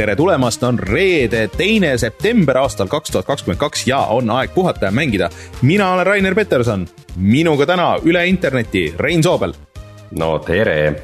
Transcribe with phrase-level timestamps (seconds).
[0.00, 4.88] tere tulemast, on reede, teine september aastal kaks tuhat kakskümmend kaks ja on aeg puhata
[4.88, 5.28] ja mängida.
[5.62, 9.52] mina olen Rainer Peterson, minuga täna üle interneti Rein Soobel.
[10.16, 10.96] no tere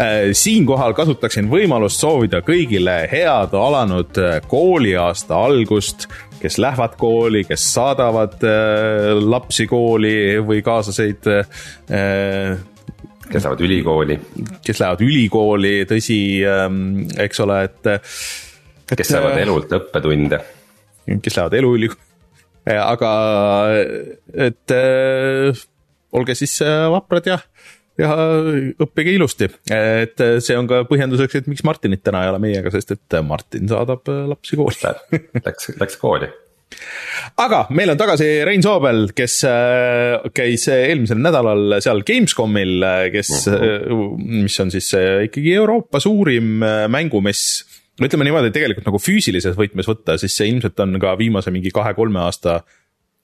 [0.00, 6.06] Äh, siinkohal kasutaksin võimalust soovida kõigile head alanud äh, kooliaasta algust,
[6.40, 11.28] kes lähevad kooli, kes saadavad äh, lapsi kooli või kaaslaseid
[13.32, 14.18] kes lähevad ülikooli.
[14.66, 18.96] kes lähevad ülikooli, tõsi, ähm, eks ole, et, et.
[18.96, 20.40] kes saavad elult õppetunde.
[21.22, 23.12] kes lähevad eluülikooli, aga
[24.48, 25.62] et äh,
[26.12, 26.58] olge siis
[26.92, 27.40] vaprad ja
[28.00, 28.14] ja
[28.80, 32.94] õppige ilusti, et see on ka põhjenduseks, et miks Martinit täna ei ole meiega, sest
[32.96, 34.94] et Martin saadab lapsi kooli
[35.44, 36.30] Läks, läks kooli
[37.42, 43.58] aga meil on tagasi Rein Soobel, kes äh, käis eelmisel nädalal seal Gamescomil, kes uh,
[43.58, 44.16] -huh.
[44.18, 47.64] mis on siis äh, ikkagi Euroopa suurim äh, mängumess.
[48.00, 51.50] no ütleme niimoodi, et tegelikult nagu füüsilises võtmes võtta, siis see ilmselt on ka viimase
[51.50, 52.62] mingi kahe-kolme aasta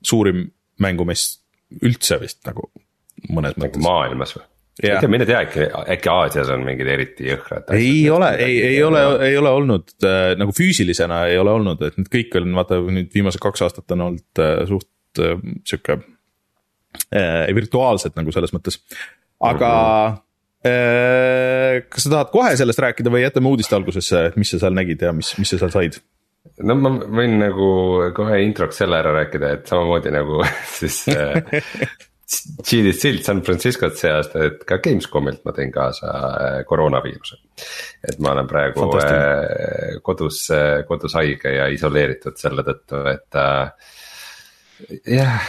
[0.03, 1.41] suurim mängumess
[1.83, 2.71] üldse vist nagu
[3.29, 3.83] mõnes nagu mõttes.
[3.83, 4.45] maailmas või?
[4.83, 7.73] Ei tea, mine tea, äkki, äkki Aasias on mingid eriti jõhkrad.
[7.75, 11.99] ei ole, ei, ei ole, ei ole olnud äh, nagu füüsilisena ei ole olnud, et
[11.99, 15.35] need kõik on, vaata nüüd viimased kaks aastat on olnud äh, suht äh,
[15.67, 18.81] sihuke äh, virtuaalsed nagu selles mõttes.
[19.41, 21.89] aga mm -hmm.
[21.89, 25.03] kas sa tahad kohe sellest rääkida või jätame uudiste algusesse, et mis sa seal nägid
[25.03, 26.01] ja mis, mis sa seal said?
[26.63, 27.69] no ma võin nagu
[28.17, 30.43] kohe introks selle ära rääkida, et samamoodi nagu
[30.79, 31.43] siis äh,
[32.29, 37.39] GDC-lt San Francisco't see aasta, et ka Gamescomilt ma tõin kaasa äh, koroonaviiruse.
[38.05, 43.41] et ma olen praegu äh, kodus, äh, kodus haige ja isoleeritud selle tõttu, et
[45.09, 45.41] jah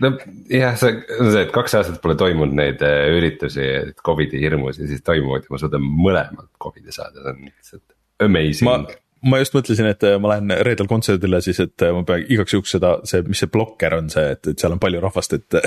[0.00, 0.12] no
[0.46, 2.80] jah, see on see, et kaks aastat pole toimunud neid
[3.18, 3.66] üritusi,
[3.98, 7.86] Covidi hirmus ja siis toimuvad ja ma suudan mõlemalt Covidi saada, see on lihtsalt
[8.22, 8.78] amazing ma
[9.42, 12.74] just mõtlesin, et äh, ma lähen reedel kontserdile siis, et äh, ma pean igaks juhuks
[12.76, 15.58] seda, see, mis see blokker on see, et, et seal on palju rahvast, et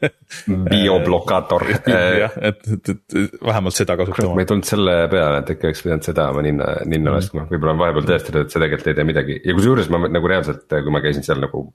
[0.72, 1.66] bioblokaator
[2.22, 4.34] jah, et, et, et vähemalt seda kasutama.
[4.34, 7.18] ma ei tulnud selle peale, et äkki oleks pidanud seda oma ninna, ninna mm.
[7.18, 10.32] laskma, võib-olla on vahepeal tõestatud, et see tegelikult ei tee midagi ja kusjuures ma nagu
[10.32, 11.68] reaalselt, kui ma käisin seal nagu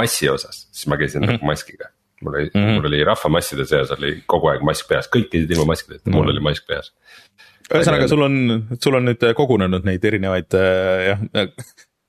[0.00, 1.40] massi osas, siis ma käisin mm -hmm.
[1.40, 1.88] nagu maskiga
[2.20, 2.74] mul oli mm, -hmm.
[2.76, 6.16] mul oli rahvamasside seas oli kogu aeg mask peas, kõik käisid ilma maskideta mm, -hmm.
[6.16, 6.30] mul mhm.
[6.36, 6.92] oli mask peas
[7.70, 8.36] ühesõnaga, sul on,
[8.80, 11.52] sul on nüüd kogunenud neid erinevaid äh, jah,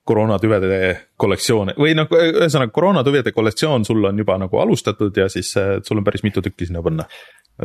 [0.08, 0.78] koroonatüvede
[1.20, 6.00] kollektsioone või noh, ühesõnaga koroonatüvede kollektsioon sul on juba nagu alustatud ja siis äh, sul
[6.00, 7.06] on päris mitu tükki sinna panna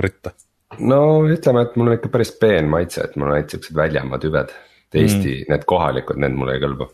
[0.04, 0.36] ritta.
[0.80, 4.22] no ütleme, et mul on ikka päris peen maitse, et mul on ainult siuksed väljamaa
[4.22, 4.56] tüved.
[4.96, 6.86] Eesti mm., need kohalikud, need mulle ei kõlba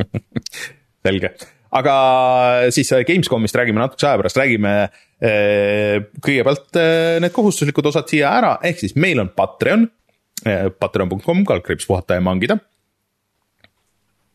[1.06, 1.30] selge,
[1.78, 1.94] aga
[2.74, 4.74] siis äh, Gamescomist räägime natukese aja pärast, räägime
[5.20, 6.78] kõigepealt
[7.20, 9.82] need kohustuslikud osad siia ära, ehk siis meil on Patreon
[10.80, 12.58] patreon.com, kaldkriips puhata ja mangida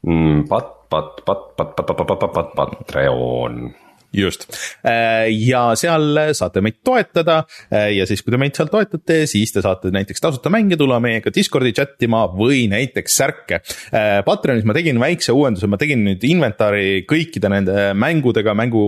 [0.06, 0.46] mm,.
[0.50, 3.74] Pat-, pat-, pat-, pat-, pat-, pat-, pat-, pat-, Patreon
[4.16, 4.48] just,
[4.86, 9.54] äh, ja seal saate meid toetada äh, ja siis, kui te meid seal toetate, siis
[9.56, 13.62] te saate näiteks tasuta mänge tulla meiega Discordi chat ima või näiteks särke.
[13.92, 18.86] Äh, Patreonis ma tegin väikse uuenduse, ma tegin nüüd inventari kõikide nende mängudega, mängu,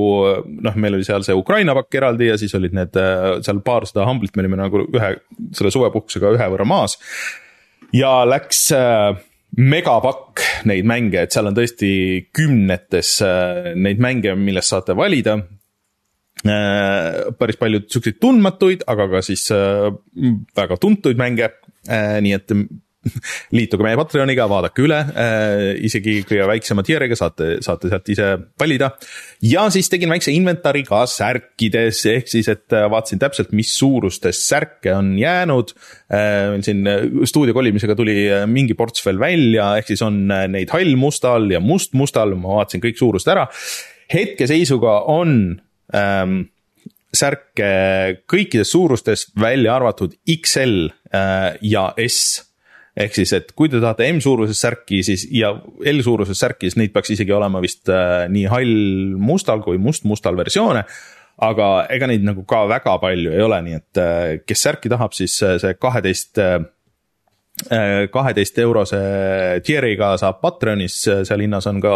[0.63, 2.97] noh, meil oli seal see Ukraina pakk eraldi ja siis olid need
[3.45, 5.13] seal paarsada Humble'it, me olime nagu ühe,
[5.57, 6.97] selle suvepuhkusega ühe võrra maas.
[7.95, 9.15] ja läks äh,
[9.57, 11.91] megapakk neid mänge, et seal on tõesti
[12.35, 15.37] kümnetes äh, neid mänge, millest saate valida.
[16.45, 19.89] Äh, päris palju siukseid tundmatuid, aga ka siis äh,
[20.57, 21.53] väga tuntuid mänge.
[21.87, 22.51] nii et
[23.57, 28.91] liituge meie Patreoniga, vaadake üle äh,, isegi kõige väiksema tier'iga saate, saate sealt ise valida.
[29.45, 34.41] ja siis tegin väikse inventari ka särkides, ehk siis, et äh, vaatasin täpselt, mis suurustes
[34.47, 35.73] särke on jäänud
[36.09, 36.49] äh,.
[36.55, 40.73] meil siin äh, stuudio kolimisega tuli äh, mingi ports veel välja, ehk siis on neid
[40.73, 43.47] hall-mustal ja must-mustal, ma vaatasin kõik suurust ära.
[44.13, 45.31] hetkeseisuga on
[45.95, 46.39] ähm,
[47.13, 47.69] särke
[48.29, 50.89] kõikidest suurustest, välja arvatud XL
[51.63, 52.46] ja S
[52.97, 55.51] ehk siis, et kui te tahate M-suuruses särki, siis ja
[55.93, 60.83] L-suuruses särki, siis neid peaks isegi olema vist äh, nii hall mustal kui must-mustal versioone.
[61.37, 65.13] aga ega neid nagu ka väga palju ei ole, nii et äh, kes särki tahab,
[65.13, 66.57] siis äh, see kaheteist äh,
[68.13, 68.99] kaheteist eurose
[69.65, 71.93] tier'iga saab Patreonis, seal hinnas on ka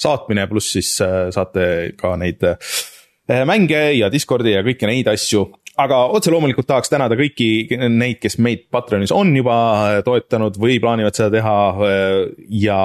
[0.00, 5.44] saatmine, pluss siis äh, saate ka neid äh, mänge ja Discordi ja kõiki neid asju.
[5.80, 9.54] Aga otse loomulikult tahaks tänada kõiki neid, kes meid Patreonis on juba
[10.04, 11.54] toetanud või plaanivad seda teha.
[12.62, 12.80] ja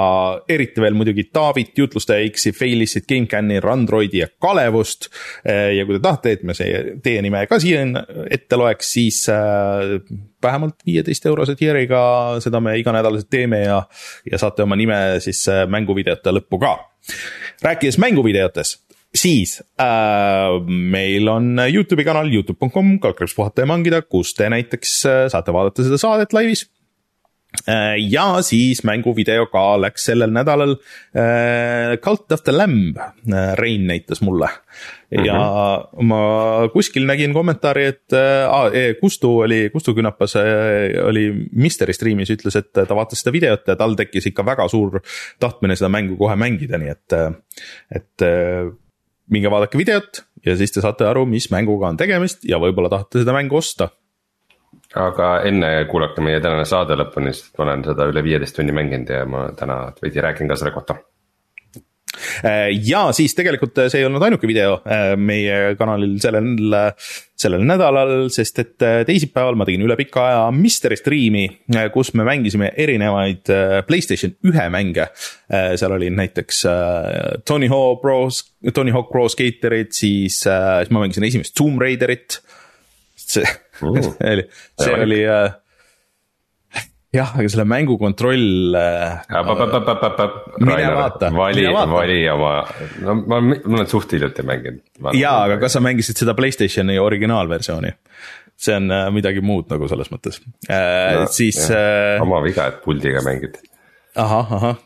[0.48, 5.10] eriti veel muidugi Taavit, jutlustaja X-i, Failissit, GameCami, Randroidi ja Kalevust.
[5.44, 7.84] ja kui te tahate, et me see, teie nime ka siia
[8.30, 9.98] ette loeks, siis äh,
[10.42, 12.00] vähemalt viieteist eurose tier'iga
[12.40, 13.82] seda me iganädalaselt teeme ja,
[14.30, 16.76] ja saate oma nime siis äh, mänguvideote lõppu ka.
[17.62, 18.87] rääkides mänguvideotest
[19.18, 25.22] siis äh, meil on Youtube'i kanal Youtube.com, kaldkriips puhata ja mangida, kus te näiteks äh,
[25.32, 26.68] saate vaadata seda saadet laivis
[27.68, 27.96] äh,.
[28.10, 30.76] ja siis mänguvideo ka läks sellel nädalal
[31.16, 34.48] äh, Cult of the Lamb äh,, Rein näitas mulle.
[35.10, 36.02] ja mm -hmm.
[36.02, 42.56] ma kuskil nägin kommentaari, et äh, Kustu oli, Kustu Künapas äh, oli Misteri striimis, ütles,
[42.56, 45.00] et ta vaatas seda videot ja tal tekkis ikka väga suur
[45.40, 47.12] tahtmine seda mängu kohe mängida, nii et,
[47.90, 48.68] et äh,
[49.32, 53.22] minge vaadake videot ja siis te saate aru, mis mänguga on tegemist ja võib-olla tahate
[53.24, 53.90] seda mängu osta.
[54.94, 59.10] aga enne kuulake meie tänane saade lõpuni, sest ma olen seda üle viieteist tunni mänginud
[59.12, 60.98] ja ma täna veidi räägin ka selle kohta
[62.88, 66.74] ja siis tegelikult see ei olnud ainuke video äh, meie kanalil sellel,
[67.38, 71.46] sellel nädalal, sest et äh, teisipäeval ma tegin üle pika aja Mystery Stream'i,
[71.94, 73.52] kus me mängisime erinevaid
[73.88, 75.08] Playstation ühe mänge.
[75.48, 76.64] seal oli näiteks
[77.48, 78.18] Tony Hawk Pro,
[78.74, 82.40] Tony Hawk Pro Skaterit, siis, siis ma mängisin esimest Tomb Raiderit.
[83.16, 83.44] see
[83.78, 84.44] see oli,
[84.80, 85.24] see oli
[87.14, 89.22] jah, aga selle mängu kontroll äh,.
[91.36, 92.52] vali, vali oma,
[93.04, 94.82] no ma, ma olen suht hiljuti mänginud.
[95.16, 97.94] jaa, aga kas sa mängisid seda Playstationi originaalversiooni?
[98.58, 101.60] see on äh, midagi muud nagu selles mõttes äh, no,, siis.
[101.70, 103.60] Äh, oma viga, et puldiga mängid
[104.16, 104.76] ahah, ahah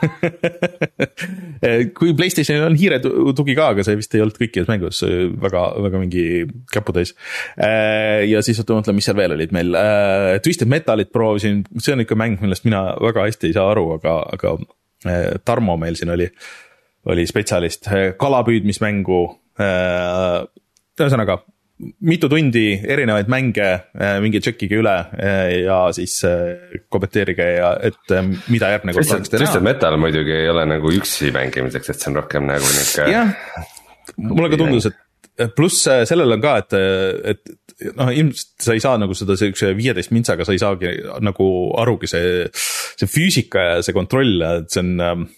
[1.96, 5.02] kui Playstationil on hiiretugi ka, aga see vist ei olnud kõikides mängudes
[5.42, 6.24] väga, väga mingi
[6.72, 7.14] käputäis.
[7.60, 11.94] Äh, ja siis oota, mõtlen, mis seal veel olid meil, äh, Twisted Metalit proovisin, see
[11.96, 14.56] on ikka mäng, millest mina väga hästi ei saa aru, aga, aga
[15.04, 16.28] äh, Tarmo meil siin oli,
[17.10, 17.90] oli spetsialist,
[18.20, 19.22] kalapüüdmismängu.
[19.60, 21.40] ühesõnaga
[21.80, 28.14] mitu tundi erinevaid mänge, äh, minge tšekkige üle äh, ja siis äh, kommenteerige ja et
[28.52, 29.42] mida järgmine kord tahaks teha.
[29.42, 33.08] Twisted Metal muidugi ei ole nagu üksi mängimiseks, et see on rohkem nagu nihuke.
[33.12, 33.32] jah,
[34.20, 36.78] mulle ka tundus, et pluss sellel on ka, et,
[37.32, 40.94] et noh, ilmselt sa ei saa nagu seda siukse viieteist mintsaga, sa ei saagi
[41.24, 41.50] nagu
[41.80, 42.48] arugi see,
[43.00, 45.28] see füüsika ja see kontroll, et see on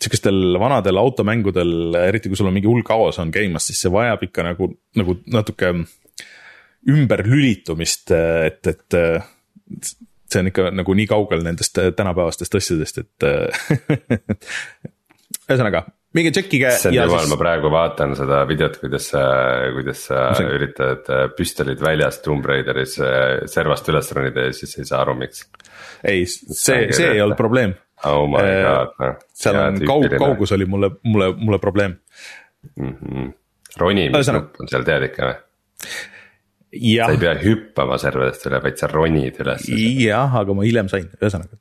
[0.00, 4.24] sihukestel vanadel automängudel, eriti kui sul on mingi hull kaos on käimas, siis see vajab
[4.26, 5.72] ikka nagu, nagu natuke
[6.90, 8.12] ümberlülitumist,
[8.44, 8.98] et, et
[10.28, 13.28] see on ikka nagu nii kaugel nendest tänapäevastest asjadest, et
[15.48, 15.84] ühesõnaga,
[16.16, 16.74] minge tšekkige.
[16.74, 19.22] issand jumal, ma praegu vaatan seda videot, kuidas sa,
[19.76, 20.50] kuidas sa see...
[20.58, 21.08] üritad
[21.38, 22.98] püstolid väljas Tomb Raideris
[23.52, 25.46] servast üles ronida ja siis ei saa aru, miks.
[26.02, 27.78] ei, see, see ei olnud probleem
[28.10, 29.20] oh my äh, god, noh.
[29.32, 31.96] seal on kaug-, kaugus oli mulle, mulle, mulle probleem
[32.76, 32.94] mm.
[32.94, 33.30] -hmm.
[33.80, 35.36] ronimisnupp on seal tead ikka või?
[36.74, 39.68] sa ei pea hüppama servadest üle, vaid sa ronid üles.
[40.02, 41.56] jah, aga ma hiljem sain, ühesõnaga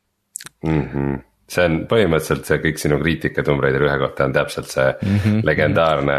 [0.66, 0.81] mm.
[0.81, 4.86] -hmm see on põhimõtteliselt see kõik sinu kriitika Tomb Raider ühe kohta on täpselt see
[4.94, 5.42] mm -hmm.
[5.48, 6.18] legendaarne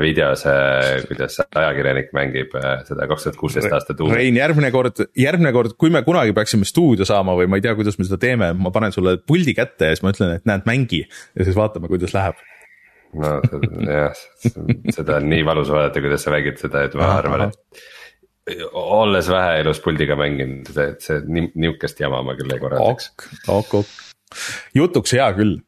[0.00, 4.16] video, see, kuidas ajakirjanik mängib äh, seda kaks tuhat kuusteist aasta tuumi.
[4.16, 7.74] Rein, järgmine kord, järgmine kord, kui me kunagi peaksime stuudio saama või ma ei tea,
[7.78, 10.64] kuidas me seda teeme, ma panen sulle puldi kätte ja siis ma ütlen, et näed,
[10.66, 12.40] mängi ja siis vaatame, kuidas läheb
[13.12, 13.32] no
[13.92, 14.22] jah,
[14.96, 19.28] seda on nii valus vaadata, kuidas sa mängid seda, et ma aha, arvan, et olles
[19.30, 23.12] vähe elus puldiga mänginud, see, see nihukest jama ma küll ei korraldaks.
[23.12, 24.11] ok, ok, ok
[24.76, 25.58] jutuks hea küll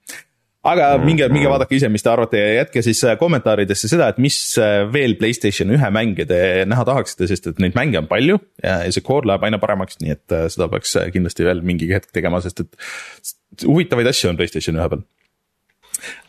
[0.65, 4.09] aga mm, minge, minge vaadake ise, mis te arvate ja jätke siis äh, kommentaaridesse seda,
[4.13, 8.09] et mis äh, veel Playstation ühe mänge te näha tahaksite, sest et neid mänge on
[8.11, 11.91] palju ja see core läheb aina paremaks, nii et äh, seda peaks kindlasti veel mingi
[11.93, 15.05] hetk tegema, sest et huvitavaid asju on Playstation ühe peal.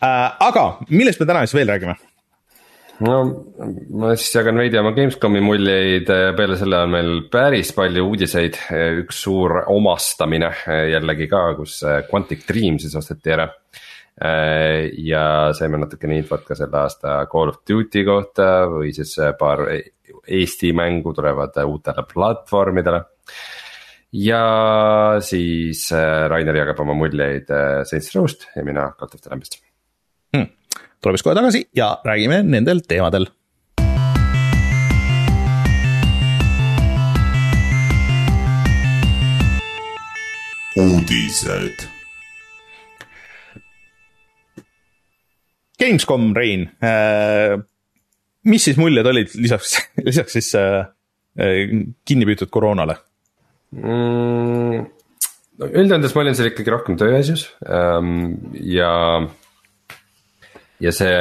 [0.00, 1.96] aga millest me täna siis veel räägime?
[3.04, 3.16] No
[3.98, 8.58] ma siis jagan veidi oma Gamescomi muljeid, peale selle on meil päris palju uudiseid,
[9.02, 10.50] üks suur omastamine
[10.92, 13.48] jällegi ka, kus Quantic Dream siis osteti ära.
[14.96, 20.72] ja saime natukene infot ka selle aasta Call of Duty kohta või siis paar Eesti
[20.72, 23.02] mängu tulevad uutele platvormidele.
[24.16, 24.42] ja
[25.20, 25.90] siis
[26.32, 27.52] Rainer jagab oma muljeid
[27.84, 29.60] Saints Row'st ja mina Call of the Lambist
[30.32, 30.65] hmm
[31.02, 33.30] tuleb siis kohe tagasi ja räägime nendel teemadel.
[40.76, 41.86] uudised.
[45.80, 47.56] Gamescom, Rein äh,,
[48.44, 49.76] mis siis muljed olid lisaks,
[50.08, 50.88] lisaks siis äh,
[52.08, 52.96] kinni püütud koroonale
[53.76, 54.86] mm,?
[55.60, 58.90] no üldjoontes ma olin seal ikkagi rohkem tööasjus ähm, ja
[60.80, 61.14] ja see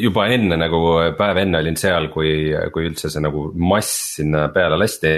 [0.00, 0.80] juba enne nagu
[1.18, 5.14] päev enne olin seal, kui, kui üldse see nagu mass sinna peale lasti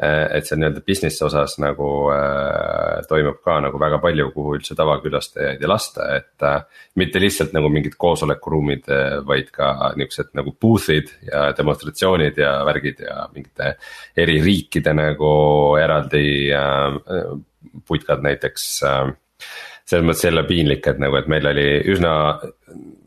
[0.00, 4.72] Äh, et seal nii-öelda business osas nagu äh, toimub ka nagu väga palju, kuhu üldse
[4.78, 6.62] tavakülastajaid ei lasta, et äh,.
[6.96, 8.88] mitte lihtsalt nagu mingid koosolekuruumid,
[9.28, 13.74] vaid ka niuksed nagu booth'id ja demonstratsioonid ja värgid ja mingite
[14.16, 15.34] eri riikide nagu
[15.82, 16.24] eraldi
[16.56, 16.96] äh,
[17.84, 19.12] putkad näiteks äh,
[19.88, 22.12] selles mõttes jälle piinlik, et nagu, et meil oli üsna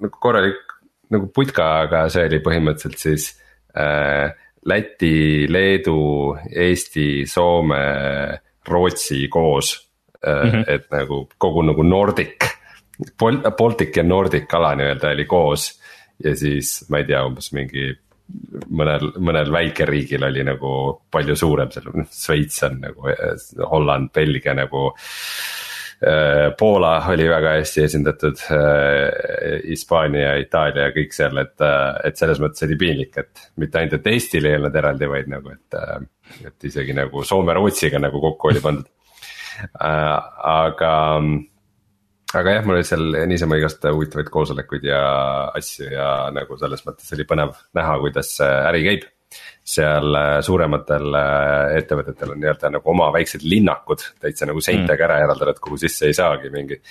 [0.04, 0.74] nagu korralik
[1.14, 3.30] nagu putka, aga see oli põhimõtteliselt siis
[3.78, 4.34] äh,
[4.66, 7.84] Läti, Leedu, Eesti, Soome,
[8.68, 9.74] Rootsi koos
[10.24, 10.50] mm.
[10.50, 10.64] -hmm.
[10.68, 12.48] et nagu kogu nagu Nordic,
[13.58, 15.80] Baltic ja Nordic ala nii-öelda oli koos.
[16.24, 17.90] ja siis ma ei tea, umbes mingi
[18.72, 20.70] mõnel, mõnel väikeriigil oli nagu
[21.12, 23.10] palju suurem, seal Šveits on nagu,
[23.70, 25.63] Holland, Belgia nagu Äh,
[26.60, 32.66] Poola oli väga hästi esindatud, äh, Hispaania, Itaalia, kõik seal, et, äh, et selles mõttes
[32.68, 35.78] oli piinlik, et mitte ainult, et Eestil ei olnud eraldi, vaid nagu, et,
[36.50, 38.90] et isegi nagu Soome-Rootsiga nagu kokku oli pandud.
[39.80, 40.94] aga,
[42.34, 45.02] aga jah, mul oli seal niisama igast huvitavaid koosolekuid ja
[45.54, 49.13] asju ja nagu selles mõttes oli põnev näha, kuidas äri käib
[49.64, 55.08] seal äh, suurematel äh, ettevõtetel on nii-öelda nagu oma väiksed linnakud täitsa nagu seintega mm.
[55.08, 56.82] ära eraldatud, kuhu sisse ei saagi mingi.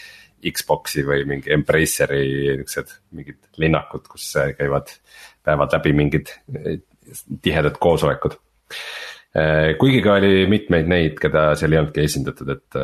[0.42, 4.88] Xbox'i või mingi Embraceri niuksed mingid linnakud, kus äh, käivad,
[5.46, 6.32] päevad läbi mingid
[7.44, 8.34] tihedad koosolekud.
[9.78, 12.78] kuigi ka oli mitmeid neid, keda seal ei olnudki esindatud, et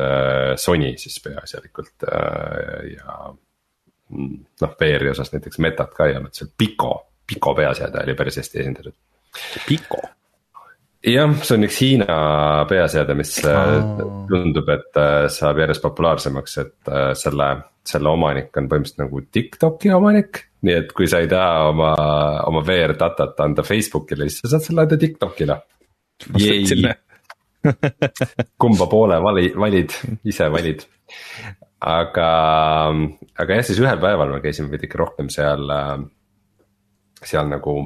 [0.57, 4.31] Sony siis peaasjalikult ja mm,
[4.63, 6.93] noh, VR-i osas näiteks Metat ka ei olnud seal, Pico,
[7.27, 8.95] Pico peaseade oli päris hästi esindatud
[9.67, 10.01] Pico
[11.05, 12.15] jah, see on üks Hiina
[12.69, 14.03] peaseade, mis oh.
[14.29, 17.49] tundub, et äh, saab järjest populaarsemaks, et äh, selle,
[17.87, 20.45] selle omanik on põhimõtteliselt nagu TikToki omanik.
[20.67, 21.93] nii et kui sa ei taha oma,
[22.49, 25.59] oma VR datat anda Facebookile, siis sa saad selle anda TikTokile.
[28.61, 29.95] kumba poole vali, valid,
[30.27, 30.83] ise valid.
[31.79, 32.29] aga,
[33.39, 35.63] aga jah, siis ühel päeval me käisime veidike rohkem seal,
[37.23, 37.77] seal nagu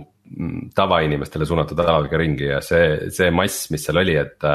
[0.75, 4.46] tavainimestele suunatud alaga ringi ja see, see mass, mis seal oli, et.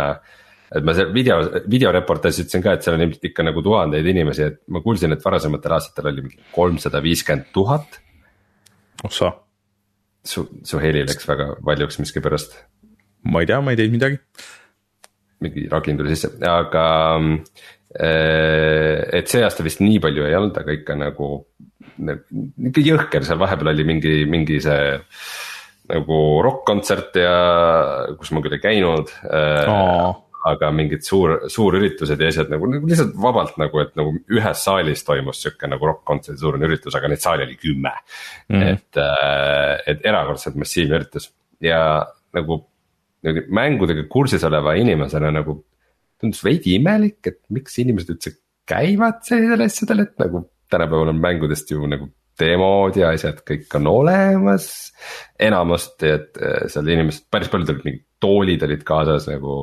[0.69, 1.39] et ma seal video,
[1.71, 5.25] videoreportaažis ütlesin ka, et seal on ilmselt ikka nagu tuhandeid inimesi, et ma kuulsin, et
[5.25, 8.01] varasematel aastatel oli mingi kolmsada viiskümmend tuhat.
[9.05, 9.33] oh sa.
[10.25, 12.59] su, su heli läks väga valjuks miskipärast.
[13.33, 14.21] ma ei tea, ma ei teinud midagi.
[15.45, 16.87] mingi ragin tuli sisse, aga
[17.95, 21.31] äh, et see aasta vist nii palju ei olnud, aga ikka nagu,
[22.03, 24.99] nagu ikka jõhker, seal vahepeal oli mingi, mingi see
[25.89, 27.35] nagu rokk-kontsert ja
[28.19, 30.11] kus ma küll ei käinud oh..
[30.51, 35.05] aga mingid suur, suurüritused ja asjad nagu, nagu lihtsalt vabalt nagu, et nagu ühes saalis
[35.07, 37.95] toimus sihuke nagu rokk-kontserdi suurune üritus, aga neid saali oli kümme.
[38.53, 38.67] Mm..
[38.75, 41.31] et, äh, et erakordselt massiivne üritus.
[41.65, 41.81] Ja
[42.37, 42.61] nagu,
[43.27, 45.63] nagu mängudega kursis oleva inimesena nagu
[46.21, 48.37] tundus veidi imelik, et miks inimesed üldse
[48.69, 53.89] käivad sellisel asjadel, et nagu tänapäeval on mängudest ju nagu demod ja asjad kõik on
[53.91, 54.69] olemas.
[55.39, 59.59] enamasti, et äh, seal inimesed, päris paljud olid mingid toolid olid kaasas nagu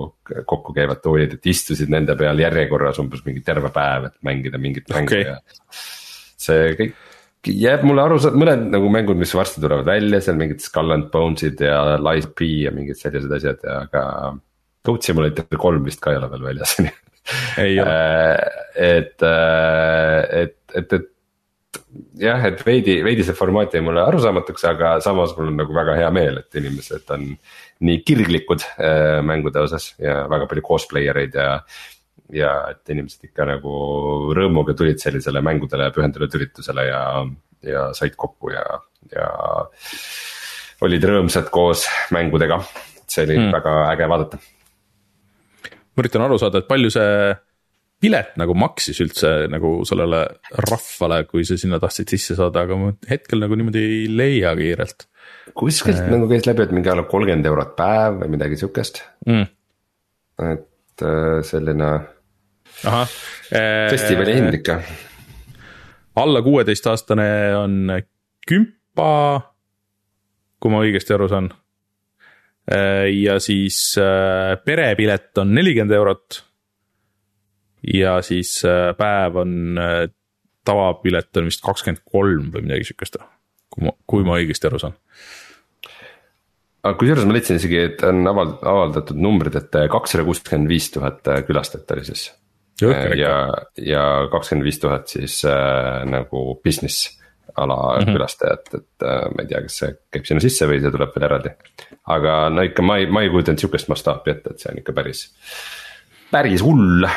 [0.48, 4.88] kokku käivad toolid, et istusid nende peal järjekorras umbes mingi terve päev, et mängida mingit
[4.94, 5.26] mängu okay.
[5.28, 5.36] ja.
[6.40, 6.96] see kõik
[7.52, 11.62] jääb mulle aru, mõned nagu mängud, mis varsti tulevad välja, seal mingid Skull and Bones'id
[11.62, 14.06] ja Lies P ja mingid sellised asjad, aga.
[14.86, 16.78] Goat Simulator kolm vist ka ei ole veel väljas
[17.58, 17.96] ei ole.
[18.76, 21.08] Äh, et, äh, et, et, et
[22.20, 25.98] jah, et veidi, veidi see formaat jäi mulle arusaamatuks, aga samas mul on nagu väga
[26.00, 27.28] hea meel, et inimesed on
[27.86, 31.60] nii kirglikud äh, mängude osas ja väga palju cosplayer eid ja.
[32.36, 33.76] ja et inimesed ikka nagu
[34.36, 37.02] rõõmuga tulid sellisele mängudele pühendunud üritusele ja,
[37.66, 38.66] ja said kokku ja,
[39.14, 39.30] ja.
[40.86, 41.86] olid rõõmsad koos
[42.16, 42.62] mängudega,
[43.08, 43.52] see oli mm.
[43.56, 44.42] väga äge vaadata.
[45.96, 47.36] ma üritan aru saada, et palju see
[48.06, 50.22] pilet nagu maksis üldse nagu sellele
[50.70, 55.08] rahvale, kui sa sinna tahtsid sisse saada, aga ma hetkel nagu niimoodi ei leia kiirelt.
[55.58, 59.50] kuskilt äh, nagu käis läbi, et mingi alla kolmkümmend eurot päev või midagi sihukest mm..
[60.52, 61.92] et äh, selline.
[62.86, 63.18] äh,.
[63.90, 64.80] festivali hind ikka.
[66.22, 67.78] alla kuueteistaastane on
[68.46, 69.12] kümpa,
[70.62, 71.54] kui ma õigesti aru saan.
[72.70, 73.96] Äh, ja siis
[74.66, 76.44] perepilet on nelikümmend eurot
[77.94, 80.04] ja siis äh, päev on, äh,
[80.66, 83.20] tavapilet on vist kakskümmend kolm või midagi sihukest,
[83.74, 84.96] kui ma, kui ma õigesti aru saan.
[86.86, 91.22] aga kusjuures ma leidsin isegi, et on avald-, avaldatud numbrid, et kakssada kuuskümmend viis tuhat
[91.48, 92.32] külastajat oli siis.
[92.82, 93.36] ja,
[93.82, 94.02] ja
[94.32, 97.20] kakskümmend viis tuhat siis äh, nagu business
[97.56, 98.14] ala mm -hmm.
[98.14, 101.30] külastajat, et äh, ma ei tea, kas see käib sinna sisse või see tuleb veel
[101.30, 101.54] eraldi.
[102.08, 104.94] aga no ikka ma ei, ma ei kujutanud sihukest mastaapi ette, et see on ikka
[104.94, 105.22] päris,
[106.32, 107.08] päris hull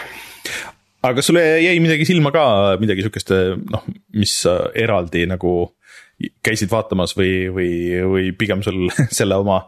[1.06, 2.44] aga sulle jäi midagi silma ka,
[2.82, 3.32] midagi sihukest,
[3.70, 3.88] noh,
[4.18, 4.34] mis
[4.74, 5.54] eraldi nagu
[6.42, 7.72] käisid vaatamas või, või,
[8.12, 8.88] või pigem sul
[9.18, 9.62] selle oma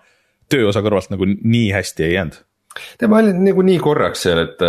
[0.51, 2.41] tööosa kõrvalt nagu nii hästi ei jäänud?
[2.71, 4.61] tead, ma olin nagu nii korraks seal, et,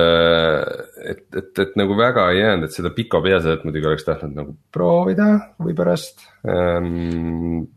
[1.06, 4.56] et, et, et nagu väga ei jäänud, et seda pika peasädet muidugi oleks tahtnud nagu
[4.74, 5.28] proovida
[5.62, 7.68] või pärast ähm,.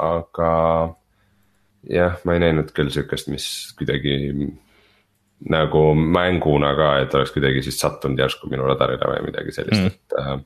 [0.00, 0.52] aga
[1.92, 3.46] jah, ma ei näinud küll sihukest, mis
[3.78, 4.16] kuidagi
[5.50, 9.92] nagu mänguna ka, et oleks kuidagi siis sattunud järsku minu radarile või midagi sellist mm.,
[9.92, 10.36] et äh,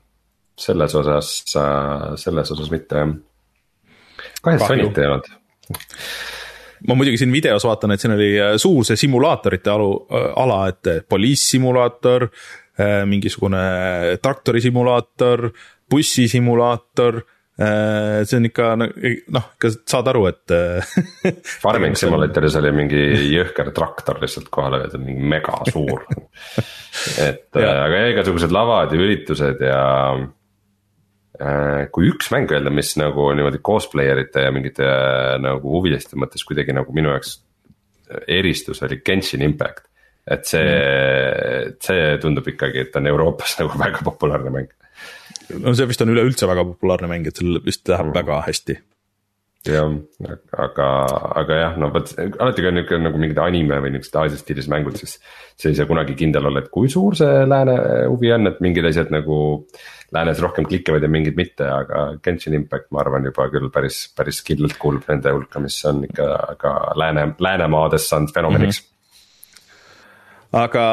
[0.59, 3.13] selles osas äh,, selles osas mitte jah.
[4.41, 5.31] kahju, et Sonit ei olnud
[6.87, 10.61] ma muidugi siin videos vaatan, et siin oli äh, suur see simulaatorite alu, äh, ala,
[10.71, 12.29] et poliissimulaator,
[12.79, 13.63] äh, mingisugune
[14.23, 15.49] traktorisimulaator,
[15.89, 17.21] bussisimulaator
[17.59, 20.53] see on ikka noh, ikka saad aru, et
[21.63, 23.01] Farming Simulatoris oli mingi
[23.33, 26.05] jõhker traktor lihtsalt kohale võetud, mingi mega suur
[27.27, 29.81] et äh, aga igasugused lavad ja üritused ja
[30.15, 34.89] äh, kui üks mäng öelda, mis nagu niimoodi cosplayer ite ja mingite
[35.43, 37.37] nagu huviliste mõttes kuidagi nagu minu jaoks
[38.25, 39.85] eristus, oli Genshin Impact.
[40.29, 44.75] et see mm., see tundub ikkagi, et on Euroopas nagu väga populaarne mäng
[45.57, 48.15] no see vist on üleüldse väga populaarne mäng, et sellel vist läheb mm.
[48.17, 48.77] väga hästi.
[49.67, 49.91] jah,
[50.55, 50.87] aga,
[51.41, 54.69] aga jah, no vot alati kui on nihuke nagu mingid anime või niuksed Aasia stiilis
[54.71, 55.17] mängud, siis.
[55.59, 57.75] see ei saa kunagi kindel olla, et kui suur see lääne
[58.07, 59.39] huvi on, et mingid asjad nagu
[60.15, 64.39] läänes rohkem klikivad ja mingid mitte, aga Genshin Impact, ma arvan juba küll päris, päris
[64.47, 66.29] kindlalt kuulub nende hulka, mis on ikka
[66.61, 68.85] ka lääne, läänemaades saanud fenomeniks mm.
[68.85, 68.95] -hmm
[70.51, 70.83] aga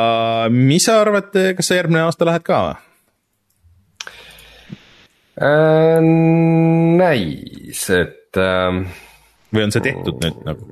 [0.52, 2.74] mis sa arvad, kas sa järgmine aasta lähed ka või?
[5.40, 6.00] Äh,?
[6.96, 8.80] näis, et äh,.
[9.52, 10.70] või on see tehtud nüüd nagu?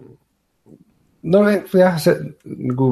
[1.24, 2.16] nojah, see
[2.68, 2.88] nagu,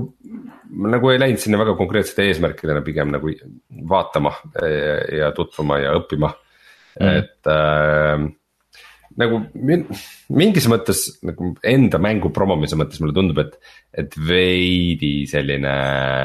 [0.95, 3.33] nagu ei läinud sinna väga konkreetsete eesmärkidena, pigem nagu
[3.89, 8.25] vaatama ja, ja tutvuma ja õppima mm., et äh,
[9.21, 9.43] nagu
[10.33, 13.59] mingis mõttes nagu enda mängu promomise mõttes mulle tundub, et,
[14.01, 15.77] et veidi selline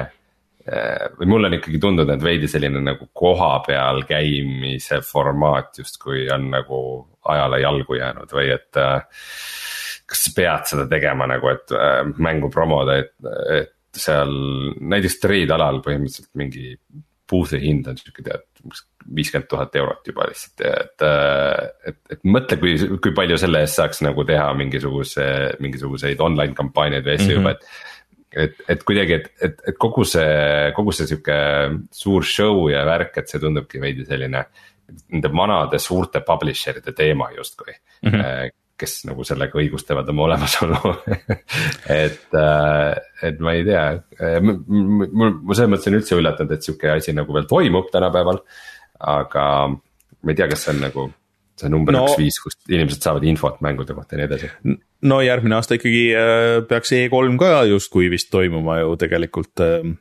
[0.08, 0.17] Äh,
[1.20, 6.82] või mulle on ikkagi tundunud, et veidi selline nagu kohapeal käimise formaat justkui on nagu
[7.28, 8.72] ajale jalgu jäänud või et.
[8.78, 9.02] Äh,
[10.08, 13.12] kas sa pead seda tegema nagu, et äh, mängu promoda, et,
[13.52, 14.32] et seal
[14.80, 16.78] näiteks trade alal põhimõtteliselt mingi
[17.28, 18.46] boost'i hind on sihuke tead
[19.18, 21.04] viiskümmend tuhat eurot juba lihtsalt, et,
[21.92, 25.28] et, et mõtle, kui, kui palju selle eest saaks nagu teha mingisuguse,
[25.64, 27.40] mingisuguseid online kampaaniaid või asju mm -hmm.
[27.40, 27.97] juba, et
[28.38, 31.38] et, et kuidagi, et, et, et kogu see, kogu see sihuke
[31.94, 34.46] suur show ja värk, et see tundubki veidi selline.
[35.12, 38.54] Nende vanade suurte publisher ide teema justkui mm, -hmm.
[38.80, 40.94] kes nagu sellega õigustavad oma olemasolu
[42.06, 42.94] et, äh,
[43.28, 43.84] et ma ei tea,
[44.22, 48.40] äh, mul, mul selles mõttes on üldse üllatunud, et sihuke asi nagu veel toimub tänapäeval.
[49.00, 51.10] aga ma ei tea, kas see on nagu
[51.62, 54.50] see number no, üks viis, kust inimesed saavad infot mängude kohta ja nii edasi.
[55.10, 59.94] no järgmine aasta ikkagi äh, peaks E3 ka justkui vist toimuma ju tegelikult äh,.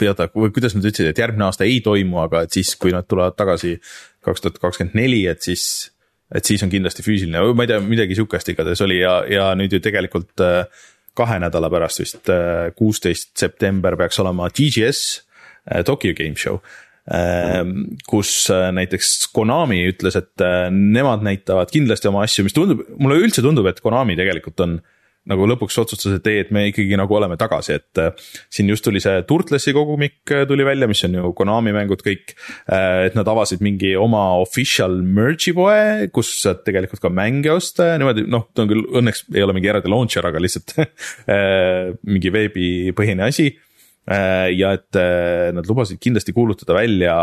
[0.00, 2.94] või oota, või kuidas nad ütlesid, et järgmine aasta ei toimu, aga et siis, kui
[2.96, 3.76] nad tulevad tagasi
[4.24, 5.92] kaks tuhat kakskümmend neli, et siis.
[6.34, 9.72] et siis on kindlasti füüsiline, ma ei tea, midagi sihukest igatahes oli ja, ja nüüd
[9.74, 10.64] ju tegelikult äh,
[11.18, 15.00] kahe nädala pärast vist, äh, kuusteist september peaks olema TGS
[15.66, 16.62] äh, Tokyo Game Show
[18.06, 23.18] kus äh, näiteks Konami ütles, et äh, nemad näitavad kindlasti oma asju, mis tundub, mulle
[23.24, 24.78] üldse tundub, et Konami tegelikult on
[25.30, 28.86] nagu lõpuks otsustas, et ei, et me ikkagi nagu oleme tagasi, et äh, siin just
[28.86, 32.36] tuli see Turtlesi kogumik tuli välja, mis on ju Konami mängud kõik.
[32.70, 37.98] et nad avasid mingi oma official merge'i poe, kus saad tegelikult ka mänge osta ja
[37.98, 40.78] niimoodi, noh, ta on küll õnneks ei ole mingi eraldi launcher, aga lihtsalt
[42.14, 43.50] mingi veebipõhine asi
[44.08, 47.16] ja et äh, nad lubasid kindlasti kuulutada välja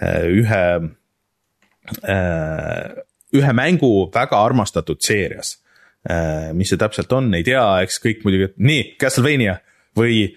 [0.00, 0.64] äh, ühe,
[3.32, 5.56] ühe mängu väga armastatud seerias.
[6.54, 9.56] mis see täpselt on, ei tea, eks kõik muidugi, et nii, Castlevania
[9.98, 10.28] või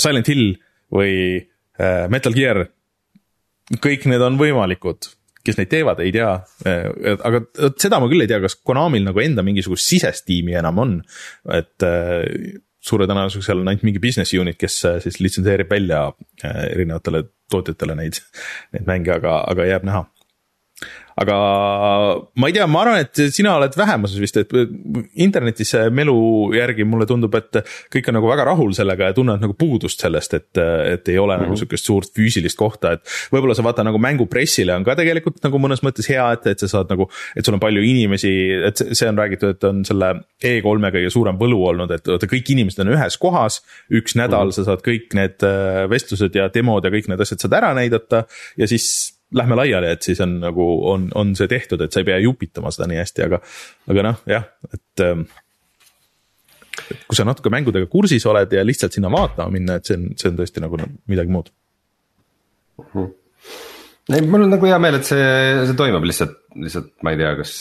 [0.00, 0.54] Silent Hill
[0.92, 1.42] või
[2.12, 2.62] Metal Gear.
[3.82, 5.10] kõik need on võimalikud
[5.44, 6.30] kes neid teevad, ei tea.
[7.26, 7.42] aga
[7.80, 10.94] seda ma küll ei tea, kas Konamil nagu enda mingisugust sisest tiimi enam on,
[11.52, 11.88] et
[12.82, 16.06] suure tõenäosusega seal on ainult mingi business unit, kes äh, siis litsenseerib välja
[16.42, 18.20] äh, erinevatele tootjatele neid,
[18.74, 20.04] neid mänge, aga, aga jääb näha.
[21.20, 21.36] Aga
[22.40, 24.52] ma ei tea, ma arvan, et sina oled vähemuses vist, et
[25.20, 26.16] internetis melu
[26.56, 27.60] järgi mulle tundub, et
[27.92, 31.36] kõik on nagu väga rahul sellega ja tunnevad nagu puudust sellest, et, et ei ole
[31.36, 31.42] mm -hmm.
[31.44, 31.60] nagu mhm.
[31.60, 33.04] sihukest suurt füüsilist kohta, et.
[33.32, 36.68] võib-olla sa vaata nagu mängupressile on ka tegelikult nagu mõnes mõttes hea, et, et sa
[36.68, 38.32] saad nagu, et sul on palju inimesi,
[38.68, 42.52] et see on räägitud, et on selle E3-e kõige suurem võlu olnud, et vaata kõik
[42.56, 43.62] inimesed on ühes kohas.
[43.90, 44.54] üks nädal mm -hmm.
[44.54, 48.24] sa saad kõik need äh, vestlused ja demod ja kõik need asjad saad ära näidata
[48.56, 52.08] ja siis lähme laiali, et siis on nagu on, on see tehtud, et sa ei
[52.08, 53.40] pea jupitama seda nii hästi, aga,
[53.92, 55.24] aga noh, jah, et ähm,
[56.92, 60.06] et kui sa natuke mängudega kursis oled ja lihtsalt sinna vaatama minna, et see on,
[60.18, 61.50] see on tõesti nagu midagi muud
[62.78, 62.86] mm.
[62.92, 63.10] -hmm.
[64.16, 65.26] ei, mul on nagu hea meel, et see,
[65.68, 67.52] see toimub lihtsalt, lihtsalt ma ei tea, kas,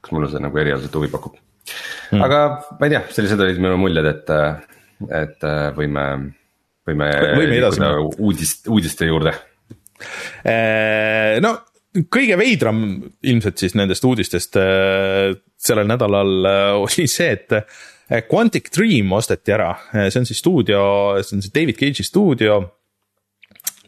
[0.00, 2.24] kas mulle see nagu erialaselt huvi pakub mm..
[2.24, 2.42] aga
[2.80, 4.34] ma ei tea, sellised olid minu muljed, et,
[5.22, 6.08] et võime,
[6.88, 7.12] võime.
[7.12, 8.08] võime edasi minna.
[8.16, 9.47] uudist, uudiste juurde Äh,
[11.42, 11.56] no
[12.12, 12.82] kõige veidram
[13.26, 19.68] ilmselt siis nendest uudistest äh, sellel nädalal äh, oli see, et Quantic Dream osteti ära,
[19.92, 20.80] see on siis stuudio,
[21.20, 22.54] see on see David Cage'i stuudio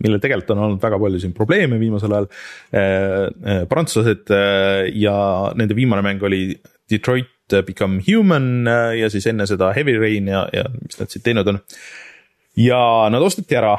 [0.05, 2.29] millel tegelikult on olnud väga palju siin probleeme viimasel ajal.
[3.69, 4.33] prantslased
[4.97, 5.17] ja
[5.57, 6.43] nende viimane mäng oli
[6.89, 11.49] Detroit Become Human ja siis enne seda Heavy Rain ja, ja mis nad siis teinud
[11.53, 11.63] on.
[12.61, 12.81] ja
[13.13, 13.77] nad osteti ära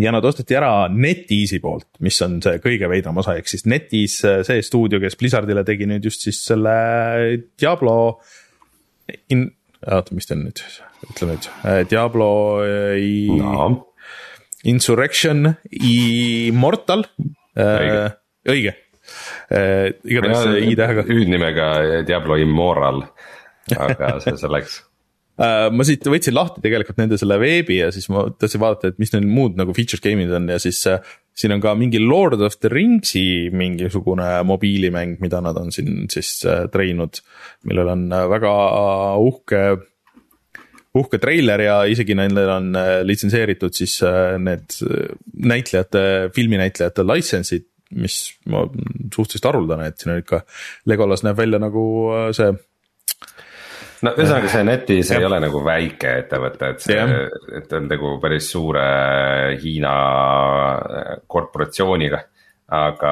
[0.00, 4.38] ja nad osteti ära NetEase'i poolt, mis on see kõige veidram osa, ehk siis NetEase,
[4.46, 6.76] see stuudio, kes Blizzardile tegi nüüd just siis selle
[7.60, 7.96] Diablo
[9.32, 9.48] in-,
[9.86, 10.64] oota, mis ta on nüüd,
[11.10, 11.50] ütle nüüd,
[11.92, 12.30] Diablo
[13.00, 13.28] i...
[13.40, 13.68] no.
[14.66, 17.04] Insurrection Immortal
[17.54, 18.82] õige, äh.
[19.54, 21.04] Äh, igatahes i-tähega.
[21.06, 21.68] hüüdnimega
[22.08, 23.04] Diablo Immoral,
[23.76, 24.95] aga see selleks Äh,
[25.36, 29.12] ma siit võtsin lahti tegelikult nende selle veebi ja siis ma tahtsin vaadata, et mis
[29.12, 31.02] neil muud nagu feature game'id on ja siis äh,
[31.36, 36.38] siin on ka mingi Lord of the Rings'i mingisugune mobiilimäng, mida nad on siin siis
[36.48, 37.20] äh, treinud,
[37.68, 38.54] millel on väga
[39.20, 39.62] uhke
[40.96, 42.70] uhke treiler ja isegi nendel on
[43.04, 43.98] litsenseeritud siis
[44.40, 44.78] need
[45.44, 47.66] näitlejate, filminäitlejate license'id,
[48.00, 48.16] mis
[48.48, 48.62] ma
[49.12, 50.40] suhteliselt haruldane, et siin on ikka,
[50.88, 51.84] Legolas näeb välja nagu
[52.32, 52.48] see
[54.04, 57.04] no ühesõnaga see netis ei ole nagu väike ettevõte, et see,
[57.60, 58.86] et on nagu päris suure
[59.62, 59.92] Hiina
[60.76, 62.24] äh, korporatsiooniga.
[62.66, 63.10] aga,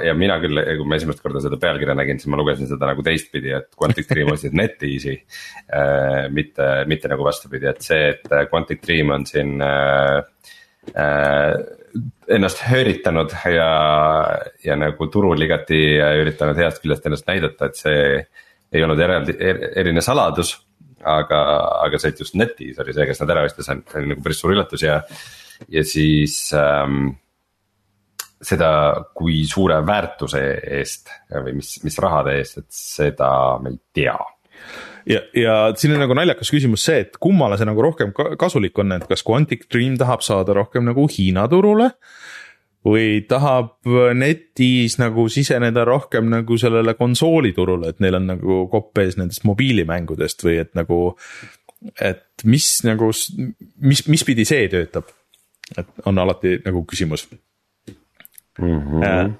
[0.00, 3.02] ja mina küll, kui ma esimest korda seda pealkirja nägin, siis ma lugesin seda nagu
[3.04, 5.18] teistpidi, et Quantic Dream ostsid NetEase'i
[5.68, 6.30] äh,.
[6.32, 10.22] mitte, mitte nagu vastupidi, et see, et Quantic Dream on siin äh,
[10.96, 11.52] äh,
[12.32, 13.68] ennast hööritanud ja,
[14.64, 15.82] ja nagu turul igati
[16.22, 18.00] üritanud heast küljest ennast näidata, et see
[18.74, 20.54] ei olnud eraldi er,, eriline saladus.
[21.04, 21.40] aga,
[21.84, 24.54] aga see, et just netis oli see, kes nad ära ostis, oli nagu päris suur
[24.54, 25.02] üllatus ja,
[25.68, 27.10] ja siis ähm,
[28.44, 28.70] seda,
[29.16, 30.42] kui suure väärtuse
[30.78, 34.16] eest või mis, mis rahade eest, et seda me ei tea
[35.08, 38.96] ja, ja siin on nagu naljakas küsimus see, et kummale see nagu rohkem kasulik on,
[38.96, 41.90] et kas Quantic Dream tahab saada rohkem nagu Hiina turule
[42.84, 49.16] või tahab netis nagu siseneda rohkem nagu sellele konsooliturule, et neil on nagu kopp ees
[49.20, 51.16] nendest mobiilimängudest või et nagu.
[52.00, 53.10] et mis nagu,
[53.80, 55.10] mis, mis pidi see töötab?
[55.78, 57.26] et on alati nagu küsimus
[58.58, 58.80] mm.
[58.80, 59.32] -hmm.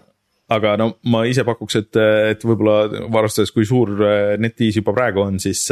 [0.49, 1.97] aga no ma ise pakuks, et,
[2.31, 3.93] et võib-olla arvestades, kui suur
[4.39, 5.69] netis juba praegu on, siis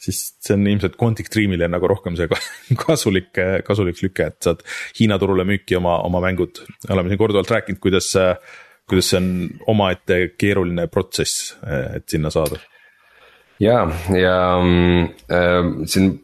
[0.00, 2.28] siis see on ilmselt Quantic Dreamile nagu rohkem see
[2.84, 3.32] kasulik,
[3.66, 4.64] kasulik lüke, et saad
[4.98, 6.62] Hiina turule müüki oma, oma mängud.
[6.90, 8.12] oleme siin korduvalt rääkinud, kuidas,
[8.90, 9.30] kuidas see on
[9.74, 11.54] omaette keeruline protsess,
[11.94, 12.60] et sinna saada.
[13.62, 13.84] ja,
[14.18, 16.14] ja äh, siin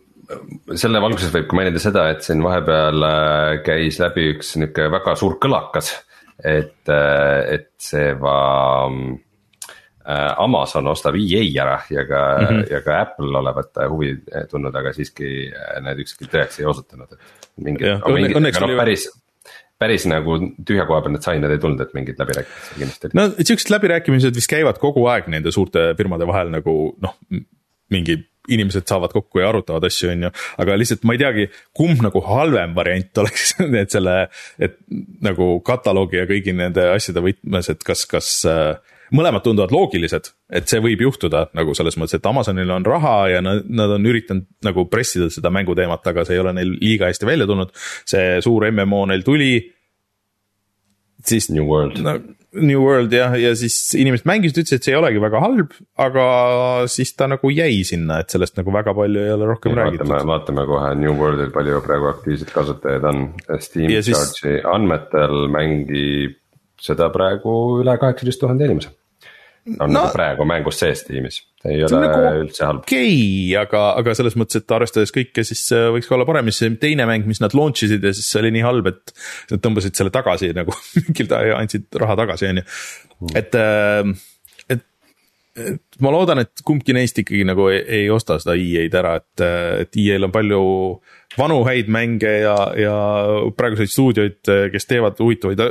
[0.79, 5.17] selle valguses võib ka mainida seda, et siin vahepeal äh, käis läbi üks nihuke väga
[5.19, 5.93] suur kõlakas,
[6.39, 8.91] et, äh, et see va-
[10.41, 12.73] Amazon ostab EA ära ja ka mm, -hmm.
[12.73, 14.15] ja ka Apple olevat huvi
[14.51, 17.19] tundnud, aga siiski äh, need ükski tõeks ei osutunud, et.
[17.57, 19.07] mingid, mingid, aga noh päris,
[19.79, 23.75] päris nagu tühja koha peal need sained ei tulnud, et mingid läbirääkimised kindlasti no siuksed
[23.77, 27.17] läbirääkimised vist käivad kogu aeg nende suurte firmade vahel nagu noh,
[27.91, 30.31] mingi inimesed saavad kokku ja arutavad asju, on ju,
[30.63, 34.17] aga lihtsalt ma ei teagi, kumb nagu halvem variant oleks et selle,
[34.59, 34.79] et
[35.25, 38.81] nagu kataloogi ja kõigi nende asjade võtmes, et kas, kas äh,
[39.17, 43.45] mõlemad tunduvad loogilised, et see võib juhtuda nagu selles mõttes, et Amazonil on raha ja
[43.45, 47.29] nad, nad on üritanud nagu pressida seda mänguteemat, aga see ei ole neil liiga hästi
[47.29, 47.73] välja tulnud.
[48.09, 49.55] see suur MMO neil tuli.
[51.25, 51.51] siis.
[51.51, 52.21] New World no,.
[52.51, 56.25] New World jah, ja siis inimesed mängisid, ütlesid, et see ei olegi väga halb, aga
[56.91, 60.11] siis ta nagu jäi sinna, et sellest nagu väga palju ei ole rohkem ja räägitud.
[60.27, 63.23] vaatame, kohe New Worldil, palju praegu aktiivseid kasutajaid on.
[63.63, 64.11] Steam siis...
[64.11, 66.41] Charge'i andmetel mängib
[66.81, 68.91] seda praegu üle kaheksateist tuhande inimese
[69.79, 72.83] on no, praegu mängus sees tiimis, ei ole nagu üldse halb.
[72.85, 76.51] okei okay,, aga, aga selles mõttes, et arvestades kõike, siis äh, võiks ka olla parem,
[76.51, 79.15] siis teine mäng, mis nad launch isid ja siis see oli nii halb, et.
[79.51, 80.75] Nad tõmbasid selle tagasi nagu
[81.61, 82.67] andsid raha tagasi, on ju,
[83.19, 83.35] hmm.
[83.41, 84.87] et, äh, et.
[85.61, 89.45] et ma loodan, et kumbki neist ikkagi nagu ei, ei osta seda EA-d ära, et,
[89.85, 90.63] et EA-l on palju
[91.39, 92.97] vanu häid mänge ja, ja
[93.57, 94.41] praeguseid stuudioid,
[94.73, 95.63] kes teevad huvitavaid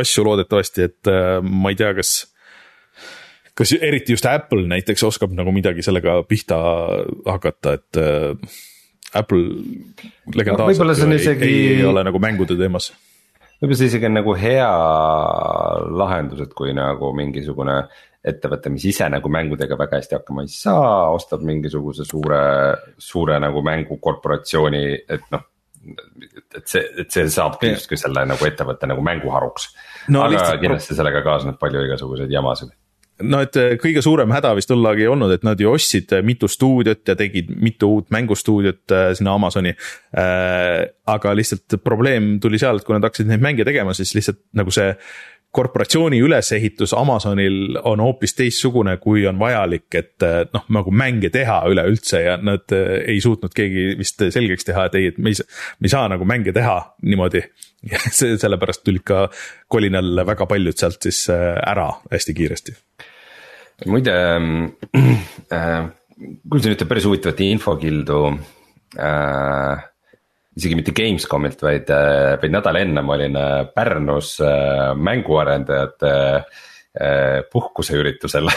[0.00, 1.12] asju loodetavasti, et
[1.44, 2.16] ma ei tea, kas
[3.58, 6.58] kas eriti just Apple näiteks oskab nagu midagi sellega pihta
[7.26, 8.58] hakata, et äh,
[9.18, 9.42] Apple
[10.34, 11.48] legendaarselt no, isegi...
[11.48, 12.92] ei, ei ole nagu mängude teemas.
[13.58, 14.68] võib-olla see isegi on nagu hea
[16.02, 17.80] lahendus, et kui nagu mingisugune
[18.28, 22.40] ettevõte, mis ise nagu mängudega väga hästi hakkama ei saa, ostab mingisuguse suure,
[23.00, 25.46] suure nagu mängukorporatsiooni, et noh
[25.88, 29.70] et see, et see saabki justkui selle nagu ettevõtte nagu mänguharuks
[30.12, 30.24] no,.
[30.26, 32.74] aga kindlasti sellega kaasneb palju igasuguseid jamasid
[33.26, 36.24] no et äh, kõige suurem häda vist tollal ei olnud, et nad ju ostsid äh,
[36.26, 39.74] mitu stuudiot ja tegid mitu uut mängustuudiot äh, sinna Amazoni
[41.08, 44.72] aga lihtsalt probleem tuli seal, et kui nad hakkasid neid mänge tegema, siis lihtsalt nagu
[44.74, 44.92] see
[45.54, 52.20] korporatsiooni ülesehitus Amazonil on hoopis teistsugune, kui on vajalik, et noh, nagu mänge teha üleüldse
[52.20, 55.40] ja nad ei suutnud keegi vist selgeks teha, et ei, et me ei
[55.80, 57.44] me ei saa nagu mänge teha niimoodi.
[58.42, 59.28] sellepärast tulid ka
[59.70, 62.74] kolinal väga paljud sealt siis ära hästi kiiresti
[63.86, 64.14] muide
[65.54, 65.84] äh,,
[66.50, 68.22] kuulsin ühte päris huvitavat infokildu
[68.98, 69.84] äh,.
[70.58, 77.44] isegi mitte Gamescomilt, vaid äh,, vaid nädal enne ma olin äh, Pärnus äh, mänguarendajate äh,
[77.52, 78.50] puhkuseüritusel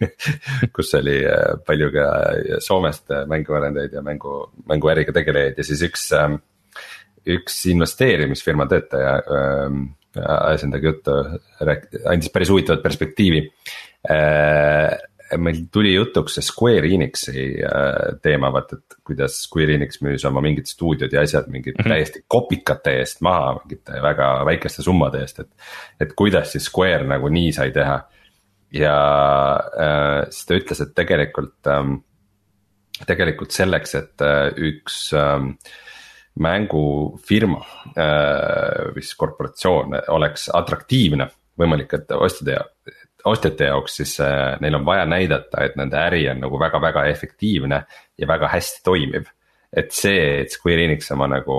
[0.76, 2.08] kus oli äh, palju ka
[2.64, 6.08] Soomest mänguarendajaid ja mängu, mänguäriga tegelejaid ja siis üks
[7.26, 9.16] üks investeerimisfirma töötaja
[10.16, 11.14] ajas endaga juttu,
[12.06, 13.40] andis päris huvitavat perspektiivi
[15.34, 20.42] meil tuli jutuks see Square Enixi äh, teema, vaata, et kuidas Square Enix müüs oma
[20.44, 21.94] mingid stuudiod ja asjad mingid mm -hmm.
[21.94, 25.50] täiesti kopikate eest maha, mingite väga väikeste summade eest, et.
[26.00, 28.00] et kuidas siis Square nagu nii sai teha
[28.72, 28.98] ja
[29.80, 31.98] äh, siis ta ütles, et tegelikult ähm,,
[33.06, 35.56] tegelikult selleks, et äh, üks ähm,
[36.38, 37.64] mängufirma
[37.96, 42.58] äh, või siis korporatsioon oleks atraktiivne võimalik, et ostjate
[43.26, 47.82] ostjate jaoks, siis äh, neil on vaja näidata, et nende äri on nagu väga-väga efektiivne
[48.18, 49.32] ja väga hästi toimiv.
[49.76, 51.56] et see, et Square Enix oma nagu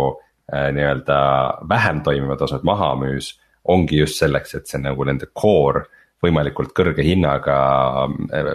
[0.54, 1.18] äh, nii-öelda
[1.70, 3.36] vähem toimivad osad maha müüs,
[3.68, 5.84] ongi just selleks, et see nagu nende core
[6.24, 7.58] võimalikult kõrge hinnaga
[8.34, 8.54] äh,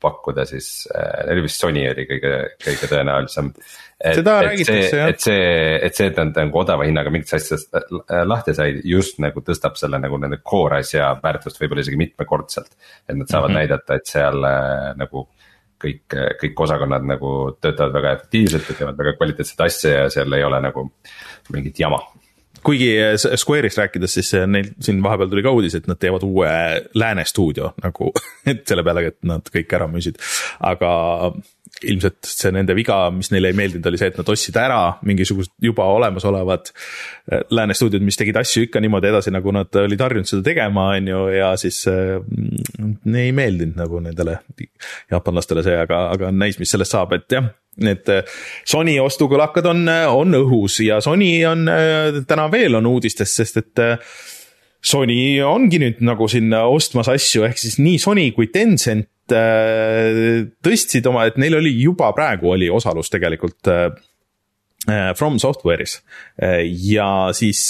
[0.00, 3.50] pakkuda siis äh,, neil vist Sony oli kõige, kõige tõenäolisem.
[4.48, 5.12] räägitakse jah.
[5.12, 5.44] et see,
[5.88, 9.78] et see, et nad nagu odava hinnaga mingitest asjadest äh, lahti said, just nagu tõstab
[9.80, 12.74] selle nagu nende core asja väärtust võib-olla isegi mitmekordselt.
[13.08, 13.58] et nad saavad mm -hmm.
[13.60, 15.28] näidata, et seal äh, nagu
[15.84, 17.30] kõik, kõik osakonnad nagu
[17.60, 20.90] töötavad väga efektiivselt ja teevad väga kvaliteetset asja ja seal ei ole nagu
[21.52, 22.00] mingit jama
[22.64, 26.24] kuigi eh, Square'ist rääkides, siis eh, neil siin vahepeal tuli ka uudis, et nad teevad
[26.26, 26.50] uue
[26.98, 28.12] lääne stuudio nagu,
[28.46, 30.20] et selle peale, et nad kõik ära müüsid.
[30.64, 30.94] aga
[31.92, 35.54] ilmselt see nende viga, mis neile ei meeldinud, oli see, et nad ostsid ära mingisugused
[35.64, 40.30] juba olemasolevad eh, lääne stuudiod, mis tegid asju ikka niimoodi edasi, nagu nad olid harjunud
[40.30, 42.16] seda tegema, on ju, ja siis äh,
[43.24, 44.40] ei meeldinud nagu nendele
[45.12, 48.22] jaapanlastele see, aga, aga näis, mis sellest saab, et jah need äh,
[48.68, 53.60] Sony ostukõlakad on, äh, on õhus ja Sony on äh, täna veel on uudistes, sest
[53.62, 53.84] et
[54.84, 61.24] Sony ongi nüüd nagu sinna ostmas asju, ehk siis nii Sony kui Tencent tõstsid oma,
[61.30, 63.70] et neil oli juba praegu oli osalus tegelikult
[65.16, 65.94] From Software'is.
[66.84, 67.62] Ja siis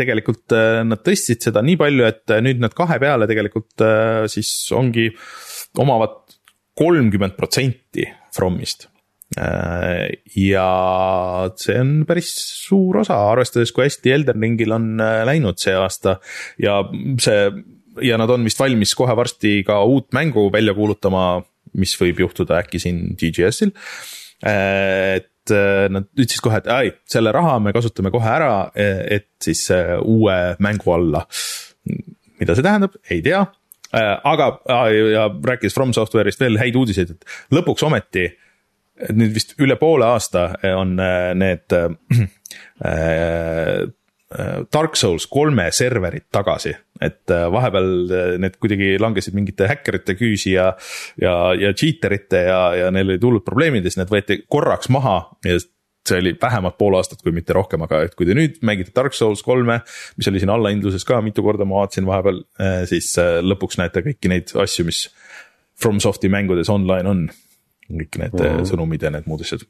[0.00, 0.50] tegelikult
[0.90, 3.86] nad tõstsid seda nii palju, et nüüd nad kahe peale tegelikult
[4.34, 5.06] siis ongi,
[5.78, 6.18] omavad
[6.78, 8.86] kolmkümmend protsenti Fromist.
[8.86, 8.97] Äh,
[9.36, 10.68] ja
[11.60, 12.30] see on päris
[12.64, 16.16] suur osa, arvestades, kui hästi Elden Ringil on äh, läinud see aasta
[16.62, 16.80] ja
[17.20, 17.50] see
[18.08, 21.42] ja nad on vist valmis kohe varsti ka uut mängu välja kuulutama,
[21.76, 23.74] mis võib juhtuda äkki siin GGS-il.
[24.46, 25.52] Äh, et
[25.92, 29.62] nad ütlesid kohe, et ai, selle raha me kasutame kohe ära, et siis
[30.04, 31.22] uue mängu alla.
[32.38, 33.40] mida see tähendab, ei tea,
[34.28, 34.50] aga
[34.92, 38.36] ja rääkides From Software'ist veel häid uudiseid, et lõpuks ometi äh,
[39.14, 41.86] nüüd vist üle poole aasta on äh, need äh,
[44.68, 50.66] Dark Souls kolme serverid tagasi, et vahepeal need kuidagi langesid mingite häkkerite küüsi ja,
[51.16, 54.92] ja, ja cheater ite ja, ja neil olid hullud probleemid ja siis need võeti korraks
[54.92, 55.16] maha
[55.48, 55.56] ja
[56.08, 59.16] see oli vähemalt pool aastat, kui mitte rohkem, aga et kui te nüüd mängite Dark
[59.16, 59.80] Souls kolme,
[60.20, 62.44] mis oli siin allahindluses ka mitu korda, ma vaatasin vahepeal,
[62.90, 65.06] siis lõpuks näete kõiki neid asju, mis
[65.78, 67.28] FromSofti mängudes online on.
[67.88, 69.64] Kõik need mm sõnumid ja need muud asjad.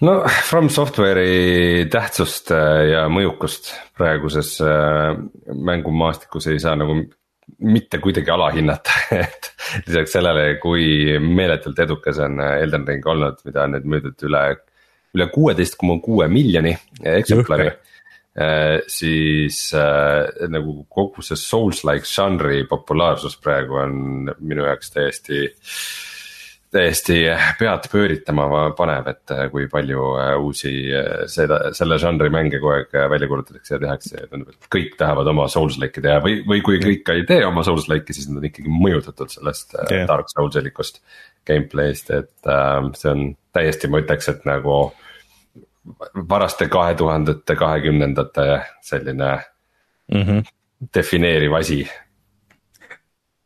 [0.00, 4.54] No From Software'i tähtsust ja mõjukust praeguses
[5.52, 6.96] mängumaastikus ei saa nagu
[7.66, 8.96] mitte kuidagi alahinnata.
[9.24, 9.50] Et
[9.86, 14.44] lisaks sellele, kui meeletult edukas on Elden Ring olnud, mida on nüüd müüdud üle,
[15.16, 17.72] üle kuueteist koma kuue miljoni eksemplari.
[18.40, 25.80] Äh, siis äh, nagu kogu see Souls-like žanri populaarsus praegu on minu jaoks täiesti äh,
[26.70, 27.16] täiesti
[27.58, 28.44] pead pööritama
[28.78, 33.28] panev, et äh, kui palju äh, uusi äh, seda, selle žanri mänge kogu aeg välja
[33.30, 37.02] kuulutatakse ja tehakse ja tundub, et kõik tahavad oma Souls-like'i teha või, või kui kõik
[37.06, 40.06] ka ei tee oma Souls-like'i, siis nad on ikkagi mõjutatud sellest yeah.
[40.10, 41.02] Dark Soulsilikust
[41.50, 43.24] gameplay'st, et äh, see on
[43.56, 44.82] täiesti, ma ütleks, et nagu
[46.28, 48.46] varaste kahe tuhandete, kahekümnendate
[48.84, 49.30] selline
[50.12, 50.44] mm -hmm.
[50.94, 51.82] defineeriv asi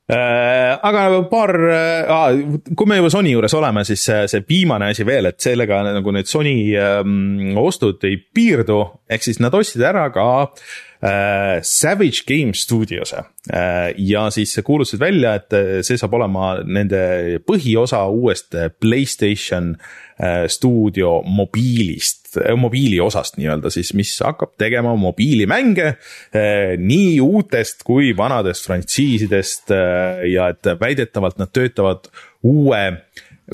[0.09, 2.41] aga paar, äh,
[2.77, 6.29] kui me juba Sony juures oleme, siis see viimane asi veel, et sellega nagu need
[6.29, 13.19] Sony ähm, ostud ei piirdu, ehk siis nad ostsid ära ka äh, Savage Game Studios'e
[13.53, 21.19] äh, ja siis kuulutasid välja, et see saab olema nende põhiosa uuest Playstation äh, stuudio
[21.27, 28.67] mobiilist Äh, mobiili osast nii-öelda siis, mis hakkab tegema mobiilimänge äh, nii uutest kui vanadest
[28.67, 32.09] frantsiisidest äh, ja et väidetavalt nad töötavad
[32.43, 32.83] uue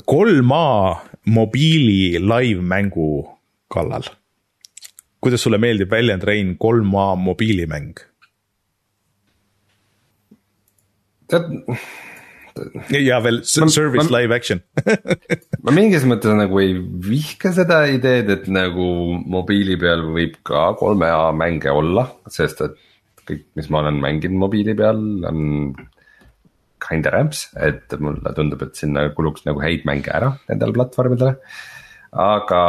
[0.07, 3.11] 3A mobiili live-mängu
[3.71, 4.07] kallal.
[5.21, 8.07] Kuidas sulle meeldib väljend, Rein, 3A mobiilimäng?
[11.31, 11.47] tead
[12.99, 14.59] ja veel service ma, live action
[15.65, 16.73] ma mingis mõttes nagu ei
[17.05, 18.87] vihka seda ideed, et nagu
[19.31, 22.75] mobiili peal võib ka kolme A mänge olla, sest et
[23.27, 25.71] kõik, mis ma olen mänginud mobiili peal, on
[26.81, 31.37] kinda rämps, et mulle tundub, et sinna kuluks nagu häid mänge ära nendele platvormidele
[32.11, 32.61] aga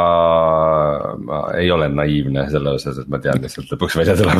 [1.19, 4.39] ma ei ole naiivne selle osas, et ma tean, mis sealt lõpuks välja tuleb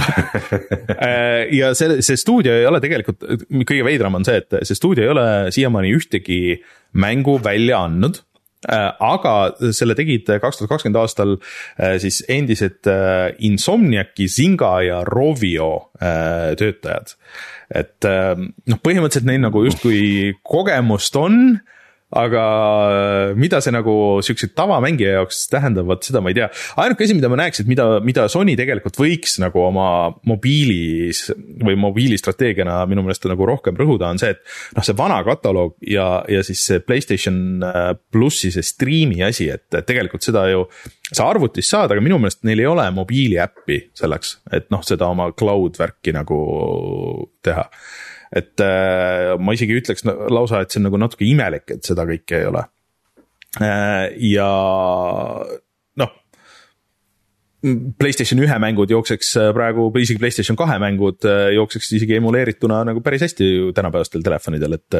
[0.96, 3.26] äh, ja see, see stuudio ei ole tegelikult,
[3.68, 6.38] kõige veidram on see, et see stuudio ei ole siiamaani ühtegi
[7.04, 8.22] mängu välja andnud
[8.72, 9.36] äh, aga
[9.76, 12.88] selle tegid kaks tuhat kakskümmend aastal äh, siis endised
[13.44, 17.18] Insomniaci, Zynga ja Rovio töötajad.
[17.76, 21.58] et noh, põhimõtteliselt neil nagu justkui kogemust on
[22.20, 22.44] aga
[22.94, 23.96] äh, mida see nagu
[24.26, 26.50] siukse tavamängija jaoks tähendab, vot seda ma ei tea.
[26.84, 29.88] ainuke asi, mida ma näeks, et mida, mida Sony tegelikult võiks nagu oma
[30.30, 31.26] mobiilis
[31.64, 34.44] või mobiilistrateegiana minu meelest nagu rohkem rõhuda, on see, et
[34.78, 39.84] noh, see vana kataloog ja, ja siis see Playstation äh, plussi see striimi asi, et
[39.88, 40.68] tegelikult seda ju
[41.14, 45.30] sa arvutis saad, aga minu meelest neil ei ole mobiiliäppi selleks, et noh, seda oma
[45.38, 46.40] cloud värki nagu
[47.46, 47.68] teha
[48.34, 52.42] et äh, ma isegi ütleks lausa, et see on nagu natuke imelik, et seda kõike
[52.42, 52.66] ei ole.
[53.62, 54.50] Äh, ja
[56.02, 56.20] noh.
[57.64, 61.24] Playstation ühe mängud jookseks äh, praegu, isegi Playstation kahe mängud
[61.56, 64.98] jookseks isegi emuleerituna nagu päris hästi ju tänapäevastel telefonidel, et.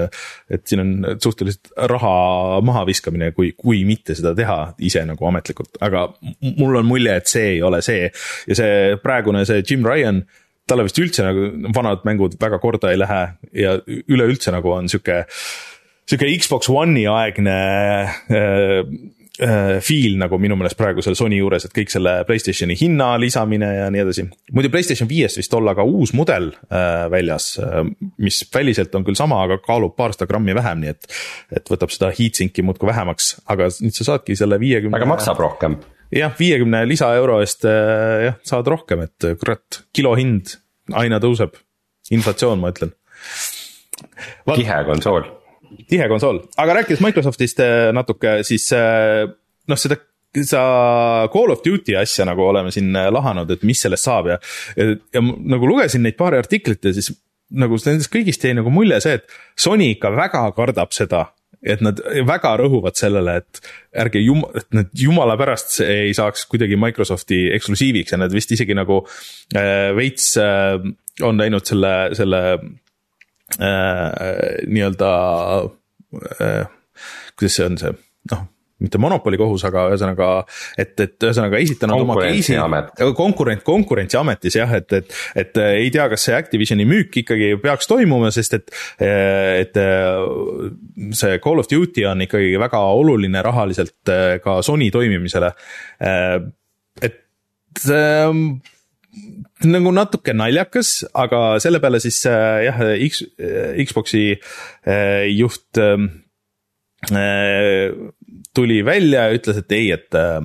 [0.54, 0.94] et siin on
[1.24, 6.06] suhteliselt raha mahaviskamine, kui, kui mitte seda teha ise nagu ametlikult, aga
[6.54, 8.08] mul on mulje, et see ei ole see.
[8.48, 10.24] ja see praegune, see Jim Ryan
[10.70, 13.24] talle vist üldse nagu vanad mängud väga korda ei lähe
[13.58, 15.24] ja üleüldse nagu on sihuke,
[16.10, 17.58] sihuke Xbox One'i aegne
[18.32, 18.80] äh,
[19.44, 23.74] äh, feel nagu minu meelest praegu selle Sony juures, et kõik selle Playstationi hinna lisamine
[23.82, 24.28] ja nii edasi.
[24.56, 27.82] muidu Playstation viiest vist olla ka uus mudel äh, väljas äh,,
[28.24, 31.10] mis väliselt on küll sama, aga kaalub paarsada grammi vähem, nii et.
[31.60, 35.04] et võtab seda heatsink'i muudkui vähemaks, aga nüüd sa saadki selle viiekümne 50....
[35.04, 35.82] aga maksab rohkem
[36.14, 40.56] jah, viiekümne lisaeuro eest äh, jah, saad rohkem, et kurat, kilo hind
[41.00, 41.56] aina tõuseb.
[42.12, 42.92] inflatsioon, ma ütlen.
[44.54, 45.28] tihe konsool.
[45.90, 49.28] tihe konsool, aga rääkides Microsoftist äh, natuke, siis äh,
[49.68, 50.00] noh, seda
[50.42, 54.40] sa Call of Duty asja nagu oleme siin lahanud, et mis sellest saab ja,
[54.74, 57.12] ja, ja nagu lugesin neid paari artiklit ja siis
[57.54, 61.28] nagu nendest kõigist jäi nagu mulje see, et Sony ikka väga kardab seda,
[61.64, 63.62] et nad väga rõhuvad sellele, et
[64.04, 68.76] ärge jum-, et nad jumala pärast ei saaks kuidagi Microsofti eksklusiiviks ja nad vist isegi
[68.78, 69.02] nagu
[69.56, 70.78] äh, veits äh,
[71.24, 72.42] on läinud selle, selle
[73.60, 74.10] äh,
[74.68, 75.12] nii-öelda
[76.40, 76.66] äh,,
[77.38, 77.96] kuidas see on see,
[78.32, 78.50] noh
[78.84, 80.30] mitte monopoli kohus, aga ühesõnaga,
[80.80, 82.58] et, et ühesõnaga esitanud oma case'i.
[83.18, 88.32] konkurent, konkurentsiametis jah, et, et, et ei tea, kas see Activisioni müük ikkagi peaks toimuma,
[88.36, 89.80] sest et, et
[91.16, 94.14] see Call of Duty on ikkagi väga oluline rahaliselt
[94.44, 95.54] ka Sony toimimisele.
[97.04, 97.22] et
[99.64, 103.24] nagu natuke naljakas, aga selle peale siis jah, X,
[103.86, 104.26] Xbox'i
[105.38, 105.82] juht
[108.56, 110.42] tuli välja ja ütles, et ei, et äh,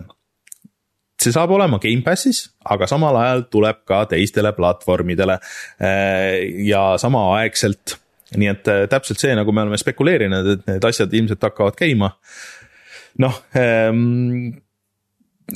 [1.20, 7.98] see saab olema Gamepassis, aga samal ajal tuleb ka teistele platvormidele äh, ja samaaegselt.
[8.36, 12.14] nii et äh, täpselt see, nagu me oleme spekuleerinud, et need asjad ilmselt hakkavad käima.
[13.18, 14.58] noh ähm,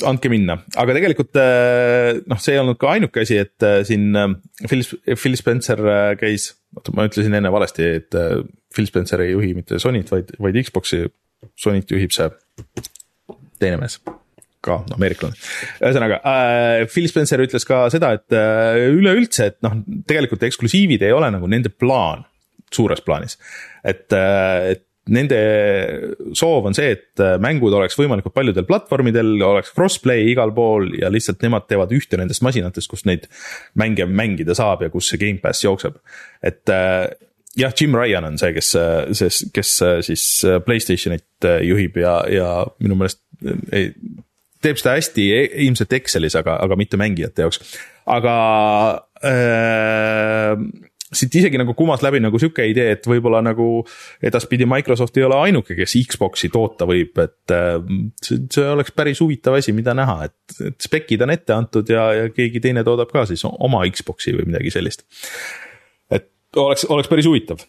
[0.09, 4.09] andke minna, aga tegelikult noh, see ei olnud ka ainuke asi, et siin
[4.64, 4.80] Phil,
[5.12, 5.82] Phil Spencer
[6.18, 8.16] käis, oota, ma ütlesin enne valesti, et
[8.72, 11.05] Phil Spencer ei juhi mitte Sonyt, vaid, vaid Xbox'i
[11.61, 12.30] Sonyt juhib see
[13.62, 13.98] teine mees
[14.62, 15.34] ka ameeriklane.
[15.82, 21.14] ühesõnaga äh,, Phil Spencer ütles ka seda, et äh, üleüldse, et noh, tegelikult eksklusiivid ei
[21.14, 22.24] ole nagu nende plaan
[22.72, 23.38] suures plaanis.
[23.84, 25.38] et äh,, et nende
[26.38, 31.11] soov on see, et äh, mängud oleks võimalikult paljudel platvormidel, oleks crossplay igal pool ja
[31.11, 33.26] lihtsalt nemad teevad ühte nendest masinatest, kus neid
[33.78, 35.98] mänge mängida saab ja kus see Gamepass jookseb.
[36.42, 37.11] et äh,
[37.59, 38.74] jah, Jim Ryan on see, kes,
[39.18, 39.72] see, kes
[40.09, 40.26] siis
[40.66, 42.50] Playstationit juhib ja, ja
[42.82, 43.22] minu meelest
[43.72, 43.90] ei,
[44.62, 47.61] teeb seda hästi e, ilmselt Excelis, aga, aga mitte mängijate jaoks.
[48.12, 48.34] aga
[49.26, 50.55] äh,
[51.12, 53.66] siit isegi nagu kumas läbi nagu sihuke idee, et võib-olla nagu
[54.24, 57.74] edaspidi Microsoft ei ole ainuke, kes Xbox'i toota võib, et äh,
[58.24, 62.09] see, see oleks päris huvitav asi, mida näha, et, et spec'id on ette antud ja,
[62.20, 65.07] ja keegi teine toodab ka siis oma Xbox'i või midagi sellist
[66.57, 67.62] oleks, oleks päris huvitav.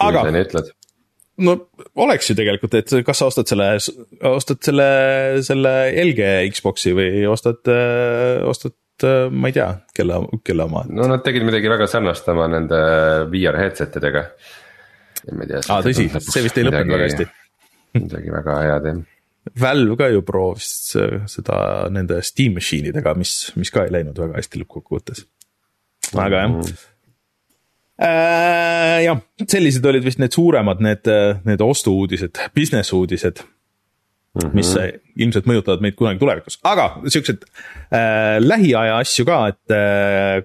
[0.00, 0.20] aga.
[0.20, 0.70] kui sa nii ütled
[1.44, 1.56] no
[2.00, 3.70] oleks ju tegelikult, et kas sa ostad selle,
[4.30, 4.88] ostad selle,
[5.46, 7.70] selle LG Xbox'i või ostad,
[8.48, 8.76] ostad,
[9.32, 10.84] ma ei tea, kelle, kelle oma.
[10.92, 12.80] no nad tegid midagi väga sarnast oma nende
[13.32, 14.26] VR headset idega.
[15.32, 15.62] ma ei tea.
[15.68, 17.30] aa tõsi, see vist ei lõppenud väga hästi.
[18.00, 19.00] midagi väga head jah.
[19.56, 20.66] Valve ka ju proovis
[21.32, 21.56] seda
[21.90, 25.24] nende Steam machine idega, mis, mis ka ei läinud väga hästi lõppkokkuvõttes.
[26.12, 26.88] aga jah mm
[28.00, 29.00] äh,.
[29.04, 31.08] jah, sellised olid vist need suuremad, need,
[31.48, 34.40] need ostu-uudised, business uudised mm.
[34.40, 34.54] -hmm.
[34.54, 34.74] mis
[35.16, 40.40] ilmselt mõjutavad meid kunagi tulevikus, aga siuksed äh, lähiaja asju ka, et äh,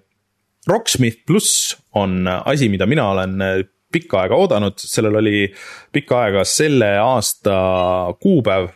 [0.67, 3.59] Rocksmith pluss on asi, mida mina olen äh,
[3.95, 5.45] pikka aega oodanud, sellel oli
[5.95, 7.55] pikka aega selle aasta
[8.19, 8.73] kuupäev.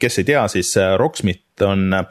[0.00, 2.04] kes ei tea, siis äh, Rocksmith on äh,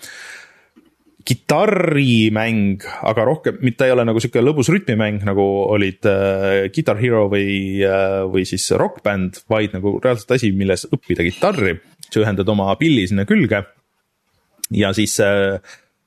[1.30, 5.44] kitarrimäng, aga rohkem, mitte ei ole nagu sihuke lõbus rütmimäng, nagu
[5.76, 10.88] olid äh, Guitar Hero või äh,, või siis Rock Band, vaid nagu reaalselt asi, milles
[10.90, 11.78] õppida kitarri.
[12.10, 13.62] sa ühendad oma pilli sinna külge
[14.74, 15.60] ja siis äh,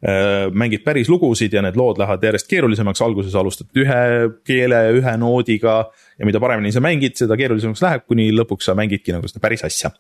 [0.03, 4.03] äh, mängid päris lugusid ja need lood lähevad järjest keerulisemaks, alguses alustad ühe
[4.47, 5.85] keele, ühe noodiga
[6.23, 9.65] ja mida paremini sa mängid, seda keerulisemaks läheb, kuni lõpuks sa mängidki nagu seda päris
[9.67, 9.91] asja.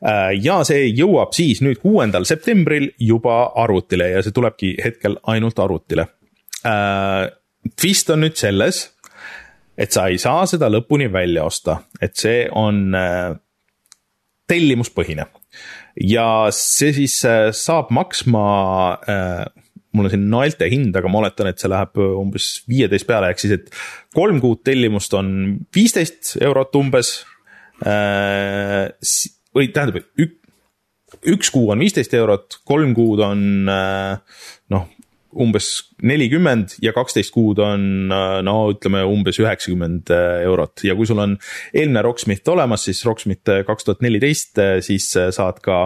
[0.00, 5.60] Äh, ja see jõuab siis nüüd kuuendal septembril juba arvutile ja see tulebki hetkel ainult
[5.60, 6.08] arvutile.
[6.64, 7.26] Äh,
[7.76, 8.86] twist on nüüd selles,
[9.76, 13.36] et sa ei saa seda lõpuni välja osta, et see on äh,
[14.48, 15.28] tellimuspõhine
[16.08, 17.20] ja see siis
[17.58, 18.46] saab maksma
[19.96, 23.42] mul on siin naelte hind, aga ma oletan, et see läheb umbes viieteist peale, ehk
[23.42, 23.70] siis, et
[24.16, 25.30] kolm kuud tellimust on
[25.74, 27.14] viisteist eurot umbes.
[27.86, 28.90] Äh,
[29.54, 30.38] või tähendab, ük-,
[31.32, 34.40] üks kuu on viisteist eurot, kolm kuud on äh,
[34.74, 34.88] noh,
[35.38, 35.70] umbes
[36.08, 40.10] nelikümmend ja kaksteist kuud on äh, no ütleme umbes üheksakümmend
[40.42, 41.36] eurot ja kui sul on
[41.70, 45.80] eelmine Rocksmith olemas, siis Rocksmith kaks tuhat neliteist, siis saad ka